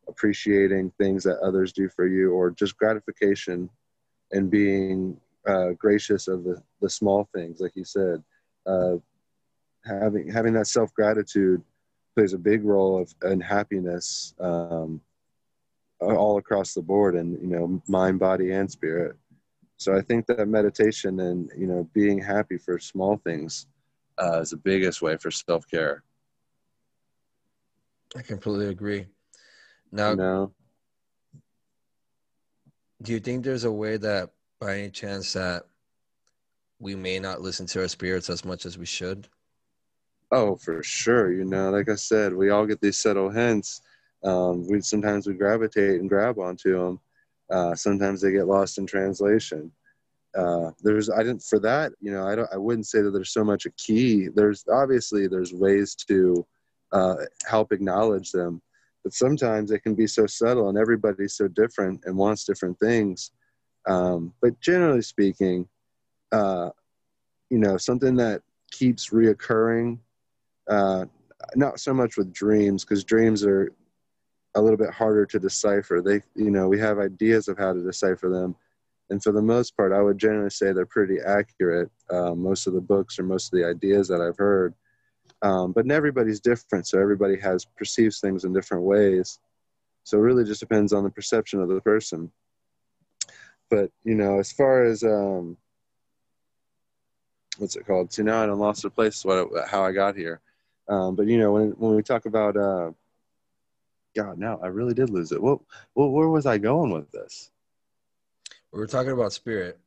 Appreciating 0.08 0.90
things 0.98 1.22
that 1.22 1.38
others 1.38 1.72
do 1.72 1.88
for 1.88 2.08
you, 2.08 2.32
or 2.32 2.50
just 2.50 2.76
gratification 2.76 3.70
and 4.32 4.50
being 4.50 5.20
uh, 5.46 5.70
gracious 5.78 6.28
of 6.28 6.44
the, 6.44 6.62
the 6.80 6.90
small 6.90 7.28
things, 7.34 7.60
like 7.60 7.72
you 7.74 7.84
said. 7.84 8.22
Uh, 8.66 8.94
having 9.84 10.30
having 10.30 10.52
that 10.54 10.66
self 10.66 10.94
gratitude 10.94 11.62
plays 12.14 12.32
a 12.32 12.38
big 12.38 12.64
role 12.64 13.00
of 13.00 13.14
in 13.30 13.40
happiness. 13.40 14.34
Um, 14.38 15.00
all 16.02 16.38
across 16.38 16.74
the 16.74 16.82
board 16.82 17.14
and 17.14 17.40
you 17.40 17.56
know 17.56 17.80
mind 17.88 18.18
body 18.18 18.52
and 18.52 18.70
spirit 18.70 19.16
so 19.76 19.94
i 19.94 20.00
think 20.00 20.26
that 20.26 20.46
meditation 20.48 21.20
and 21.20 21.50
you 21.56 21.66
know 21.66 21.88
being 21.92 22.18
happy 22.18 22.58
for 22.58 22.78
small 22.78 23.16
things 23.18 23.66
uh, 24.18 24.40
is 24.40 24.50
the 24.50 24.56
biggest 24.56 25.00
way 25.02 25.16
for 25.16 25.30
self-care 25.30 26.02
i 28.16 28.22
completely 28.22 28.68
agree 28.68 29.06
now 29.90 30.14
know, 30.14 30.52
do 33.00 33.12
you 33.12 33.20
think 33.20 33.44
there's 33.44 33.64
a 33.64 33.72
way 33.72 33.96
that 33.96 34.30
by 34.64 34.78
any 34.78 34.90
chance 34.90 35.32
that 35.32 35.64
we 36.78 36.94
may 36.94 37.18
not 37.18 37.40
listen 37.40 37.66
to 37.66 37.80
our 37.80 37.88
spirits 37.88 38.30
as 38.30 38.44
much 38.44 38.66
as 38.66 38.78
we 38.78 38.86
should 38.86 39.28
oh 40.30 40.56
for 40.56 40.82
sure 40.82 41.32
you 41.32 41.44
know 41.44 41.70
like 41.70 41.88
i 41.88 41.94
said 41.94 42.32
we 42.32 42.50
all 42.50 42.66
get 42.66 42.80
these 42.80 42.96
subtle 42.98 43.30
hints 43.30 43.82
um, 44.24 44.66
we 44.68 44.80
sometimes 44.80 45.26
we 45.26 45.34
gravitate 45.34 46.00
and 46.00 46.08
grab 46.08 46.38
onto 46.38 46.78
them. 46.78 47.00
Uh, 47.50 47.74
sometimes 47.74 48.20
they 48.20 48.30
get 48.30 48.46
lost 48.46 48.78
in 48.78 48.86
translation. 48.86 49.70
uh, 50.36 50.70
there's 50.82 51.10
I 51.10 51.18
didn't 51.18 51.42
for 51.42 51.58
that 51.60 51.92
you 52.00 52.10
know 52.10 52.26
I 52.26 52.34
don't 52.34 52.48
I 52.52 52.56
wouldn't 52.56 52.86
say 52.86 53.02
that 53.02 53.10
there's 53.10 53.32
so 53.32 53.44
much 53.44 53.66
a 53.66 53.70
key. 53.72 54.28
There's 54.28 54.64
obviously 54.72 55.26
there's 55.26 55.52
ways 55.52 55.94
to 56.08 56.46
uh, 56.92 57.16
help 57.46 57.72
acknowledge 57.72 58.32
them, 58.32 58.62
but 59.02 59.12
sometimes 59.12 59.70
it 59.70 59.80
can 59.82 59.94
be 59.94 60.06
so 60.06 60.26
subtle 60.26 60.68
and 60.68 60.78
everybody's 60.78 61.34
so 61.34 61.48
different 61.48 62.04
and 62.04 62.16
wants 62.16 62.44
different 62.44 62.78
things. 62.78 63.32
Um, 63.86 64.32
but 64.40 64.60
generally 64.60 65.02
speaking, 65.02 65.68
uh, 66.30 66.70
you 67.50 67.58
know 67.58 67.76
something 67.76 68.16
that 68.16 68.42
keeps 68.70 69.10
reoccurring. 69.10 69.98
Uh, 70.68 71.06
not 71.56 71.80
so 71.80 71.92
much 71.92 72.16
with 72.16 72.32
dreams 72.32 72.84
because 72.84 73.02
dreams 73.02 73.44
are 73.44 73.72
a 74.54 74.60
little 74.60 74.76
bit 74.76 74.90
harder 74.90 75.26
to 75.26 75.38
decipher. 75.38 76.00
They 76.00 76.22
you 76.34 76.50
know 76.50 76.68
we 76.68 76.78
have 76.78 76.98
ideas 76.98 77.48
of 77.48 77.58
how 77.58 77.72
to 77.72 77.82
decipher 77.82 78.28
them 78.28 78.54
and 79.12 79.22
for 79.22 79.30
the 79.30 79.42
most 79.42 79.76
part, 79.76 79.92
I 79.92 80.00
would 80.00 80.16
generally 80.16 80.48
say 80.48 80.72
they're 80.72 80.86
pretty 80.86 81.18
accurate. 81.20 81.90
Uh, 82.08 82.34
most 82.34 82.66
of 82.66 82.72
the 82.72 82.80
books 82.80 83.18
or 83.18 83.24
most 83.24 83.52
of 83.52 83.58
the 83.58 83.66
ideas 83.66 84.08
that 84.08 84.22
I've 84.22 84.38
heard, 84.38 84.74
um, 85.42 85.72
but 85.72 85.90
everybody's 85.90 86.40
different, 86.40 86.86
so 86.86 86.98
everybody 86.98 87.38
has 87.38 87.66
perceives 87.76 88.20
things 88.20 88.44
in 88.44 88.54
different 88.54 88.84
ways. 88.84 89.38
So 90.04 90.16
it 90.16 90.22
really 90.22 90.44
just 90.44 90.60
depends 90.60 90.94
on 90.94 91.04
the 91.04 91.10
perception 91.10 91.60
of 91.60 91.68
the 91.68 91.82
person. 91.82 92.32
But 93.72 93.90
you 94.04 94.14
know, 94.14 94.38
as 94.38 94.52
far 94.52 94.84
as 94.84 95.02
um, 95.02 95.56
what's 97.56 97.74
it 97.74 97.86
called? 97.86 98.12
See, 98.12 98.22
now 98.22 98.42
I 98.42 98.46
lost 98.46 98.82
the 98.82 98.90
place. 98.90 99.24
What 99.24 99.48
how 99.66 99.82
I 99.82 99.92
got 99.92 100.14
here. 100.14 100.42
Um, 100.88 101.16
but 101.16 101.26
you 101.26 101.38
know, 101.38 101.52
when 101.52 101.70
when 101.70 101.96
we 101.96 102.02
talk 102.02 102.26
about 102.26 102.54
uh, 102.54 102.90
God, 104.14 104.36
now 104.36 104.60
I 104.62 104.66
really 104.66 104.92
did 104.92 105.08
lose 105.08 105.32
it. 105.32 105.42
What, 105.42 105.60
what 105.94 106.08
where 106.08 106.28
was 106.28 106.44
I 106.44 106.58
going 106.58 106.92
with 106.92 107.10
this? 107.12 107.50
We 108.72 108.78
were 108.78 108.86
talking 108.86 109.12
about 109.12 109.32
spirit. 109.32 109.80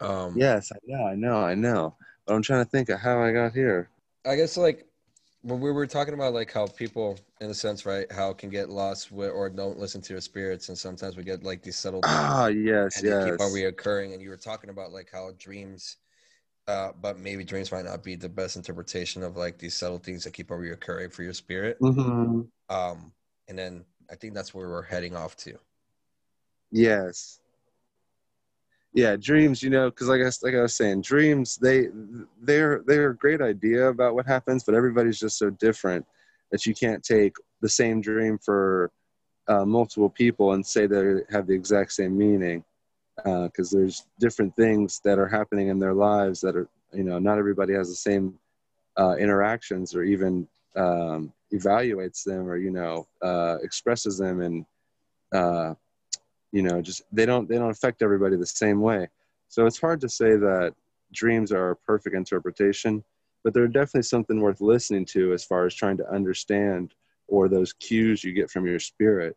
Um, 0.00 0.32
yes, 0.34 0.72
I 0.72 0.78
know, 0.86 1.04
I 1.04 1.14
know, 1.16 1.36
I 1.36 1.54
know. 1.54 1.94
But 2.24 2.32
I'm 2.32 2.42
trying 2.42 2.64
to 2.64 2.70
think 2.70 2.88
of 2.88 2.98
how 2.98 3.22
I 3.22 3.30
got 3.30 3.52
here. 3.52 3.90
I 4.24 4.36
guess 4.36 4.56
like 4.56 4.85
when 5.46 5.60
we 5.60 5.70
were 5.70 5.86
talking 5.86 6.12
about 6.12 6.34
like 6.34 6.52
how 6.52 6.66
people, 6.66 7.16
in 7.40 7.50
a 7.50 7.54
sense, 7.54 7.86
right, 7.86 8.10
how 8.10 8.32
can 8.32 8.50
get 8.50 8.68
lost 8.68 9.12
with, 9.12 9.30
or 9.30 9.48
don't 9.48 9.78
listen 9.78 10.00
to 10.02 10.12
their 10.12 10.20
spirits, 10.20 10.68
and 10.68 10.76
sometimes 10.76 11.16
we 11.16 11.22
get 11.22 11.44
like 11.44 11.62
these 11.62 11.76
subtle. 11.76 12.00
Ah, 12.04 12.48
yes, 12.48 12.96
and 12.96 13.06
yes. 13.06 13.24
They 13.24 13.30
keep 13.30 13.40
on 13.40 13.52
reoccurring, 13.52 14.12
and 14.12 14.20
you 14.20 14.28
were 14.28 14.36
talking 14.36 14.70
about 14.70 14.90
like 14.90 15.08
how 15.12 15.30
dreams. 15.38 15.98
Uh, 16.66 16.90
but 17.00 17.16
maybe 17.16 17.44
dreams 17.44 17.70
might 17.70 17.84
not 17.84 18.02
be 18.02 18.16
the 18.16 18.28
best 18.28 18.56
interpretation 18.56 19.22
of 19.22 19.36
like 19.36 19.56
these 19.56 19.74
subtle 19.74 19.98
things 19.98 20.24
that 20.24 20.32
keep 20.32 20.50
on 20.50 20.58
reoccurring 20.58 21.12
for 21.12 21.22
your 21.22 21.32
spirit. 21.32 21.78
Mm-hmm. 21.80 22.40
Um, 22.68 23.12
and 23.46 23.56
then 23.56 23.84
I 24.10 24.16
think 24.16 24.34
that's 24.34 24.52
where 24.52 24.68
we're 24.68 24.82
heading 24.82 25.14
off 25.14 25.36
to. 25.36 25.56
Yes, 26.72 27.38
yeah 28.94 29.16
dreams 29.16 29.62
you 29.62 29.70
know 29.70 29.90
because 29.90 30.08
like 30.08 30.20
I, 30.20 30.30
like 30.42 30.54
I 30.54 30.62
was 30.62 30.74
saying 30.74 31.02
dreams 31.02 31.56
they 31.56 31.88
they're 32.42 32.82
they're 32.86 33.10
a 33.10 33.16
great 33.16 33.40
idea 33.40 33.88
about 33.88 34.14
what 34.14 34.26
happens 34.26 34.64
but 34.64 34.74
everybody's 34.74 35.18
just 35.18 35.38
so 35.38 35.50
different 35.50 36.04
that 36.50 36.66
you 36.66 36.74
can't 36.74 37.02
take 37.02 37.34
the 37.60 37.68
same 37.68 38.00
dream 38.00 38.38
for 38.38 38.90
uh, 39.48 39.64
multiple 39.64 40.10
people 40.10 40.52
and 40.52 40.64
say 40.64 40.86
they 40.86 41.20
have 41.30 41.46
the 41.46 41.54
exact 41.54 41.92
same 41.92 42.16
meaning 42.16 42.64
because 43.16 43.74
uh, 43.74 43.78
there's 43.78 44.06
different 44.20 44.54
things 44.56 45.00
that 45.04 45.18
are 45.18 45.28
happening 45.28 45.68
in 45.68 45.78
their 45.78 45.94
lives 45.94 46.40
that 46.40 46.56
are 46.56 46.68
you 46.92 47.04
know 47.04 47.18
not 47.18 47.38
everybody 47.38 47.72
has 47.72 47.88
the 47.88 47.94
same 47.94 48.38
uh, 48.98 49.16
interactions 49.18 49.94
or 49.94 50.02
even 50.02 50.46
um, 50.76 51.32
evaluates 51.52 52.24
them 52.24 52.48
or 52.48 52.56
you 52.56 52.70
know 52.70 53.06
uh, 53.22 53.56
expresses 53.62 54.18
them 54.18 54.40
in 54.40 54.66
uh, 55.34 55.74
you 56.56 56.62
know 56.62 56.80
just 56.80 57.02
they 57.12 57.26
don't 57.26 57.48
they 57.48 57.58
don't 57.60 57.70
affect 57.70 58.02
everybody 58.02 58.36
the 58.36 58.46
same 58.46 58.80
way. 58.80 59.08
So 59.48 59.66
it's 59.66 59.80
hard 59.80 60.00
to 60.00 60.08
say 60.08 60.36
that 60.36 60.74
dreams 61.12 61.52
are 61.52 61.70
a 61.70 61.76
perfect 61.76 62.14
interpretation 62.16 63.04
but 63.46 63.54
they're 63.54 63.68
definitely 63.68 64.02
something 64.02 64.40
worth 64.40 64.60
listening 64.60 65.04
to 65.04 65.32
as 65.32 65.44
far 65.44 65.66
as 65.66 65.72
trying 65.72 65.96
to 65.96 66.12
understand 66.12 66.94
or 67.28 67.48
those 67.48 67.72
cues 67.74 68.24
you 68.24 68.32
get 68.32 68.50
from 68.50 68.66
your 68.66 68.80
spirit. 68.80 69.36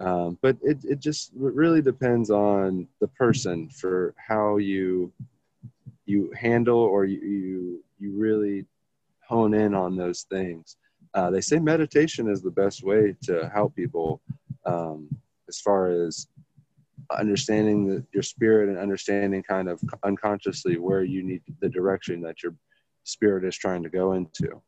Um, 0.00 0.38
but 0.40 0.56
it, 0.62 0.78
it 0.84 1.00
just 1.00 1.32
really 1.34 1.82
depends 1.82 2.30
on 2.30 2.88
the 2.98 3.08
person 3.08 3.68
for 3.68 4.14
how 4.16 4.56
you 4.56 5.12
you 6.06 6.32
handle 6.34 6.78
or 6.78 7.04
you 7.04 7.20
you, 7.20 7.84
you 7.98 8.12
really 8.12 8.64
hone 9.28 9.52
in 9.52 9.74
on 9.74 9.96
those 9.96 10.22
things. 10.22 10.78
Uh, 11.12 11.28
they 11.28 11.42
say 11.42 11.58
meditation 11.58 12.30
is 12.30 12.40
the 12.40 12.50
best 12.50 12.82
way 12.82 13.14
to 13.24 13.50
help 13.52 13.76
people 13.76 14.22
um, 14.64 15.14
as 15.46 15.60
far 15.60 15.88
as 15.88 16.26
understanding 17.18 17.86
the, 17.86 18.04
your 18.12 18.22
spirit 18.22 18.68
and 18.68 18.78
understanding 18.78 19.42
kind 19.42 19.68
of 19.68 19.80
unconsciously 20.04 20.78
where 20.78 21.04
you 21.04 21.22
need 21.22 21.42
the 21.60 21.68
direction 21.68 22.20
that 22.22 22.42
your 22.42 22.54
spirit 23.04 23.44
is 23.44 23.56
trying 23.56 23.82
to 23.82 23.88
go 23.88 24.12
into. 24.12 24.60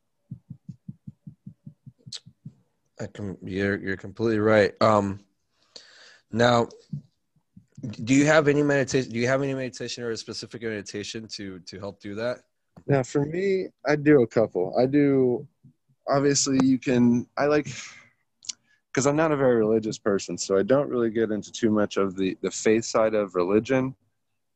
I 2.99 3.07
can, 3.07 3.37
you're 3.43 3.77
you're 3.77 3.97
completely 3.97 4.39
right. 4.39 4.73
Um, 4.81 5.19
now, 6.31 6.69
do 8.03 8.13
you 8.13 8.25
have 8.25 8.47
any 8.47 8.63
meditation? 8.63 9.11
Do 9.11 9.19
you 9.19 9.27
have 9.27 9.41
any 9.41 9.53
meditation 9.53 10.03
or 10.03 10.11
a 10.11 10.17
specific 10.17 10.61
meditation 10.61 11.27
to 11.33 11.59
to 11.59 11.79
help 11.79 11.99
do 11.99 12.15
that? 12.15 12.39
Now, 12.87 13.03
for 13.03 13.25
me, 13.25 13.67
I 13.85 13.95
do 13.95 14.21
a 14.21 14.27
couple. 14.27 14.75
I 14.79 14.85
do. 14.85 15.47
Obviously, 16.07 16.59
you 16.63 16.77
can. 16.77 17.27
I 17.37 17.47
like 17.47 17.67
because 18.95 19.07
I'm 19.07 19.17
not 19.17 19.33
a 19.33 19.35
very 19.35 19.57
religious 19.57 19.97
person, 19.97 20.37
so 20.37 20.57
I 20.57 20.63
don't 20.63 20.87
really 20.87 21.09
get 21.09 21.29
into 21.29 21.51
too 21.51 21.69
much 21.69 21.97
of 21.97 22.15
the 22.15 22.37
the 22.41 22.49
faith 22.49 22.85
side 22.85 23.13
of 23.13 23.35
religion. 23.35 23.93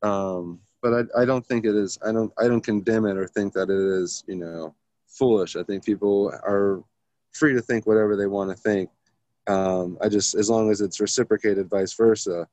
Um, 0.01 0.61
but 0.81 0.93
I, 0.93 1.23
I 1.23 1.25
don't 1.25 1.45
think 1.45 1.65
it 1.65 1.75
is. 1.75 1.99
I 2.05 2.13
don't 2.13 2.31
I 2.39 2.47
don't 2.47 2.63
condemn 2.63 3.05
it 3.05 3.17
or 3.17 3.27
think 3.27 3.51
that 3.53 3.69
it 3.69 4.01
is 4.01 4.23
you 4.27 4.37
know 4.37 4.73
foolish. 5.07 5.57
I 5.57 5.63
think 5.63 5.83
people 5.83 6.31
are 6.43 6.81
free 7.33 7.53
to 7.53 7.61
think 7.61 7.85
whatever 7.85 8.15
they 8.15 8.27
want 8.27 8.49
to 8.49 8.55
think. 8.55 8.89
Um, 9.47 9.97
I 10.01 10.07
just 10.07 10.35
as 10.35 10.49
long 10.49 10.71
as 10.71 10.79
it's 10.79 11.01
reciprocated, 11.01 11.69
vice 11.69 11.93
versa, 11.93 12.47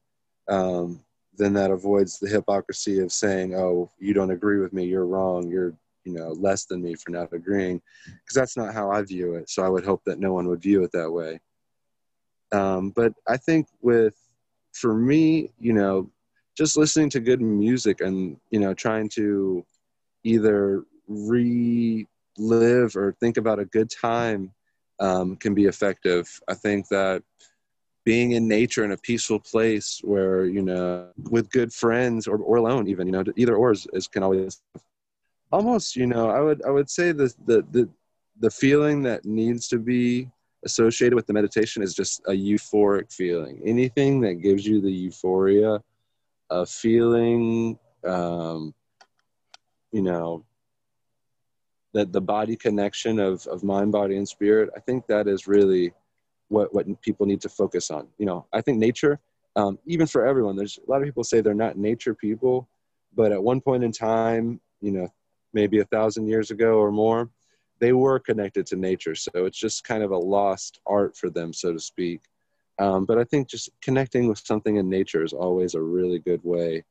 um, 0.48 1.04
then 1.38 1.52
that 1.52 1.70
avoids 1.70 2.18
the 2.18 2.28
hypocrisy 2.28 2.98
of 2.98 3.12
saying, 3.12 3.54
"Oh, 3.54 3.92
you 4.00 4.12
don't 4.12 4.32
agree 4.32 4.58
with 4.58 4.72
me. 4.72 4.86
You're 4.86 5.06
wrong. 5.06 5.48
You're 5.48 5.72
you 6.04 6.14
know 6.14 6.32
less 6.32 6.64
than 6.64 6.82
me 6.82 6.96
for 6.96 7.12
not 7.12 7.32
agreeing," 7.32 7.80
because 8.06 8.34
that's 8.34 8.56
not 8.56 8.74
how 8.74 8.90
I 8.90 9.02
view 9.02 9.34
it. 9.36 9.48
So 9.48 9.62
I 9.62 9.68
would 9.68 9.84
hope 9.84 10.02
that 10.06 10.18
no 10.18 10.32
one 10.32 10.48
would 10.48 10.62
view 10.62 10.82
it 10.82 10.90
that 10.90 11.12
way. 11.12 11.38
Um, 12.52 12.90
but 12.90 13.12
I 13.26 13.36
think 13.36 13.66
with, 13.82 14.14
for 14.72 14.94
me, 14.94 15.50
you 15.58 15.72
know, 15.72 16.10
just 16.56 16.76
listening 16.76 17.10
to 17.10 17.20
good 17.20 17.40
music 17.40 18.00
and, 18.00 18.36
you 18.50 18.60
know, 18.60 18.72
trying 18.72 19.08
to 19.10 19.64
either 20.24 20.84
relive 21.08 22.96
or 22.96 23.14
think 23.20 23.36
about 23.36 23.58
a 23.58 23.64
good 23.64 23.90
time 23.90 24.52
um, 24.98 25.36
can 25.36 25.54
be 25.54 25.64
effective. 25.66 26.40
I 26.48 26.54
think 26.54 26.88
that 26.88 27.22
being 28.04 28.32
in 28.32 28.46
nature 28.48 28.84
in 28.84 28.92
a 28.92 28.96
peaceful 28.96 29.40
place 29.40 30.00
where, 30.04 30.44
you 30.44 30.62
know, 30.62 31.08
with 31.30 31.50
good 31.50 31.72
friends 31.72 32.26
or, 32.26 32.38
or 32.38 32.56
alone 32.56 32.88
even, 32.88 33.06
you 33.06 33.12
know, 33.12 33.24
either 33.36 33.56
or 33.56 33.72
is, 33.72 33.86
is 33.92 34.06
can 34.06 34.22
always 34.22 34.62
almost, 35.52 35.96
you 35.96 36.06
know, 36.06 36.30
I 36.30 36.40
would, 36.40 36.64
I 36.64 36.70
would 36.70 36.88
say 36.88 37.12
the, 37.12 37.34
the, 37.46 37.62
the, 37.70 37.88
the 38.40 38.50
feeling 38.50 39.02
that 39.02 39.24
needs 39.24 39.68
to 39.68 39.78
be 39.78 40.28
associated 40.64 41.14
with 41.14 41.26
the 41.26 41.32
meditation 41.32 41.82
is 41.82 41.94
just 41.94 42.20
a 42.26 42.32
euphoric 42.32 43.12
feeling. 43.12 43.60
Anything 43.64 44.20
that 44.22 44.34
gives 44.34 44.66
you 44.66 44.80
the 44.80 44.90
euphoria 44.90 45.82
of 46.50 46.68
feeling, 46.68 47.78
um, 48.04 48.74
you 49.92 50.02
know, 50.02 50.44
that 51.92 52.12
the 52.12 52.20
body 52.20 52.56
connection 52.56 53.18
of, 53.18 53.46
of 53.46 53.64
mind, 53.64 53.92
body, 53.92 54.16
and 54.16 54.28
spirit, 54.28 54.70
I 54.76 54.80
think 54.80 55.06
that 55.06 55.26
is 55.26 55.46
really 55.46 55.92
what, 56.48 56.74
what 56.74 56.86
people 57.00 57.26
need 57.26 57.40
to 57.40 57.48
focus 57.48 57.90
on. 57.90 58.06
You 58.18 58.26
know, 58.26 58.46
I 58.52 58.60
think 58.60 58.78
nature, 58.78 59.18
um, 59.56 59.78
even 59.86 60.06
for 60.06 60.26
everyone, 60.26 60.56
there's 60.56 60.78
a 60.86 60.90
lot 60.90 61.00
of 61.00 61.04
people 61.04 61.24
say 61.24 61.40
they're 61.40 61.54
not 61.54 61.78
nature 61.78 62.14
people, 62.14 62.68
but 63.14 63.32
at 63.32 63.42
one 63.42 63.60
point 63.60 63.82
in 63.82 63.92
time, 63.92 64.60
you 64.82 64.92
know, 64.92 65.08
maybe 65.54 65.80
a 65.80 65.84
thousand 65.86 66.28
years 66.28 66.50
ago 66.50 66.74
or 66.74 66.92
more, 66.92 67.30
they 67.78 67.92
were 67.92 68.18
connected 68.18 68.66
to 68.66 68.76
nature 68.76 69.14
so 69.14 69.30
it's 69.34 69.58
just 69.58 69.84
kind 69.84 70.02
of 70.02 70.10
a 70.10 70.18
lost 70.18 70.80
art 70.86 71.16
for 71.16 71.30
them 71.30 71.52
so 71.52 71.72
to 71.72 71.80
speak. 71.80 72.20
Um, 72.78 73.04
but 73.06 73.18
i 73.18 73.24
think 73.24 73.48
just 73.48 73.70
connecting 73.80 74.28
with 74.28 74.38
something 74.38 74.76
in 74.76 74.88
nature 74.88 75.24
is 75.24 75.32
always 75.32 75.74
a 75.74 75.80
really 75.80 76.18
good 76.18 76.40
way 76.44 76.84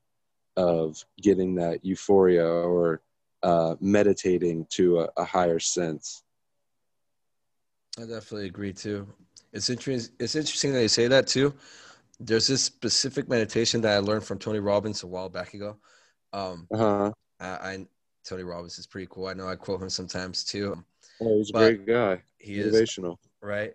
of 0.57 1.03
getting 1.21 1.55
that 1.55 1.83
euphoria 1.83 2.45
or 2.45 3.01
uh, 3.43 3.75
meditating 3.79 4.65
to 4.71 5.01
a, 5.01 5.09
a, 5.17 5.23
higher 5.23 5.59
sense. 5.59 6.23
I 7.97 8.01
definitely 8.01 8.47
agree 8.47 8.73
too. 8.73 9.07
It's 9.53 9.69
interesting 9.69 10.15
it's 10.19 10.35
interesting 10.35 10.73
that 10.73 10.81
you 10.81 10.87
say 10.87 11.07
that 11.07 11.27
too. 11.27 11.53
There's 12.19 12.47
this 12.47 12.63
specific 12.63 13.29
meditation 13.29 13.81
that 13.81 13.95
i 13.95 13.99
learned 13.99 14.23
from 14.23 14.39
tony 14.39 14.59
robbins 14.59 15.03
a 15.03 15.07
while 15.07 15.29
back 15.29 15.53
ago. 15.53 15.77
Um, 16.33 16.67
uh-huh. 16.73 17.11
I, 17.39 17.85
Tony 18.25 18.43
Robbins 18.43 18.79
is 18.79 18.87
pretty 18.87 19.07
cool. 19.09 19.27
I 19.27 19.33
know 19.33 19.47
I 19.47 19.55
quote 19.55 19.81
him 19.81 19.89
sometimes 19.89 20.43
too. 20.43 20.83
Oh, 21.21 21.37
he's 21.37 21.51
a 21.51 21.53
great 21.53 21.85
guy. 21.85 22.21
He 22.37 22.57
Motivational. 22.57 23.13
is 23.13 23.17
right. 23.41 23.73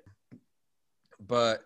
But 1.26 1.62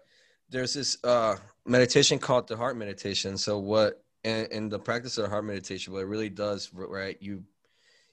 there's 0.50 0.74
this 0.74 0.98
uh, 1.02 1.36
meditation 1.66 2.18
called 2.18 2.46
the 2.46 2.56
heart 2.56 2.76
meditation. 2.76 3.36
So 3.36 3.58
what 3.58 4.04
in, 4.24 4.68
the 4.68 4.78
practice 4.78 5.18
of 5.18 5.24
the 5.24 5.30
heart 5.30 5.44
meditation, 5.44 5.92
what 5.92 6.00
it 6.00 6.06
really 6.06 6.28
does, 6.28 6.70
right? 6.72 7.16
You 7.20 7.42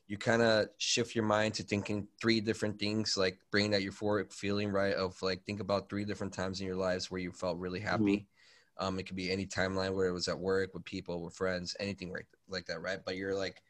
you 0.08 0.18
kind 0.18 0.42
of 0.42 0.68
shift 0.78 1.16
your 1.16 1.24
mind 1.24 1.54
to 1.54 1.64
thinking 1.64 2.06
three 2.22 2.42
different 2.42 2.78
things, 2.78 3.16
like 3.16 3.40
bringing 3.50 3.72
that 3.72 3.82
euphoric 3.82 4.34
feeling, 4.34 4.70
right? 4.70 4.94
Of 4.94 5.22
like 5.22 5.46
think 5.46 5.62
about 5.62 5.90
three 5.90 6.04
different 6.04 6.34
times 6.34 6.60
in 6.60 6.68
your 6.68 6.76
lives 6.76 7.10
where 7.10 7.22
you 7.22 7.32
felt 7.32 7.60
really 7.60 7.80
happy. 7.80 8.18
Mm-hmm. 8.18 8.88
Um, 8.88 9.00
it 9.00 9.04
could 9.04 9.16
be 9.16 9.32
any 9.32 9.46
timeline 9.46 9.94
where 9.94 10.08
it 10.08 10.14
was 10.14 10.28
at 10.28 10.38
work 10.38 10.74
with 10.74 10.84
people, 10.84 11.24
with 11.24 11.36
friends, 11.36 11.78
anything 11.80 12.12
like 12.12 12.28
like 12.50 12.66
that, 12.66 12.82
right? 12.82 13.00
But 13.06 13.16
you're 13.16 13.36
like, 13.36 13.62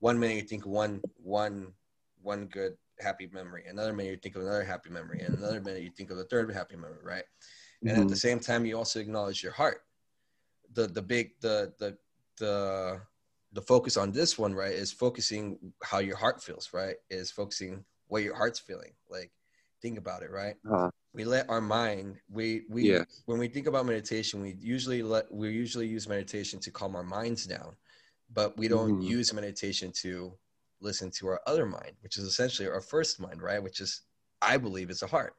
one 0.00 0.18
minute 0.18 0.36
you 0.36 0.42
think 0.42 0.66
one 0.66 1.00
one 1.22 1.72
one 2.22 2.46
good 2.46 2.76
happy 2.98 3.28
memory, 3.32 3.64
another 3.68 3.92
minute 3.92 4.10
you 4.10 4.16
think 4.16 4.36
of 4.36 4.42
another 4.42 4.64
happy 4.64 4.90
memory, 4.90 5.20
and 5.20 5.36
another 5.38 5.60
minute 5.60 5.82
you 5.82 5.90
think 5.90 6.10
of 6.10 6.16
the 6.16 6.24
third 6.24 6.52
happy 6.52 6.76
memory, 6.76 7.02
right? 7.02 7.24
And 7.82 7.90
mm-hmm. 7.90 8.02
at 8.02 8.08
the 8.08 8.16
same 8.16 8.40
time, 8.40 8.66
you 8.66 8.76
also 8.76 9.00
acknowledge 9.00 9.42
your 9.42 9.52
heart. 9.52 9.82
The 10.74 10.86
the 10.86 11.02
big 11.02 11.32
the 11.40 11.72
the 11.78 11.96
the 12.38 13.00
the 13.52 13.62
focus 13.62 13.96
on 13.96 14.12
this 14.12 14.38
one, 14.38 14.54
right, 14.54 14.72
is 14.72 14.92
focusing 14.92 15.58
how 15.82 15.98
your 15.98 16.16
heart 16.16 16.42
feels, 16.42 16.70
right? 16.72 16.96
Is 17.08 17.30
focusing 17.30 17.84
what 18.08 18.22
your 18.22 18.36
heart's 18.36 18.58
feeling. 18.58 18.92
Like, 19.08 19.30
think 19.82 19.98
about 19.98 20.22
it, 20.22 20.30
right? 20.30 20.56
Uh-huh. 20.70 20.90
We 21.12 21.24
let 21.24 21.48
our 21.50 21.60
mind. 21.60 22.16
We 22.30 22.62
we 22.68 22.90
yes. 22.90 23.22
when 23.26 23.38
we 23.38 23.48
think 23.48 23.66
about 23.66 23.86
meditation, 23.86 24.42
we 24.42 24.56
usually 24.60 25.02
let 25.02 25.32
we 25.32 25.50
usually 25.50 25.88
use 25.88 26.08
meditation 26.08 26.60
to 26.60 26.70
calm 26.70 26.94
our 26.94 27.02
minds 27.02 27.46
down, 27.46 27.74
but 28.32 28.56
we 28.56 28.68
don't 28.68 28.92
mm-hmm. 28.92 29.02
use 29.02 29.32
meditation 29.32 29.92
to 29.92 30.32
listen 30.80 31.10
to 31.10 31.28
our 31.28 31.40
other 31.46 31.66
mind, 31.66 31.92
which 32.02 32.16
is 32.16 32.24
essentially 32.24 32.68
our 32.68 32.80
first 32.80 33.20
mind, 33.20 33.42
right? 33.42 33.62
Which 33.62 33.80
is, 33.80 34.02
I 34.40 34.56
believe, 34.56 34.90
is 34.90 35.00
the 35.00 35.06
heart, 35.06 35.34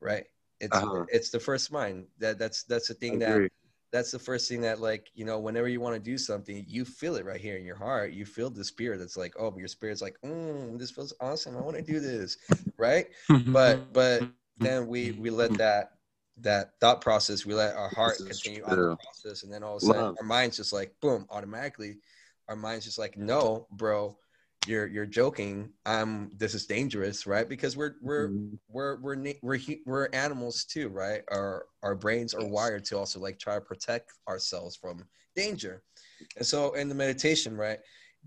right? 0.00 0.24
It's 0.60 0.76
uh-huh. 0.76 1.06
it's 1.08 1.30
the 1.30 1.40
first 1.40 1.72
mind. 1.72 2.06
That 2.18 2.38
that's 2.38 2.64
that's 2.64 2.88
the 2.88 2.94
thing 2.94 3.18
that 3.20 3.50
that's 3.92 4.10
the 4.10 4.18
first 4.18 4.48
thing 4.48 4.60
that 4.60 4.80
like 4.80 5.10
you 5.14 5.24
know 5.24 5.38
whenever 5.38 5.68
you 5.68 5.80
want 5.80 5.94
to 5.94 6.00
do 6.00 6.16
something 6.16 6.64
you 6.68 6.84
feel 6.84 7.16
it 7.16 7.24
right 7.24 7.40
here 7.40 7.56
in 7.56 7.64
your 7.64 7.76
heart 7.76 8.12
you 8.12 8.24
feel 8.24 8.50
the 8.50 8.64
spirit 8.64 8.98
that's 8.98 9.16
like 9.16 9.34
oh 9.38 9.52
your 9.58 9.68
spirit's 9.68 10.02
like 10.02 10.16
mm, 10.24 10.78
this 10.78 10.90
feels 10.90 11.12
awesome 11.20 11.56
i 11.56 11.60
want 11.60 11.76
to 11.76 11.82
do 11.82 11.98
this 11.98 12.38
right 12.76 13.08
but 13.46 13.92
but 13.92 14.22
then 14.58 14.86
we 14.86 15.12
we 15.12 15.30
let 15.30 15.52
that 15.54 15.94
that 16.38 16.72
thought 16.80 17.00
process 17.00 17.44
we 17.44 17.54
let 17.54 17.74
our 17.74 17.88
heart 17.90 18.16
continue 18.18 18.62
on 18.64 18.76
the 18.76 18.96
process 18.96 19.42
and 19.42 19.52
then 19.52 19.62
all 19.62 19.76
of 19.76 19.82
a 19.82 19.86
sudden 19.86 20.16
our 20.18 20.24
mind's 20.24 20.56
just 20.56 20.72
like 20.72 20.94
boom 21.00 21.26
automatically 21.30 21.96
our 22.50 22.56
mind's 22.56 22.84
just 22.84 22.98
like 22.98 23.16
no 23.16 23.66
bro 23.70 24.16
you're 24.66 24.86
you're 24.86 25.06
joking. 25.06 25.70
I'm 25.86 26.30
this 26.36 26.54
is 26.54 26.66
dangerous 26.66 27.26
right? 27.26 27.48
Because 27.48 27.76
we're 27.76 27.94
we're 28.02 28.28
mm-hmm. 28.28 28.56
we're 28.68 28.96
we're 29.00 29.34
we're 29.42 29.58
we're 29.86 30.08
animals 30.12 30.64
too 30.64 30.88
right? 30.88 31.22
Our 31.30 31.66
our 31.82 31.94
brains 31.94 32.34
are 32.34 32.46
wired 32.46 32.84
to 32.86 32.98
also 32.98 33.20
like 33.20 33.38
try 33.38 33.54
to 33.54 33.60
protect 33.60 34.12
ourselves 34.28 34.76
from 34.76 35.04
danger. 35.34 35.82
And 36.36 36.46
so 36.46 36.74
in 36.74 36.88
the 36.88 36.94
meditation 36.94 37.56
right 37.56 37.78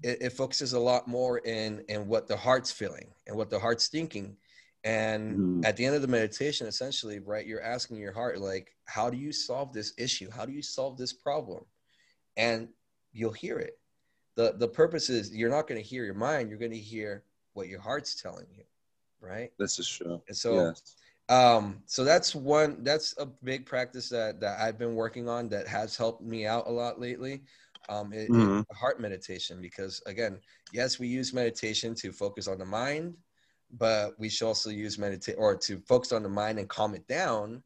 it, 0.02 0.18
it 0.22 0.30
focuses 0.32 0.74
a 0.74 0.80
lot 0.80 1.08
more 1.08 1.38
in 1.40 1.84
in 1.88 2.08
what 2.08 2.28
the 2.28 2.38
heart's 2.38 2.72
feeling 2.72 3.12
and 3.28 3.36
what 3.36 3.50
the 3.50 3.60
heart's 3.60 3.88
thinking. 3.88 4.36
And 4.84 5.34
mm-hmm. 5.34 5.66
at 5.66 5.78
the 5.78 5.86
end 5.86 5.96
of 5.96 6.02
the 6.02 6.08
meditation 6.08 6.66
essentially 6.66 7.20
right 7.20 7.46
you're 7.46 7.62
asking 7.62 7.98
your 7.98 8.14
heart 8.14 8.42
like 8.42 8.72
how 8.86 9.12
do 9.12 9.18
you 9.18 9.32
solve 9.32 9.72
this 9.72 9.94
issue? 10.00 10.32
How 10.32 10.46
do 10.46 10.52
you 10.52 10.64
solve 10.64 10.98
this 10.98 11.14
problem? 11.14 11.64
And 12.38 12.70
you'll 13.12 13.32
hear 13.34 13.60
it 13.60 13.78
the 14.36 14.54
the 14.58 14.68
purpose 14.68 15.10
is 15.10 15.34
you're 15.36 15.50
not 15.50 15.68
going 15.68 15.82
to 15.82 15.88
hear 15.88 16.06
your 16.06 16.14
mind 16.14 16.50
you're 16.50 16.60
going 16.60 16.72
to 16.72 16.78
hear 16.78 17.24
what 17.54 17.68
your 17.68 17.80
heart's 17.80 18.22
telling 18.22 18.48
you 18.56 18.64
right? 19.24 19.52
This 19.58 19.80
is 19.80 19.88
true. 19.88 20.22
And 20.28 20.38
so 20.38 20.54
yes. 20.54 20.96
um 21.30 21.82
so 21.86 22.04
that's 22.04 22.36
one 22.36 22.84
that's 22.84 23.16
a 23.18 23.26
big 23.26 23.66
practice 23.66 24.10
that 24.10 24.42
that 24.42 24.60
i've 24.60 24.78
been 24.78 24.94
working 24.94 25.30
on 25.30 25.48
that 25.48 25.66
has 25.66 25.96
helped 25.96 26.22
me 26.22 26.46
out 26.46 26.68
a 26.68 26.70
lot 26.70 27.00
lately 27.00 27.44
um 27.88 28.12
it, 28.12 28.30
mm-hmm. 28.30 28.60
it, 28.60 28.76
heart 28.76 29.00
meditation. 29.00 29.62
Because 29.62 30.02
again 30.06 30.40
yes 30.74 31.00
we 31.00 31.08
use 31.08 31.34
meditation 31.34 31.96
to 31.96 32.12
focus 32.12 32.48
on 32.48 32.58
the 32.58 32.66
mind 32.66 33.18
but 33.76 34.20
we 34.20 34.30
should 34.30 34.46
also 34.46 34.70
use 34.70 35.00
meditate 35.00 35.36
or 35.40 35.56
to 35.56 35.80
focus 35.88 36.12
on 36.12 36.22
the 36.22 36.30
mind 36.30 36.60
and 36.60 36.70
calm 36.70 36.94
it 36.94 37.08
down. 37.08 37.64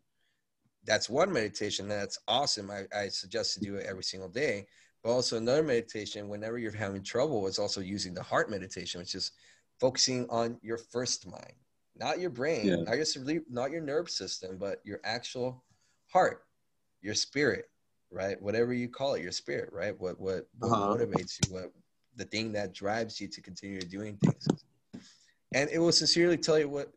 That's 0.86 1.09
one 1.09 1.34
meditation 1.34 1.89
that's 1.89 2.18
awesome. 2.30 2.72
I, 2.72 2.84
I 2.97 3.09
suggest 3.09 3.55
to 3.55 3.59
do 3.59 3.76
it 3.76 3.86
every 3.86 4.03
single 4.03 4.30
day 4.30 4.68
also 5.08 5.38
another 5.38 5.64
meditation, 5.64 6.30
whenever 6.30 6.58
you're 6.58 6.72
having 6.72 7.03
trouble, 7.03 7.47
is 7.47 7.60
also 7.60 7.82
using 7.82 8.14
the 8.14 8.24
heart 8.24 8.49
meditation, 8.49 8.99
which 8.99 9.16
is 9.16 9.32
focusing 9.80 10.28
on 10.30 10.58
your 10.62 10.78
first 10.78 11.30
mind, 11.30 11.53
not 11.95 12.20
your 12.20 12.30
brain, 12.30 12.66
yeah. 12.66 12.76
not 12.78 12.97
your 12.97 13.41
not 13.49 13.72
your 13.72 13.82
nerve 13.82 14.10
system, 14.10 14.58
but 14.58 14.82
your 14.84 14.99
actual 15.03 15.64
heart, 16.12 16.43
your 17.01 17.14
spirit, 17.14 17.70
right? 18.12 18.41
Whatever 18.41 18.74
you 18.74 18.89
call 18.89 19.14
it, 19.16 19.22
your 19.22 19.32
spirit, 19.32 19.70
right? 19.72 19.99
What 19.99 20.20
what, 20.20 20.47
what 20.60 20.72
uh-huh. 20.72 20.95
motivates 20.97 21.38
you? 21.45 21.53
What 21.53 21.72
the 22.18 22.26
thing 22.26 22.51
that 22.51 22.74
drives 22.74 23.22
you 23.22 23.28
to 23.28 23.41
continue 23.41 23.80
doing 23.80 24.18
things. 24.18 24.47
And 25.53 25.70
it 25.70 25.80
will 25.80 25.91
sincerely 25.91 26.38
tell 26.38 26.60
you 26.60 26.68
what 26.68 26.91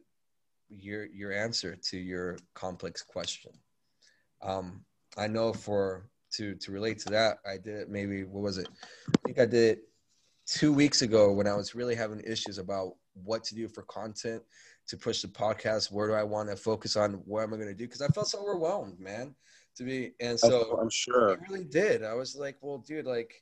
your 0.68 1.06
your 1.06 1.32
answer 1.32 1.76
to 1.76 1.98
your 1.98 2.38
complex 2.54 3.02
question. 3.02 3.52
Um, 4.42 4.84
I 5.16 5.26
know 5.26 5.52
for 5.52 6.08
to 6.32 6.54
to 6.56 6.72
relate 6.72 6.98
to 7.00 7.10
that, 7.10 7.38
I 7.46 7.56
did 7.56 7.76
it 7.76 7.90
maybe 7.90 8.24
what 8.24 8.42
was 8.42 8.58
it? 8.58 8.68
I 9.08 9.18
think 9.26 9.38
I 9.38 9.46
did 9.46 9.78
it 9.78 9.84
two 10.46 10.72
weeks 10.72 11.02
ago 11.02 11.32
when 11.32 11.46
I 11.46 11.54
was 11.54 11.74
really 11.74 11.94
having 11.94 12.20
issues 12.20 12.58
about 12.58 12.94
what 13.14 13.44
to 13.44 13.54
do 13.54 13.68
for 13.68 13.82
content 13.82 14.42
to 14.88 14.96
push 14.96 15.22
the 15.22 15.28
podcast. 15.28 15.92
Where 15.92 16.08
do 16.08 16.14
I 16.14 16.22
want 16.22 16.48
to 16.48 16.56
focus 16.56 16.96
on? 16.96 17.14
What 17.24 17.42
am 17.42 17.54
I 17.54 17.56
going 17.56 17.68
to 17.68 17.74
do? 17.74 17.86
Because 17.86 18.02
I 18.02 18.08
felt 18.08 18.28
so 18.28 18.40
overwhelmed, 18.40 18.98
man. 18.98 19.34
To 19.76 19.84
be 19.84 20.12
and 20.20 20.38
so 20.38 20.78
I'm 20.80 20.90
sure 20.90 21.30
I 21.30 21.36
really 21.48 21.64
did. 21.64 22.02
I 22.02 22.14
was 22.14 22.34
like, 22.34 22.56
well, 22.60 22.78
dude, 22.78 23.06
like 23.06 23.32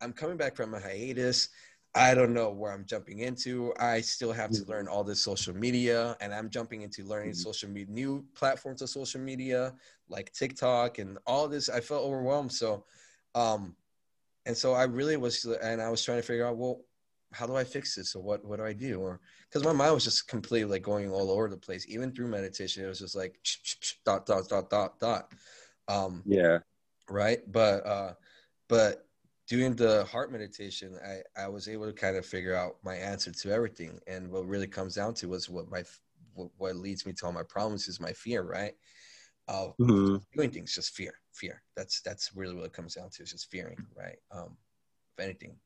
I'm 0.00 0.12
coming 0.12 0.36
back 0.36 0.56
from 0.56 0.74
a 0.74 0.80
hiatus. 0.80 1.48
I 1.96 2.14
don't 2.14 2.34
know 2.34 2.50
where 2.50 2.72
I'm 2.72 2.84
jumping 2.84 3.20
into. 3.20 3.72
I 3.80 4.02
still 4.02 4.32
have 4.32 4.50
to 4.50 4.60
mm. 4.60 4.68
learn 4.68 4.86
all 4.86 5.02
this 5.02 5.22
social 5.22 5.56
media, 5.56 6.16
and 6.20 6.32
I'm 6.34 6.50
jumping 6.50 6.82
into 6.82 7.04
learning 7.04 7.30
mm-hmm. 7.30 7.40
social 7.40 7.70
media, 7.70 7.92
new 7.92 8.24
platforms 8.34 8.82
of 8.82 8.90
social 8.90 9.20
media 9.20 9.74
like 10.08 10.32
TikTok 10.32 10.98
and 10.98 11.18
all 11.26 11.48
this. 11.48 11.68
I 11.68 11.80
felt 11.80 12.04
overwhelmed. 12.04 12.52
So, 12.52 12.84
um, 13.34 13.74
and 14.44 14.56
so 14.56 14.74
I 14.74 14.84
really 14.84 15.16
was, 15.16 15.44
and 15.44 15.80
I 15.80 15.88
was 15.88 16.04
trying 16.04 16.18
to 16.18 16.22
figure 16.22 16.46
out, 16.46 16.58
well, 16.58 16.82
how 17.32 17.46
do 17.46 17.56
I 17.56 17.64
fix 17.64 17.94
this? 17.94 18.10
So 18.10 18.20
what 18.20 18.44
what 18.44 18.58
do 18.58 18.64
I 18.64 18.72
do? 18.72 19.00
Or 19.00 19.20
because 19.48 19.64
my 19.64 19.72
mind 19.72 19.94
was 19.94 20.04
just 20.04 20.28
completely 20.28 20.70
like 20.70 20.82
going 20.82 21.10
all 21.10 21.30
over 21.30 21.48
the 21.48 21.56
place. 21.56 21.86
Even 21.88 22.12
through 22.12 22.28
meditation, 22.28 22.84
it 22.84 22.88
was 22.88 23.00
just 23.00 23.16
like 23.16 23.38
dot 24.04 24.26
dot 24.26 24.48
dot 24.48 24.70
dot 24.70 24.98
dot. 25.00 25.32
Um, 25.88 26.22
yeah. 26.26 26.58
Right. 27.08 27.40
But 27.50 27.86
uh, 27.86 28.12
but 28.68 29.05
doing 29.46 29.74
the 29.74 30.04
heart 30.04 30.32
meditation, 30.32 30.98
I, 31.04 31.44
I 31.44 31.48
was 31.48 31.68
able 31.68 31.86
to 31.86 31.92
kind 31.92 32.16
of 32.16 32.26
figure 32.26 32.54
out 32.54 32.76
my 32.84 32.94
answer 32.94 33.30
to 33.30 33.50
everything. 33.50 33.98
And 34.06 34.30
what 34.30 34.46
really 34.46 34.66
comes 34.66 34.94
down 34.94 35.14
to 35.14 35.28
was 35.28 35.48
what 35.48 35.70
my 35.70 35.84
what, 36.34 36.50
what 36.58 36.76
leads 36.76 37.06
me 37.06 37.12
to 37.14 37.26
all 37.26 37.32
my 37.32 37.42
problems 37.42 37.88
is 37.88 38.00
my 38.00 38.12
fear, 38.12 38.42
right? 38.42 38.74
Of 39.48 39.76
mm-hmm. 39.78 40.16
doing 40.34 40.50
things, 40.50 40.74
just 40.74 40.94
fear, 40.94 41.14
fear. 41.32 41.62
That's 41.76 42.00
that's 42.02 42.32
really 42.34 42.54
what 42.54 42.66
it 42.66 42.72
comes 42.72 42.94
down 42.94 43.10
to, 43.10 43.22
is 43.22 43.32
just 43.32 43.50
fearing, 43.50 43.78
right? 43.96 44.16
Um, 44.32 44.56
if 45.16 45.24
anything. 45.24 45.56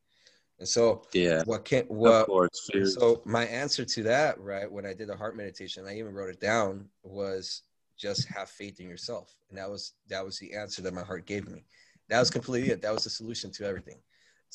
And 0.59 0.69
so, 0.69 1.03
yeah, 1.15 1.43
what 1.47 1.65
can 1.65 1.85
what? 1.85 2.29
So 2.85 3.23
my 3.25 3.47
answer 3.47 3.85
to 3.87 4.03
that, 4.05 4.39
right, 4.39 4.71
when 4.71 4.85
I 4.85 4.93
did 4.93 5.09
the 5.09 5.17
heart 5.17 5.35
meditation, 5.35 5.87
I 5.89 5.99
even 5.99 6.13
wrote 6.13 6.29
it 6.29 6.41
down, 6.41 6.87
was 7.03 7.63
just 7.97 8.29
have 8.29 8.51
faith 8.51 8.79
in 8.79 8.89
yourself, 8.89 9.35
and 9.49 9.59
that 9.59 9.71
was 9.71 9.95
that 10.11 10.23
was 10.23 10.39
the 10.39 10.53
answer 10.53 10.83
that 10.83 10.93
my 10.93 11.03
heart 11.03 11.25
gave 11.25 11.49
me 11.49 11.65
that 12.11 12.19
was 12.19 12.31
completely 12.31 12.71
it. 12.71 12.83
That 12.83 12.93
was 12.93 13.05
the 13.05 13.11
solution 13.11 13.51
to 13.53 13.67
everything. 13.67 13.99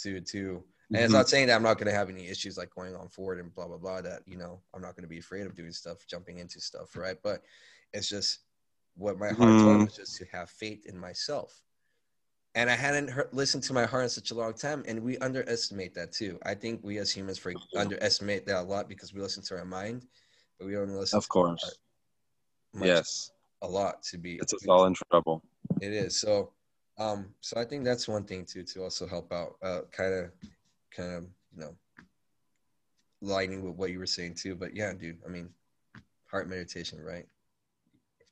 To 0.03 0.19
to 0.19 0.63
and 0.89 0.97
it's 0.97 1.05
mm-hmm. 1.05 1.13
not 1.13 1.29
saying 1.29 1.47
that 1.47 1.55
I'm 1.55 1.63
not 1.63 1.77
going 1.79 1.87
to 1.87 1.97
have 1.97 2.09
any 2.09 2.27
issues 2.27 2.57
like 2.57 2.69
going 2.69 2.95
on 2.95 3.07
forward 3.09 3.39
and 3.39 3.53
blah 3.55 3.67
blah 3.67 3.77
blah. 3.77 4.01
That 4.01 4.21
you 4.27 4.37
know 4.37 4.61
I'm 4.73 4.81
not 4.81 4.95
going 4.95 5.03
to 5.03 5.09
be 5.09 5.17
afraid 5.17 5.47
of 5.47 5.55
doing 5.55 5.71
stuff, 5.71 6.05
jumping 6.07 6.37
into 6.37 6.61
stuff, 6.61 6.95
right? 6.95 7.17
But 7.23 7.41
it's 7.93 8.07
just 8.07 8.39
what 8.95 9.17
my 9.17 9.27
heart 9.27 9.49
mm. 9.49 9.61
told 9.61 9.77
me 9.77 9.85
was 9.85 9.95
just 9.95 10.17
to 10.17 10.25
have 10.31 10.49
faith 10.49 10.85
in 10.85 10.97
myself. 10.97 11.61
And 12.53 12.69
I 12.69 12.75
hadn't 12.75 13.09
heard, 13.09 13.29
listened 13.33 13.63
to 13.63 13.73
my 13.73 13.85
heart 13.85 14.03
in 14.03 14.09
such 14.09 14.31
a 14.31 14.35
long 14.35 14.53
time, 14.53 14.83
and 14.87 15.01
we 15.01 15.17
underestimate 15.17 15.93
that 15.95 16.13
too. 16.13 16.39
I 16.45 16.53
think 16.53 16.81
we 16.83 16.99
as 16.99 17.11
humans 17.11 17.37
for, 17.37 17.51
underestimate 17.75 18.45
that 18.45 18.61
a 18.61 18.61
lot 18.61 18.87
because 18.87 19.13
we 19.13 19.21
listen 19.21 19.43
to 19.43 19.57
our 19.57 19.65
mind, 19.65 20.05
but 20.57 20.67
we 20.67 20.73
don't 20.73 20.89
listen. 20.89 21.17
Of 21.17 21.27
course. 21.27 21.77
yes. 22.79 23.31
A 23.61 23.67
lot 23.67 24.03
to 24.03 24.17
be. 24.17 24.35
It's 24.35 24.53
us 24.53 24.67
all 24.67 24.85
in 24.85 24.93
trouble. 24.93 25.41
It 25.81 25.91
is 25.91 26.15
so 26.19 26.51
um, 26.97 27.27
so 27.41 27.59
I 27.59 27.65
think 27.65 27.83
that's 27.83 28.07
one 28.07 28.23
thing 28.23 28.45
too 28.45 28.63
to 28.63 28.83
also 28.83 29.07
help 29.07 29.31
out, 29.33 29.55
uh, 29.61 29.81
kind 29.91 30.13
of, 30.13 30.31
kind 30.95 31.13
of, 31.13 31.23
you 31.53 31.61
know, 31.61 31.75
lighting 33.21 33.63
with 33.63 33.75
what 33.75 33.91
you 33.91 33.99
were 33.99 34.05
saying 34.05 34.35
too. 34.35 34.55
But 34.55 34.75
yeah, 34.75 34.93
dude, 34.93 35.17
I 35.25 35.29
mean, 35.29 35.49
heart 36.29 36.49
meditation, 36.49 37.01
right? 37.03 37.25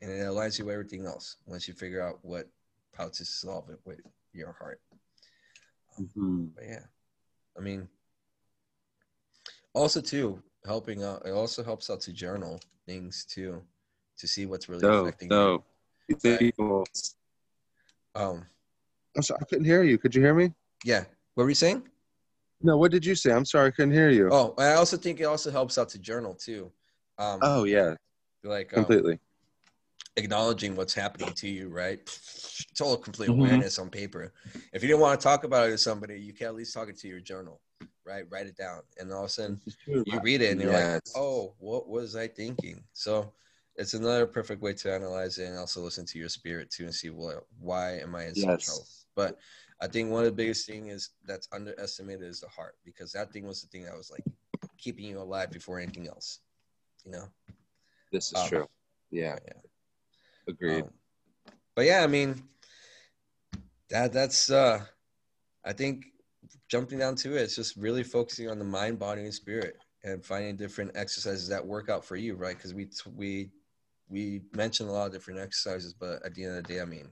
And 0.01 0.11
it 0.11 0.23
aligns 0.23 0.59
you 0.59 0.65
with 0.65 0.73
everything 0.73 1.05
else 1.05 1.37
once 1.45 1.67
you 1.67 1.73
figure 1.73 2.01
out 2.01 2.19
what 2.21 2.49
how 2.97 3.09
to 3.09 3.25
solve 3.25 3.69
it 3.69 3.79
with 3.85 4.01
your 4.33 4.53
heart. 4.53 4.79
Um, 5.97 6.05
mm-hmm. 6.05 6.45
But 6.55 6.63
yeah, 6.65 6.85
I 7.57 7.61
mean, 7.61 7.87
also 9.73 10.01
too 10.01 10.41
helping 10.65 11.03
out. 11.03 11.23
It 11.25 11.31
also 11.31 11.63
helps 11.63 11.89
out 11.89 12.01
to 12.01 12.13
journal 12.13 12.59
things 12.85 13.25
too, 13.25 13.61
to 14.17 14.27
see 14.27 14.45
what's 14.45 14.69
really 14.69 14.81
affecting 15.01 15.29
you. 15.31 15.63
Right? 18.15 18.21
Um, 18.23 18.45
I'm 19.15 19.21
sorry, 19.23 19.39
I 19.41 19.45
couldn't 19.45 19.65
hear 19.65 19.83
you. 19.83 19.97
Could 19.97 20.15
you 20.15 20.21
hear 20.21 20.33
me? 20.33 20.51
Yeah. 20.83 21.03
What 21.35 21.43
were 21.43 21.49
you 21.49 21.55
saying? 21.55 21.83
No, 22.61 22.77
what 22.77 22.91
did 22.91 23.05
you 23.05 23.15
say? 23.15 23.31
I'm 23.31 23.45
sorry, 23.45 23.67
I 23.67 23.71
couldn't 23.71 23.93
hear 23.93 24.09
you. 24.09 24.29
Oh, 24.31 24.53
I 24.57 24.73
also 24.73 24.97
think 24.97 25.19
it 25.19 25.25
also 25.25 25.51
helps 25.51 25.77
out 25.77 25.89
to 25.89 25.99
journal 25.99 26.33
too. 26.33 26.71
Um, 27.17 27.39
oh 27.41 27.63
yeah, 27.65 27.95
like 28.43 28.73
um, 28.73 28.85
completely. 28.85 29.19
acknowledging 30.15 30.75
what's 30.75 30.93
happening 30.93 31.33
to 31.35 31.47
you, 31.49 31.69
right? 31.69 31.99
Total 32.75 32.97
complete 32.97 33.29
Mhm. 33.29 33.37
awareness 33.37 33.79
on 33.79 33.89
paper. 33.89 34.33
If 34.71 34.81
you 34.81 34.87
didn't 34.87 35.01
want 35.01 35.19
to 35.19 35.23
talk 35.23 35.43
about 35.43 35.67
it 35.67 35.71
to 35.71 35.77
somebody, 35.77 36.19
you 36.19 36.33
can 36.33 36.47
at 36.47 36.55
least 36.55 36.73
talk 36.73 36.89
it 36.89 36.97
to 36.99 37.07
your 37.07 37.19
journal, 37.19 37.61
right? 38.05 38.25
Write 38.31 38.47
it 38.47 38.57
down, 38.57 38.81
and 38.99 39.11
all 39.11 39.23
of 39.23 39.25
a 39.25 39.29
sudden 39.29 39.61
you 39.87 40.19
read 40.21 40.41
it 40.41 40.51
and 40.51 40.61
you're 40.61 40.71
like, 40.71 41.01
oh, 41.15 41.53
what 41.59 41.87
was 41.87 42.15
I 42.15 42.27
thinking? 42.27 42.83
So 42.93 43.33
it's 43.75 43.93
another 43.93 44.25
perfect 44.25 44.61
way 44.61 44.73
to 44.73 44.93
analyze 44.93 45.37
it 45.37 45.47
and 45.49 45.57
also 45.57 45.81
listen 45.81 46.05
to 46.05 46.17
your 46.19 46.29
spirit 46.29 46.71
too 46.71 46.85
and 46.85 46.95
see 46.95 47.09
what 47.09 47.45
why 47.59 47.99
am 47.99 48.15
I 48.15 48.25
in 48.27 48.33
Yes. 48.35 48.63
trouble. 48.65 48.87
But 49.15 49.37
I 49.81 49.87
think 49.87 50.09
one 50.09 50.21
of 50.21 50.25
the 50.25 50.35
biggest 50.35 50.65
thing 50.67 50.87
is 50.87 51.09
that's 51.25 51.47
underestimated 51.51 52.23
is 52.23 52.39
the 52.39 52.47
heart 52.49 52.75
because 52.85 53.11
that 53.11 53.31
thing 53.31 53.45
was 53.45 53.61
the 53.61 53.67
thing 53.67 53.85
that 53.85 53.95
was 53.95 54.11
like 54.11 54.23
keeping 54.77 55.05
you 55.05 55.19
alive 55.19 55.51
before 55.51 55.79
anything 55.79 56.07
else. 56.07 56.39
You 57.05 57.11
know? 57.11 57.27
This 58.11 58.31
is 58.31 58.39
Um, 58.39 58.49
true. 58.49 58.69
Yeah, 59.11 59.37
Yeah. 59.45 59.61
agreed. 60.47 60.83
Um, 60.83 60.93
but 61.75 61.85
yeah, 61.85 62.03
I 62.03 62.07
mean, 62.07 62.41
that 63.89 64.13
that's 64.13 64.49
uh, 64.49 64.85
I 65.65 65.73
think 65.73 66.05
jumping 66.67 66.99
down 66.99 67.15
to 67.15 67.35
it, 67.35 67.41
it's 67.41 67.55
just 67.55 67.75
really 67.75 68.03
focusing 68.03 68.49
on 68.49 68.59
the 68.59 68.65
mind, 68.65 68.99
body, 68.99 69.23
and 69.23 69.33
spirit, 69.33 69.77
and 70.03 70.23
finding 70.23 70.55
different 70.55 70.91
exercises 70.95 71.47
that 71.49 71.65
work 71.65 71.89
out 71.89 72.03
for 72.05 72.15
you, 72.15 72.35
right? 72.35 72.55
Because 72.55 72.73
we 72.73 72.89
we 73.15 73.51
we 74.09 74.41
mentioned 74.53 74.89
a 74.89 74.91
lot 74.91 75.07
of 75.07 75.13
different 75.13 75.39
exercises, 75.39 75.93
but 75.93 76.23
at 76.25 76.33
the 76.35 76.43
end 76.43 76.57
of 76.57 76.63
the 76.63 76.73
day, 76.73 76.81
I 76.81 76.85
mean, 76.85 77.09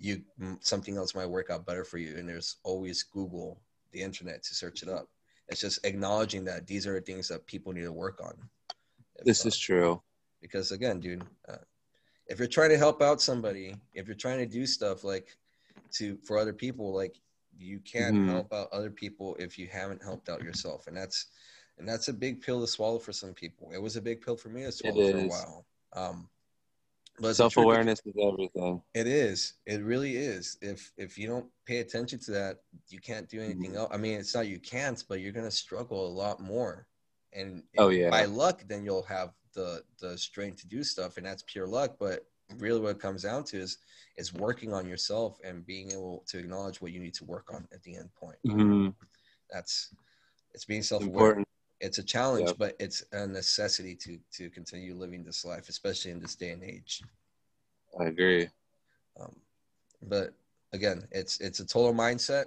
you 0.00 0.22
something 0.60 0.96
else 0.96 1.14
might 1.14 1.26
work 1.26 1.50
out 1.50 1.66
better 1.66 1.84
for 1.84 1.98
you, 1.98 2.16
and 2.16 2.28
there's 2.28 2.56
always 2.64 3.02
Google, 3.02 3.60
the 3.92 4.00
internet 4.02 4.42
to 4.44 4.54
search 4.54 4.82
it 4.82 4.88
up. 4.88 5.06
It's 5.48 5.60
just 5.60 5.84
acknowledging 5.84 6.44
that 6.46 6.66
these 6.66 6.86
are 6.86 7.00
things 7.00 7.28
that 7.28 7.46
people 7.46 7.72
need 7.72 7.82
to 7.82 7.92
work 7.92 8.20
on. 8.24 8.34
If, 9.16 9.24
this 9.26 9.44
uh, 9.44 9.48
is 9.48 9.58
true. 9.58 10.02
because 10.40 10.72
again 10.72 11.00
dude 11.00 11.22
uh, 11.48 11.56
if 12.26 12.38
you're 12.38 12.48
trying 12.48 12.70
to 12.70 12.78
help 12.78 13.02
out 13.02 13.20
somebody 13.20 13.76
if 13.92 14.06
you're 14.06 14.16
trying 14.16 14.38
to 14.38 14.46
do 14.46 14.64
stuff 14.64 15.04
like 15.04 15.36
to 15.92 16.16
for 16.24 16.38
other 16.38 16.54
people 16.54 16.94
like 16.94 17.20
you 17.58 17.80
can't 17.80 18.16
Mhm. 18.16 18.30
help 18.30 18.52
out 18.54 18.68
other 18.72 18.90
people 18.90 19.36
if 19.38 19.58
you 19.58 19.66
haven't 19.66 20.02
helped 20.02 20.28
out 20.30 20.42
yourself 20.42 20.86
and 20.86 20.96
that's 20.96 21.26
and 21.78 21.86
that's 21.88 22.08
a 22.08 22.12
big 22.12 22.40
pill 22.40 22.60
to 22.60 22.66
swallow 22.66 22.98
for 22.98 23.12
some 23.12 23.34
people 23.34 23.72
it 23.72 23.82
was 23.82 23.96
a 23.96 24.00
big 24.00 24.22
pill 24.22 24.36
for 24.36 24.48
me 24.48 24.62
to 24.62 24.72
swallow 24.72 25.10
for 25.10 25.18
a 25.18 25.26
while 25.28 25.66
um 25.92 26.28
but 27.20 27.36
Self 27.36 27.56
awareness 27.56 28.00
is 28.04 28.14
everything. 28.22 28.82
it 28.94 29.06
is 29.06 29.54
it 29.66 29.82
really 29.82 30.16
is 30.16 30.56
if 30.62 30.92
if 30.96 31.16
you 31.18 31.28
don't 31.28 31.46
pay 31.66 31.78
attention 31.78 32.18
to 32.18 32.30
that 32.32 32.56
you 32.88 32.98
can't 32.98 33.28
do 33.28 33.40
anything 33.40 33.72
Mhm. 33.72 33.76
else 33.76 33.90
i 33.92 33.96
mean 33.96 34.18
it's 34.18 34.34
not 34.34 34.48
you 34.48 34.58
can't 34.58 35.04
but 35.08 35.20
you're 35.20 35.32
gonna 35.32 35.50
struggle 35.50 36.06
a 36.06 36.14
lot 36.24 36.40
more 36.40 36.86
and 37.32 37.62
Oh, 37.78 37.90
yeah. 37.90 38.10
by 38.10 38.24
luck 38.24 38.64
then 38.66 38.84
you'll 38.84 39.04
have 39.04 39.30
the 39.54 39.84
the 40.00 40.16
strength 40.18 40.60
to 40.62 40.66
do 40.68 40.82
stuff 40.82 41.16
and 41.18 41.26
that's 41.26 41.44
pure 41.46 41.66
luck 41.66 41.96
but 42.00 42.26
really 42.58 42.80
what 42.80 42.96
it 42.96 42.98
comes 43.00 43.22
down 43.22 43.44
to 43.44 43.58
is 43.58 43.78
is 44.16 44.32
working 44.34 44.72
on 44.72 44.88
yourself 44.88 45.38
and 45.44 45.64
being 45.64 45.92
able 45.92 46.24
to 46.26 46.38
acknowledge 46.38 46.80
what 46.80 46.90
you 46.92 46.98
need 47.00 47.14
to 47.14 47.24
work 47.24 47.52
on 47.54 47.68
at 47.72 47.82
the 47.84 47.94
end 47.96 48.12
point 48.14 48.38
Mhm. 48.46 48.94
that's 49.50 49.94
it's 50.52 50.64
being 50.64 50.82
self-aware 50.82 51.26
Important. 51.26 51.46
It's 51.80 51.98
a 51.98 52.02
challenge 52.02 52.48
Yep. 52.48 52.56
but 52.58 52.76
it's 52.78 53.02
a 53.12 53.26
necessity 53.26 53.94
to 53.96 54.18
to 54.32 54.50
continue 54.50 54.94
living 54.94 55.24
this 55.24 55.44
life 55.44 55.68
especially 55.68 56.10
in 56.10 56.20
this 56.20 56.34
day 56.34 56.50
and 56.50 56.62
age 56.62 57.02
I 57.98 58.04
agree. 58.06 58.48
um, 59.20 59.34
but 60.02 60.32
again 60.72 61.06
it's 61.10 61.40
it's 61.40 61.60
a 61.60 61.66
total 61.66 61.92
mindset 61.94 62.46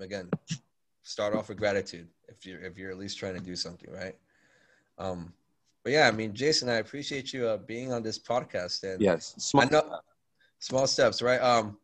again 0.00 0.30
start 1.02 1.34
off 1.34 1.48
with 1.48 1.58
gratitude 1.58 2.08
if 2.28 2.46
you're 2.46 2.60
if 2.60 2.78
you're 2.78 2.90
at 2.90 2.98
least 2.98 3.18
trying 3.18 3.34
to 3.34 3.40
do 3.40 3.54
something 3.56 3.90
right 3.92 4.16
um 4.98 5.32
but 5.82 5.92
yeah 5.92 6.08
i 6.08 6.10
mean 6.10 6.32
jason 6.34 6.68
i 6.68 6.74
appreciate 6.76 7.32
you 7.32 7.46
uh, 7.46 7.56
being 7.58 7.92
on 7.92 8.02
this 8.02 8.18
podcast 8.18 8.82
and 8.84 9.00
Yes. 9.00 9.34
Small 9.38 9.62
I 9.64 9.66
know- 9.68 9.98
small 10.58 10.86
steps 10.86 11.20
right 11.20 11.40
um 11.42 11.76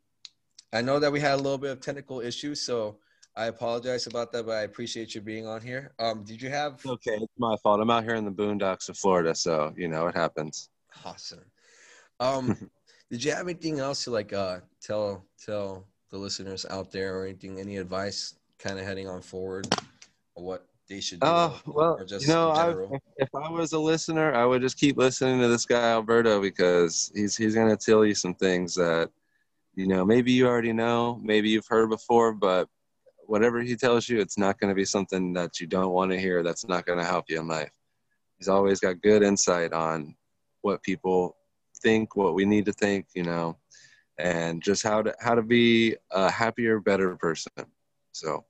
i 0.73 0.81
know 0.81 0.99
that 0.99 1.13
we 1.13 1.21
had 1.21 1.35
a 1.35 1.37
little 1.37 1.59
bit 1.59 1.71
of 1.71 1.81
technical 1.81 2.21
issues 2.21 2.61
so 2.63 2.97
i 3.37 3.47
apologize 3.47 4.07
about 4.07 4.33
that 4.33 4.45
but 4.45 4.57
i 4.57 4.63
appreciate 4.63 5.15
you 5.15 5.21
being 5.21 5.47
on 5.47 5.61
here 5.61 5.93
um 5.99 6.25
did 6.25 6.41
you 6.41 6.51
have 6.51 6.81
okay. 6.87 7.17
It's 7.17 7.33
my 7.39 7.57
fault. 7.63 7.81
I'm 7.81 7.91
out 7.91 8.05
here 8.05 8.15
in 8.15 8.25
the 8.25 8.31
boondocks 8.31 8.89
of 8.89 8.97
Florida, 8.97 9.35
so 9.35 9.73
you 9.77 9.89
know 9.89 10.07
it 10.07 10.17
happens. 10.17 10.71
Awesome. 11.05 11.45
Um, 12.19 12.71
did 13.11 13.25
you 13.25 13.33
have 13.33 13.47
anything 13.47 13.81
else 13.81 14.05
to 14.05 14.11
like 14.11 14.33
uh 14.33 14.61
tell 14.81 15.25
tell 15.45 15.87
the 16.11 16.19
listeners 16.19 16.67
out 16.71 16.91
there 16.91 17.19
or 17.19 17.27
anything, 17.27 17.59
any 17.61 17.77
advice 17.77 18.35
kind 18.59 18.79
of 18.79 18.85
heading 18.85 19.09
on 19.09 19.23
forward 19.23 19.67
or 20.35 20.45
what 20.45 20.67
they 20.89 21.01
should 21.01 21.21
do? 21.21 21.27
Oh 21.27 21.61
well, 21.67 21.97
or 21.99 22.05
just 22.05 22.27
you 22.27 22.33
know, 22.33 22.51
I, 22.51 22.71
if 23.17 23.29
I 23.35 23.51
was 23.51 23.73
a 23.73 23.79
listener, 23.79 24.35
I 24.35 24.45
would 24.45 24.63
just 24.63 24.79
keep 24.79 24.97
listening 24.97 25.41
to 25.41 25.49
this 25.49 25.67
guy 25.67 25.93
Alberto 25.93 26.41
because 26.41 27.13
he's 27.15 27.37
he's 27.37 27.55
gonna 27.55 27.77
tell 27.77 28.05
you 28.05 28.15
some 28.15 28.35
things 28.35 28.75
that 28.75 29.11
you 29.75 29.87
know 29.87 30.05
maybe 30.05 30.33
you 30.33 30.47
already 30.47 30.73
know, 30.73 31.21
maybe 31.23 31.51
you've 31.51 31.69
heard 31.69 31.91
before, 31.91 32.33
but 32.33 32.69
whatever 33.31 33.61
he 33.63 33.77
tells 33.77 34.09
you, 34.09 34.19
it's 34.19 34.37
not 34.37 34.59
gonna 34.59 34.75
be 34.75 34.85
something 34.85 35.33
that 35.35 35.61
you 35.61 35.67
don't 35.69 35.93
want 35.93 36.11
to 36.11 36.19
hear. 36.19 36.43
That's 36.43 36.67
not 36.67 36.85
gonna 36.85 37.05
help 37.05 37.27
you 37.29 37.39
in 37.39 37.47
life. 37.47 37.71
He's 38.39 38.49
always 38.49 38.81
got 38.81 39.01
good 39.03 39.23
insight 39.23 39.73
on 39.73 40.17
what 40.63 40.83
people 40.83 41.37
think, 41.81 42.17
what 42.17 42.35
we 42.35 42.45
need 42.45 42.65
to 42.65 42.73
think, 42.73 43.07
you 43.15 43.23
know, 43.23 43.57
and 44.19 44.61
just 44.61 44.83
how 44.83 45.03
to 45.03 45.15
how 45.21 45.37
to 45.37 45.43
be 45.43 45.95
a 46.11 46.29
happier, 46.29 46.81
better 46.81 47.15
person. 47.17 47.53
So 48.11 48.45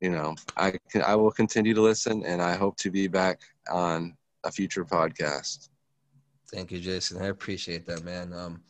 you 0.00 0.10
know, 0.10 0.34
I 0.56 0.72
can, 0.90 1.02
I 1.02 1.14
will 1.14 1.30
continue 1.30 1.74
to 1.74 1.80
listen, 1.80 2.24
and 2.24 2.42
I 2.42 2.56
hope 2.56 2.76
to 2.78 2.90
be 2.90 3.06
back 3.06 3.40
on 3.70 4.16
a 4.42 4.50
future 4.50 4.84
podcast. 4.84 5.68
Thank 6.52 6.72
you, 6.72 6.80
Jason. 6.80 7.22
I 7.22 7.26
appreciate 7.26 7.86
that, 7.86 8.02
man. 8.02 8.32
Um, 8.32 8.62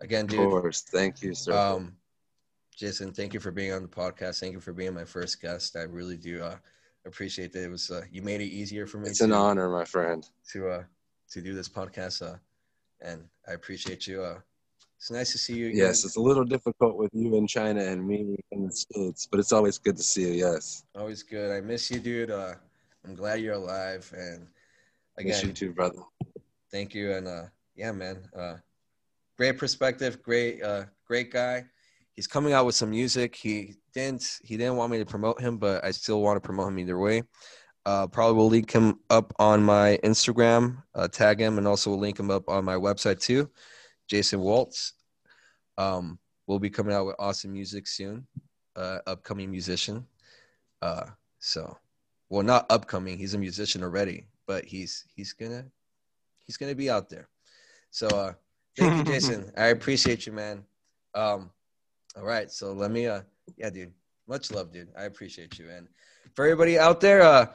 again, 0.00 0.26
dude. 0.26 0.40
Of 0.40 0.50
course, 0.50 0.82
thank 0.82 1.22
you, 1.22 1.34
sir. 1.34 1.52
Um, 1.56 1.96
Jason, 2.78 3.12
thank 3.12 3.34
you 3.34 3.40
for 3.40 3.50
being 3.50 3.72
on 3.72 3.82
the 3.82 3.88
podcast. 3.88 4.38
Thank 4.38 4.52
you 4.52 4.60
for 4.60 4.72
being 4.72 4.94
my 4.94 5.04
first 5.04 5.42
guest. 5.42 5.74
I 5.74 5.82
really 5.82 6.16
do 6.16 6.40
uh, 6.44 6.54
appreciate 7.04 7.52
that. 7.52 7.64
It 7.64 7.70
was 7.70 7.90
uh, 7.90 8.02
you 8.12 8.22
made 8.22 8.40
it 8.40 8.44
easier 8.44 8.86
for 8.86 8.98
me. 8.98 9.08
it's 9.08 9.18
to, 9.18 9.24
an 9.24 9.32
honor, 9.32 9.68
my 9.68 9.84
friend. 9.84 10.24
to 10.52 10.68
uh 10.68 10.82
to 11.32 11.40
do 11.42 11.54
this 11.54 11.68
podcast. 11.68 12.22
Uh, 12.22 12.36
and 13.00 13.24
I 13.48 13.54
appreciate 13.54 14.06
you. 14.06 14.22
Uh, 14.22 14.38
it's 14.96 15.10
nice 15.10 15.32
to 15.32 15.38
see 15.38 15.54
you. 15.54 15.66
Again. 15.66 15.78
Yes, 15.78 16.04
it's 16.04 16.14
a 16.14 16.20
little 16.20 16.44
difficult 16.44 16.96
with 16.96 17.10
you 17.12 17.34
in 17.34 17.48
China 17.48 17.82
and 17.82 18.06
me 18.06 18.36
in 18.52 18.66
the 18.66 18.72
states, 18.72 19.26
but 19.28 19.40
it's 19.40 19.52
always 19.52 19.78
good 19.78 19.96
to 19.96 20.02
see 20.04 20.22
you. 20.22 20.46
Yes, 20.46 20.84
Always 20.94 21.24
good. 21.24 21.50
I 21.50 21.60
miss 21.60 21.90
you, 21.90 21.98
dude. 21.98 22.30
Uh, 22.30 22.54
I'm 23.04 23.16
glad 23.16 23.40
you're 23.40 23.54
alive. 23.54 24.08
And 24.16 24.46
miss 25.20 25.42
you 25.42 25.52
too, 25.52 25.72
brother. 25.72 25.98
thank 26.70 26.94
you. 26.94 27.10
And 27.10 27.26
uh, 27.26 27.44
yeah, 27.74 27.90
man. 27.90 28.28
Uh, 28.36 28.58
great 29.36 29.58
perspective. 29.58 30.22
Great, 30.22 30.62
uh, 30.62 30.84
great 31.08 31.32
guy. 31.32 31.64
He's 32.18 32.26
coming 32.26 32.52
out 32.52 32.66
with 32.66 32.74
some 32.74 32.90
music. 32.90 33.36
He 33.36 33.76
didn't. 33.94 34.40
He 34.42 34.56
didn't 34.56 34.74
want 34.74 34.90
me 34.90 34.98
to 34.98 35.06
promote 35.06 35.40
him, 35.40 35.56
but 35.56 35.84
I 35.84 35.92
still 35.92 36.20
want 36.20 36.34
to 36.34 36.40
promote 36.40 36.66
him 36.66 36.80
either 36.80 36.98
way. 36.98 37.22
Uh, 37.86 38.08
probably 38.08 38.34
will 38.34 38.48
link 38.48 38.72
him 38.72 38.98
up 39.08 39.32
on 39.38 39.62
my 39.62 40.00
Instagram, 40.02 40.82
uh, 40.96 41.06
tag 41.06 41.38
him, 41.38 41.58
and 41.58 41.68
also 41.68 41.90
will 41.90 42.00
link 42.00 42.18
him 42.18 42.28
up 42.28 42.48
on 42.48 42.64
my 42.64 42.74
website 42.74 43.20
too. 43.20 43.48
Jason 44.08 44.40
Waltz. 44.40 44.94
Um, 45.76 46.18
will 46.48 46.58
be 46.58 46.68
coming 46.68 46.92
out 46.92 47.06
with 47.06 47.14
awesome 47.20 47.52
music 47.52 47.86
soon. 47.86 48.26
Uh, 48.74 48.98
upcoming 49.06 49.48
musician. 49.48 50.04
Uh, 50.82 51.04
so, 51.38 51.78
well, 52.30 52.42
not 52.42 52.66
upcoming. 52.68 53.16
He's 53.16 53.34
a 53.34 53.38
musician 53.38 53.84
already, 53.84 54.26
but 54.44 54.64
he's 54.64 55.04
he's 55.14 55.32
gonna 55.34 55.66
he's 56.46 56.56
gonna 56.56 56.74
be 56.74 56.90
out 56.90 57.08
there. 57.08 57.28
So, 57.92 58.08
uh, 58.08 58.32
thank 58.76 59.06
you, 59.06 59.12
Jason. 59.12 59.52
I 59.56 59.66
appreciate 59.66 60.26
you, 60.26 60.32
man. 60.32 60.64
Um, 61.14 61.50
all 62.18 62.24
right, 62.24 62.50
so 62.50 62.72
let 62.72 62.90
me 62.90 63.06
uh, 63.06 63.20
yeah, 63.56 63.70
dude. 63.70 63.92
Much 64.26 64.50
love, 64.50 64.72
dude. 64.72 64.88
I 64.96 65.04
appreciate 65.04 65.58
you, 65.58 65.70
and 65.70 65.88
for 66.34 66.44
everybody 66.44 66.78
out 66.78 67.00
there, 67.00 67.22
uh, 67.22 67.46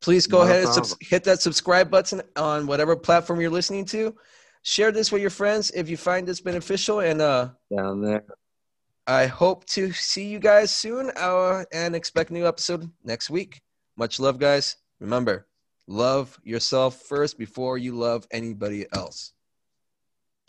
please 0.00 0.26
go 0.26 0.42
ahead 0.42 0.64
and 0.64 0.72
problem. 0.74 0.98
hit 1.00 1.24
that 1.24 1.40
subscribe 1.40 1.90
button 1.90 2.20
on 2.36 2.66
whatever 2.66 2.96
platform 2.96 3.40
you're 3.40 3.50
listening 3.50 3.84
to. 3.86 4.14
Share 4.62 4.92
this 4.92 5.12
with 5.12 5.22
your 5.22 5.30
friends 5.30 5.70
if 5.70 5.88
you 5.88 5.96
find 5.96 6.26
this 6.26 6.40
beneficial, 6.40 7.00
and 7.00 7.22
uh, 7.22 7.50
Down 7.74 8.02
there. 8.02 8.24
I 9.06 9.26
hope 9.26 9.64
to 9.66 9.90
see 9.92 10.26
you 10.26 10.38
guys 10.38 10.70
soon 10.70 11.10
uh, 11.16 11.64
and 11.72 11.96
expect 11.96 12.28
a 12.30 12.34
new 12.34 12.46
episode 12.46 12.90
next 13.04 13.30
week. 13.30 13.62
Much 13.96 14.20
love, 14.20 14.38
guys. 14.38 14.76
Remember, 15.00 15.46
love 15.86 16.38
yourself 16.44 17.02
first 17.02 17.38
before 17.38 17.78
you 17.78 17.94
love 17.94 18.26
anybody 18.30 18.86
else. 18.92 19.32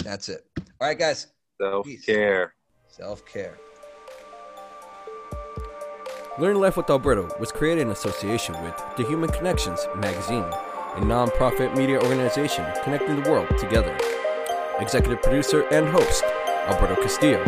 That's 0.04 0.28
it. 0.28 0.46
All 0.58 0.88
right, 0.88 1.00
guys. 1.00 1.28
Self 1.62 1.88
care 2.06 2.54
self 3.00 3.24
care. 3.26 3.58
Learn 6.38 6.60
Life 6.60 6.76
with 6.76 6.90
Alberto 6.90 7.34
was 7.40 7.50
created 7.50 7.84
in 7.84 7.92
association 7.92 8.62
with 8.62 8.76
the 8.98 9.06
Human 9.06 9.30
Connections 9.30 9.88
magazine, 9.96 10.44
a 10.44 11.00
nonprofit 11.00 11.78
media 11.78 12.02
organization 12.04 12.66
connecting 12.84 13.22
the 13.22 13.30
world 13.30 13.48
together. 13.58 13.98
Executive 14.82 15.22
producer 15.22 15.62
and 15.72 15.88
host, 15.88 16.24
Alberto 16.68 17.02
Castillo. 17.02 17.42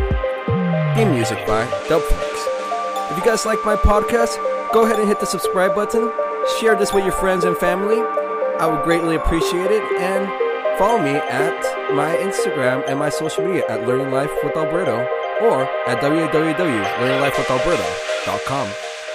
Theme 0.96 1.12
music 1.12 1.46
by 1.46 1.66
Dubflex. 1.90 3.12
If 3.12 3.18
you 3.18 3.26
guys 3.26 3.46
like 3.46 3.60
my 3.66 3.76
podcast, 3.76 4.38
go 4.72 4.86
ahead 4.86 5.00
and 5.00 5.08
hit 5.08 5.20
the 5.20 5.26
subscribe 5.26 5.76
button, 5.76 6.14
share 6.62 6.76
this 6.76 6.94
with 6.94 7.04
your 7.04 7.14
friends 7.14 7.44
and 7.44 7.58
family. 7.58 8.00
I 8.00 8.68
would 8.68 8.86
greatly 8.86 9.18
appreciate 9.18 9.70
it, 9.70 9.84
and 10.00 10.80
follow 10.80 11.02
me 11.04 11.12
at 11.12 11.62
my 11.94 12.16
Instagram 12.16 12.88
and 12.88 12.98
my 12.98 13.10
social 13.10 13.46
media 13.46 13.66
at 13.68 13.86
Learning 13.86 14.12
Life 14.12 14.32
with 14.46 14.56
Alberto 14.56 15.21
or 15.42 15.64
at 15.88 16.02
www.livingLifeWithAlberto.com. 16.02 18.68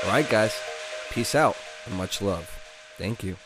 All 0.04 0.10
right, 0.10 0.28
guys, 0.28 0.54
peace 1.10 1.34
out 1.34 1.56
and 1.86 1.96
much 1.96 2.20
love. 2.20 2.50
Thank 2.98 3.24
you. 3.24 3.36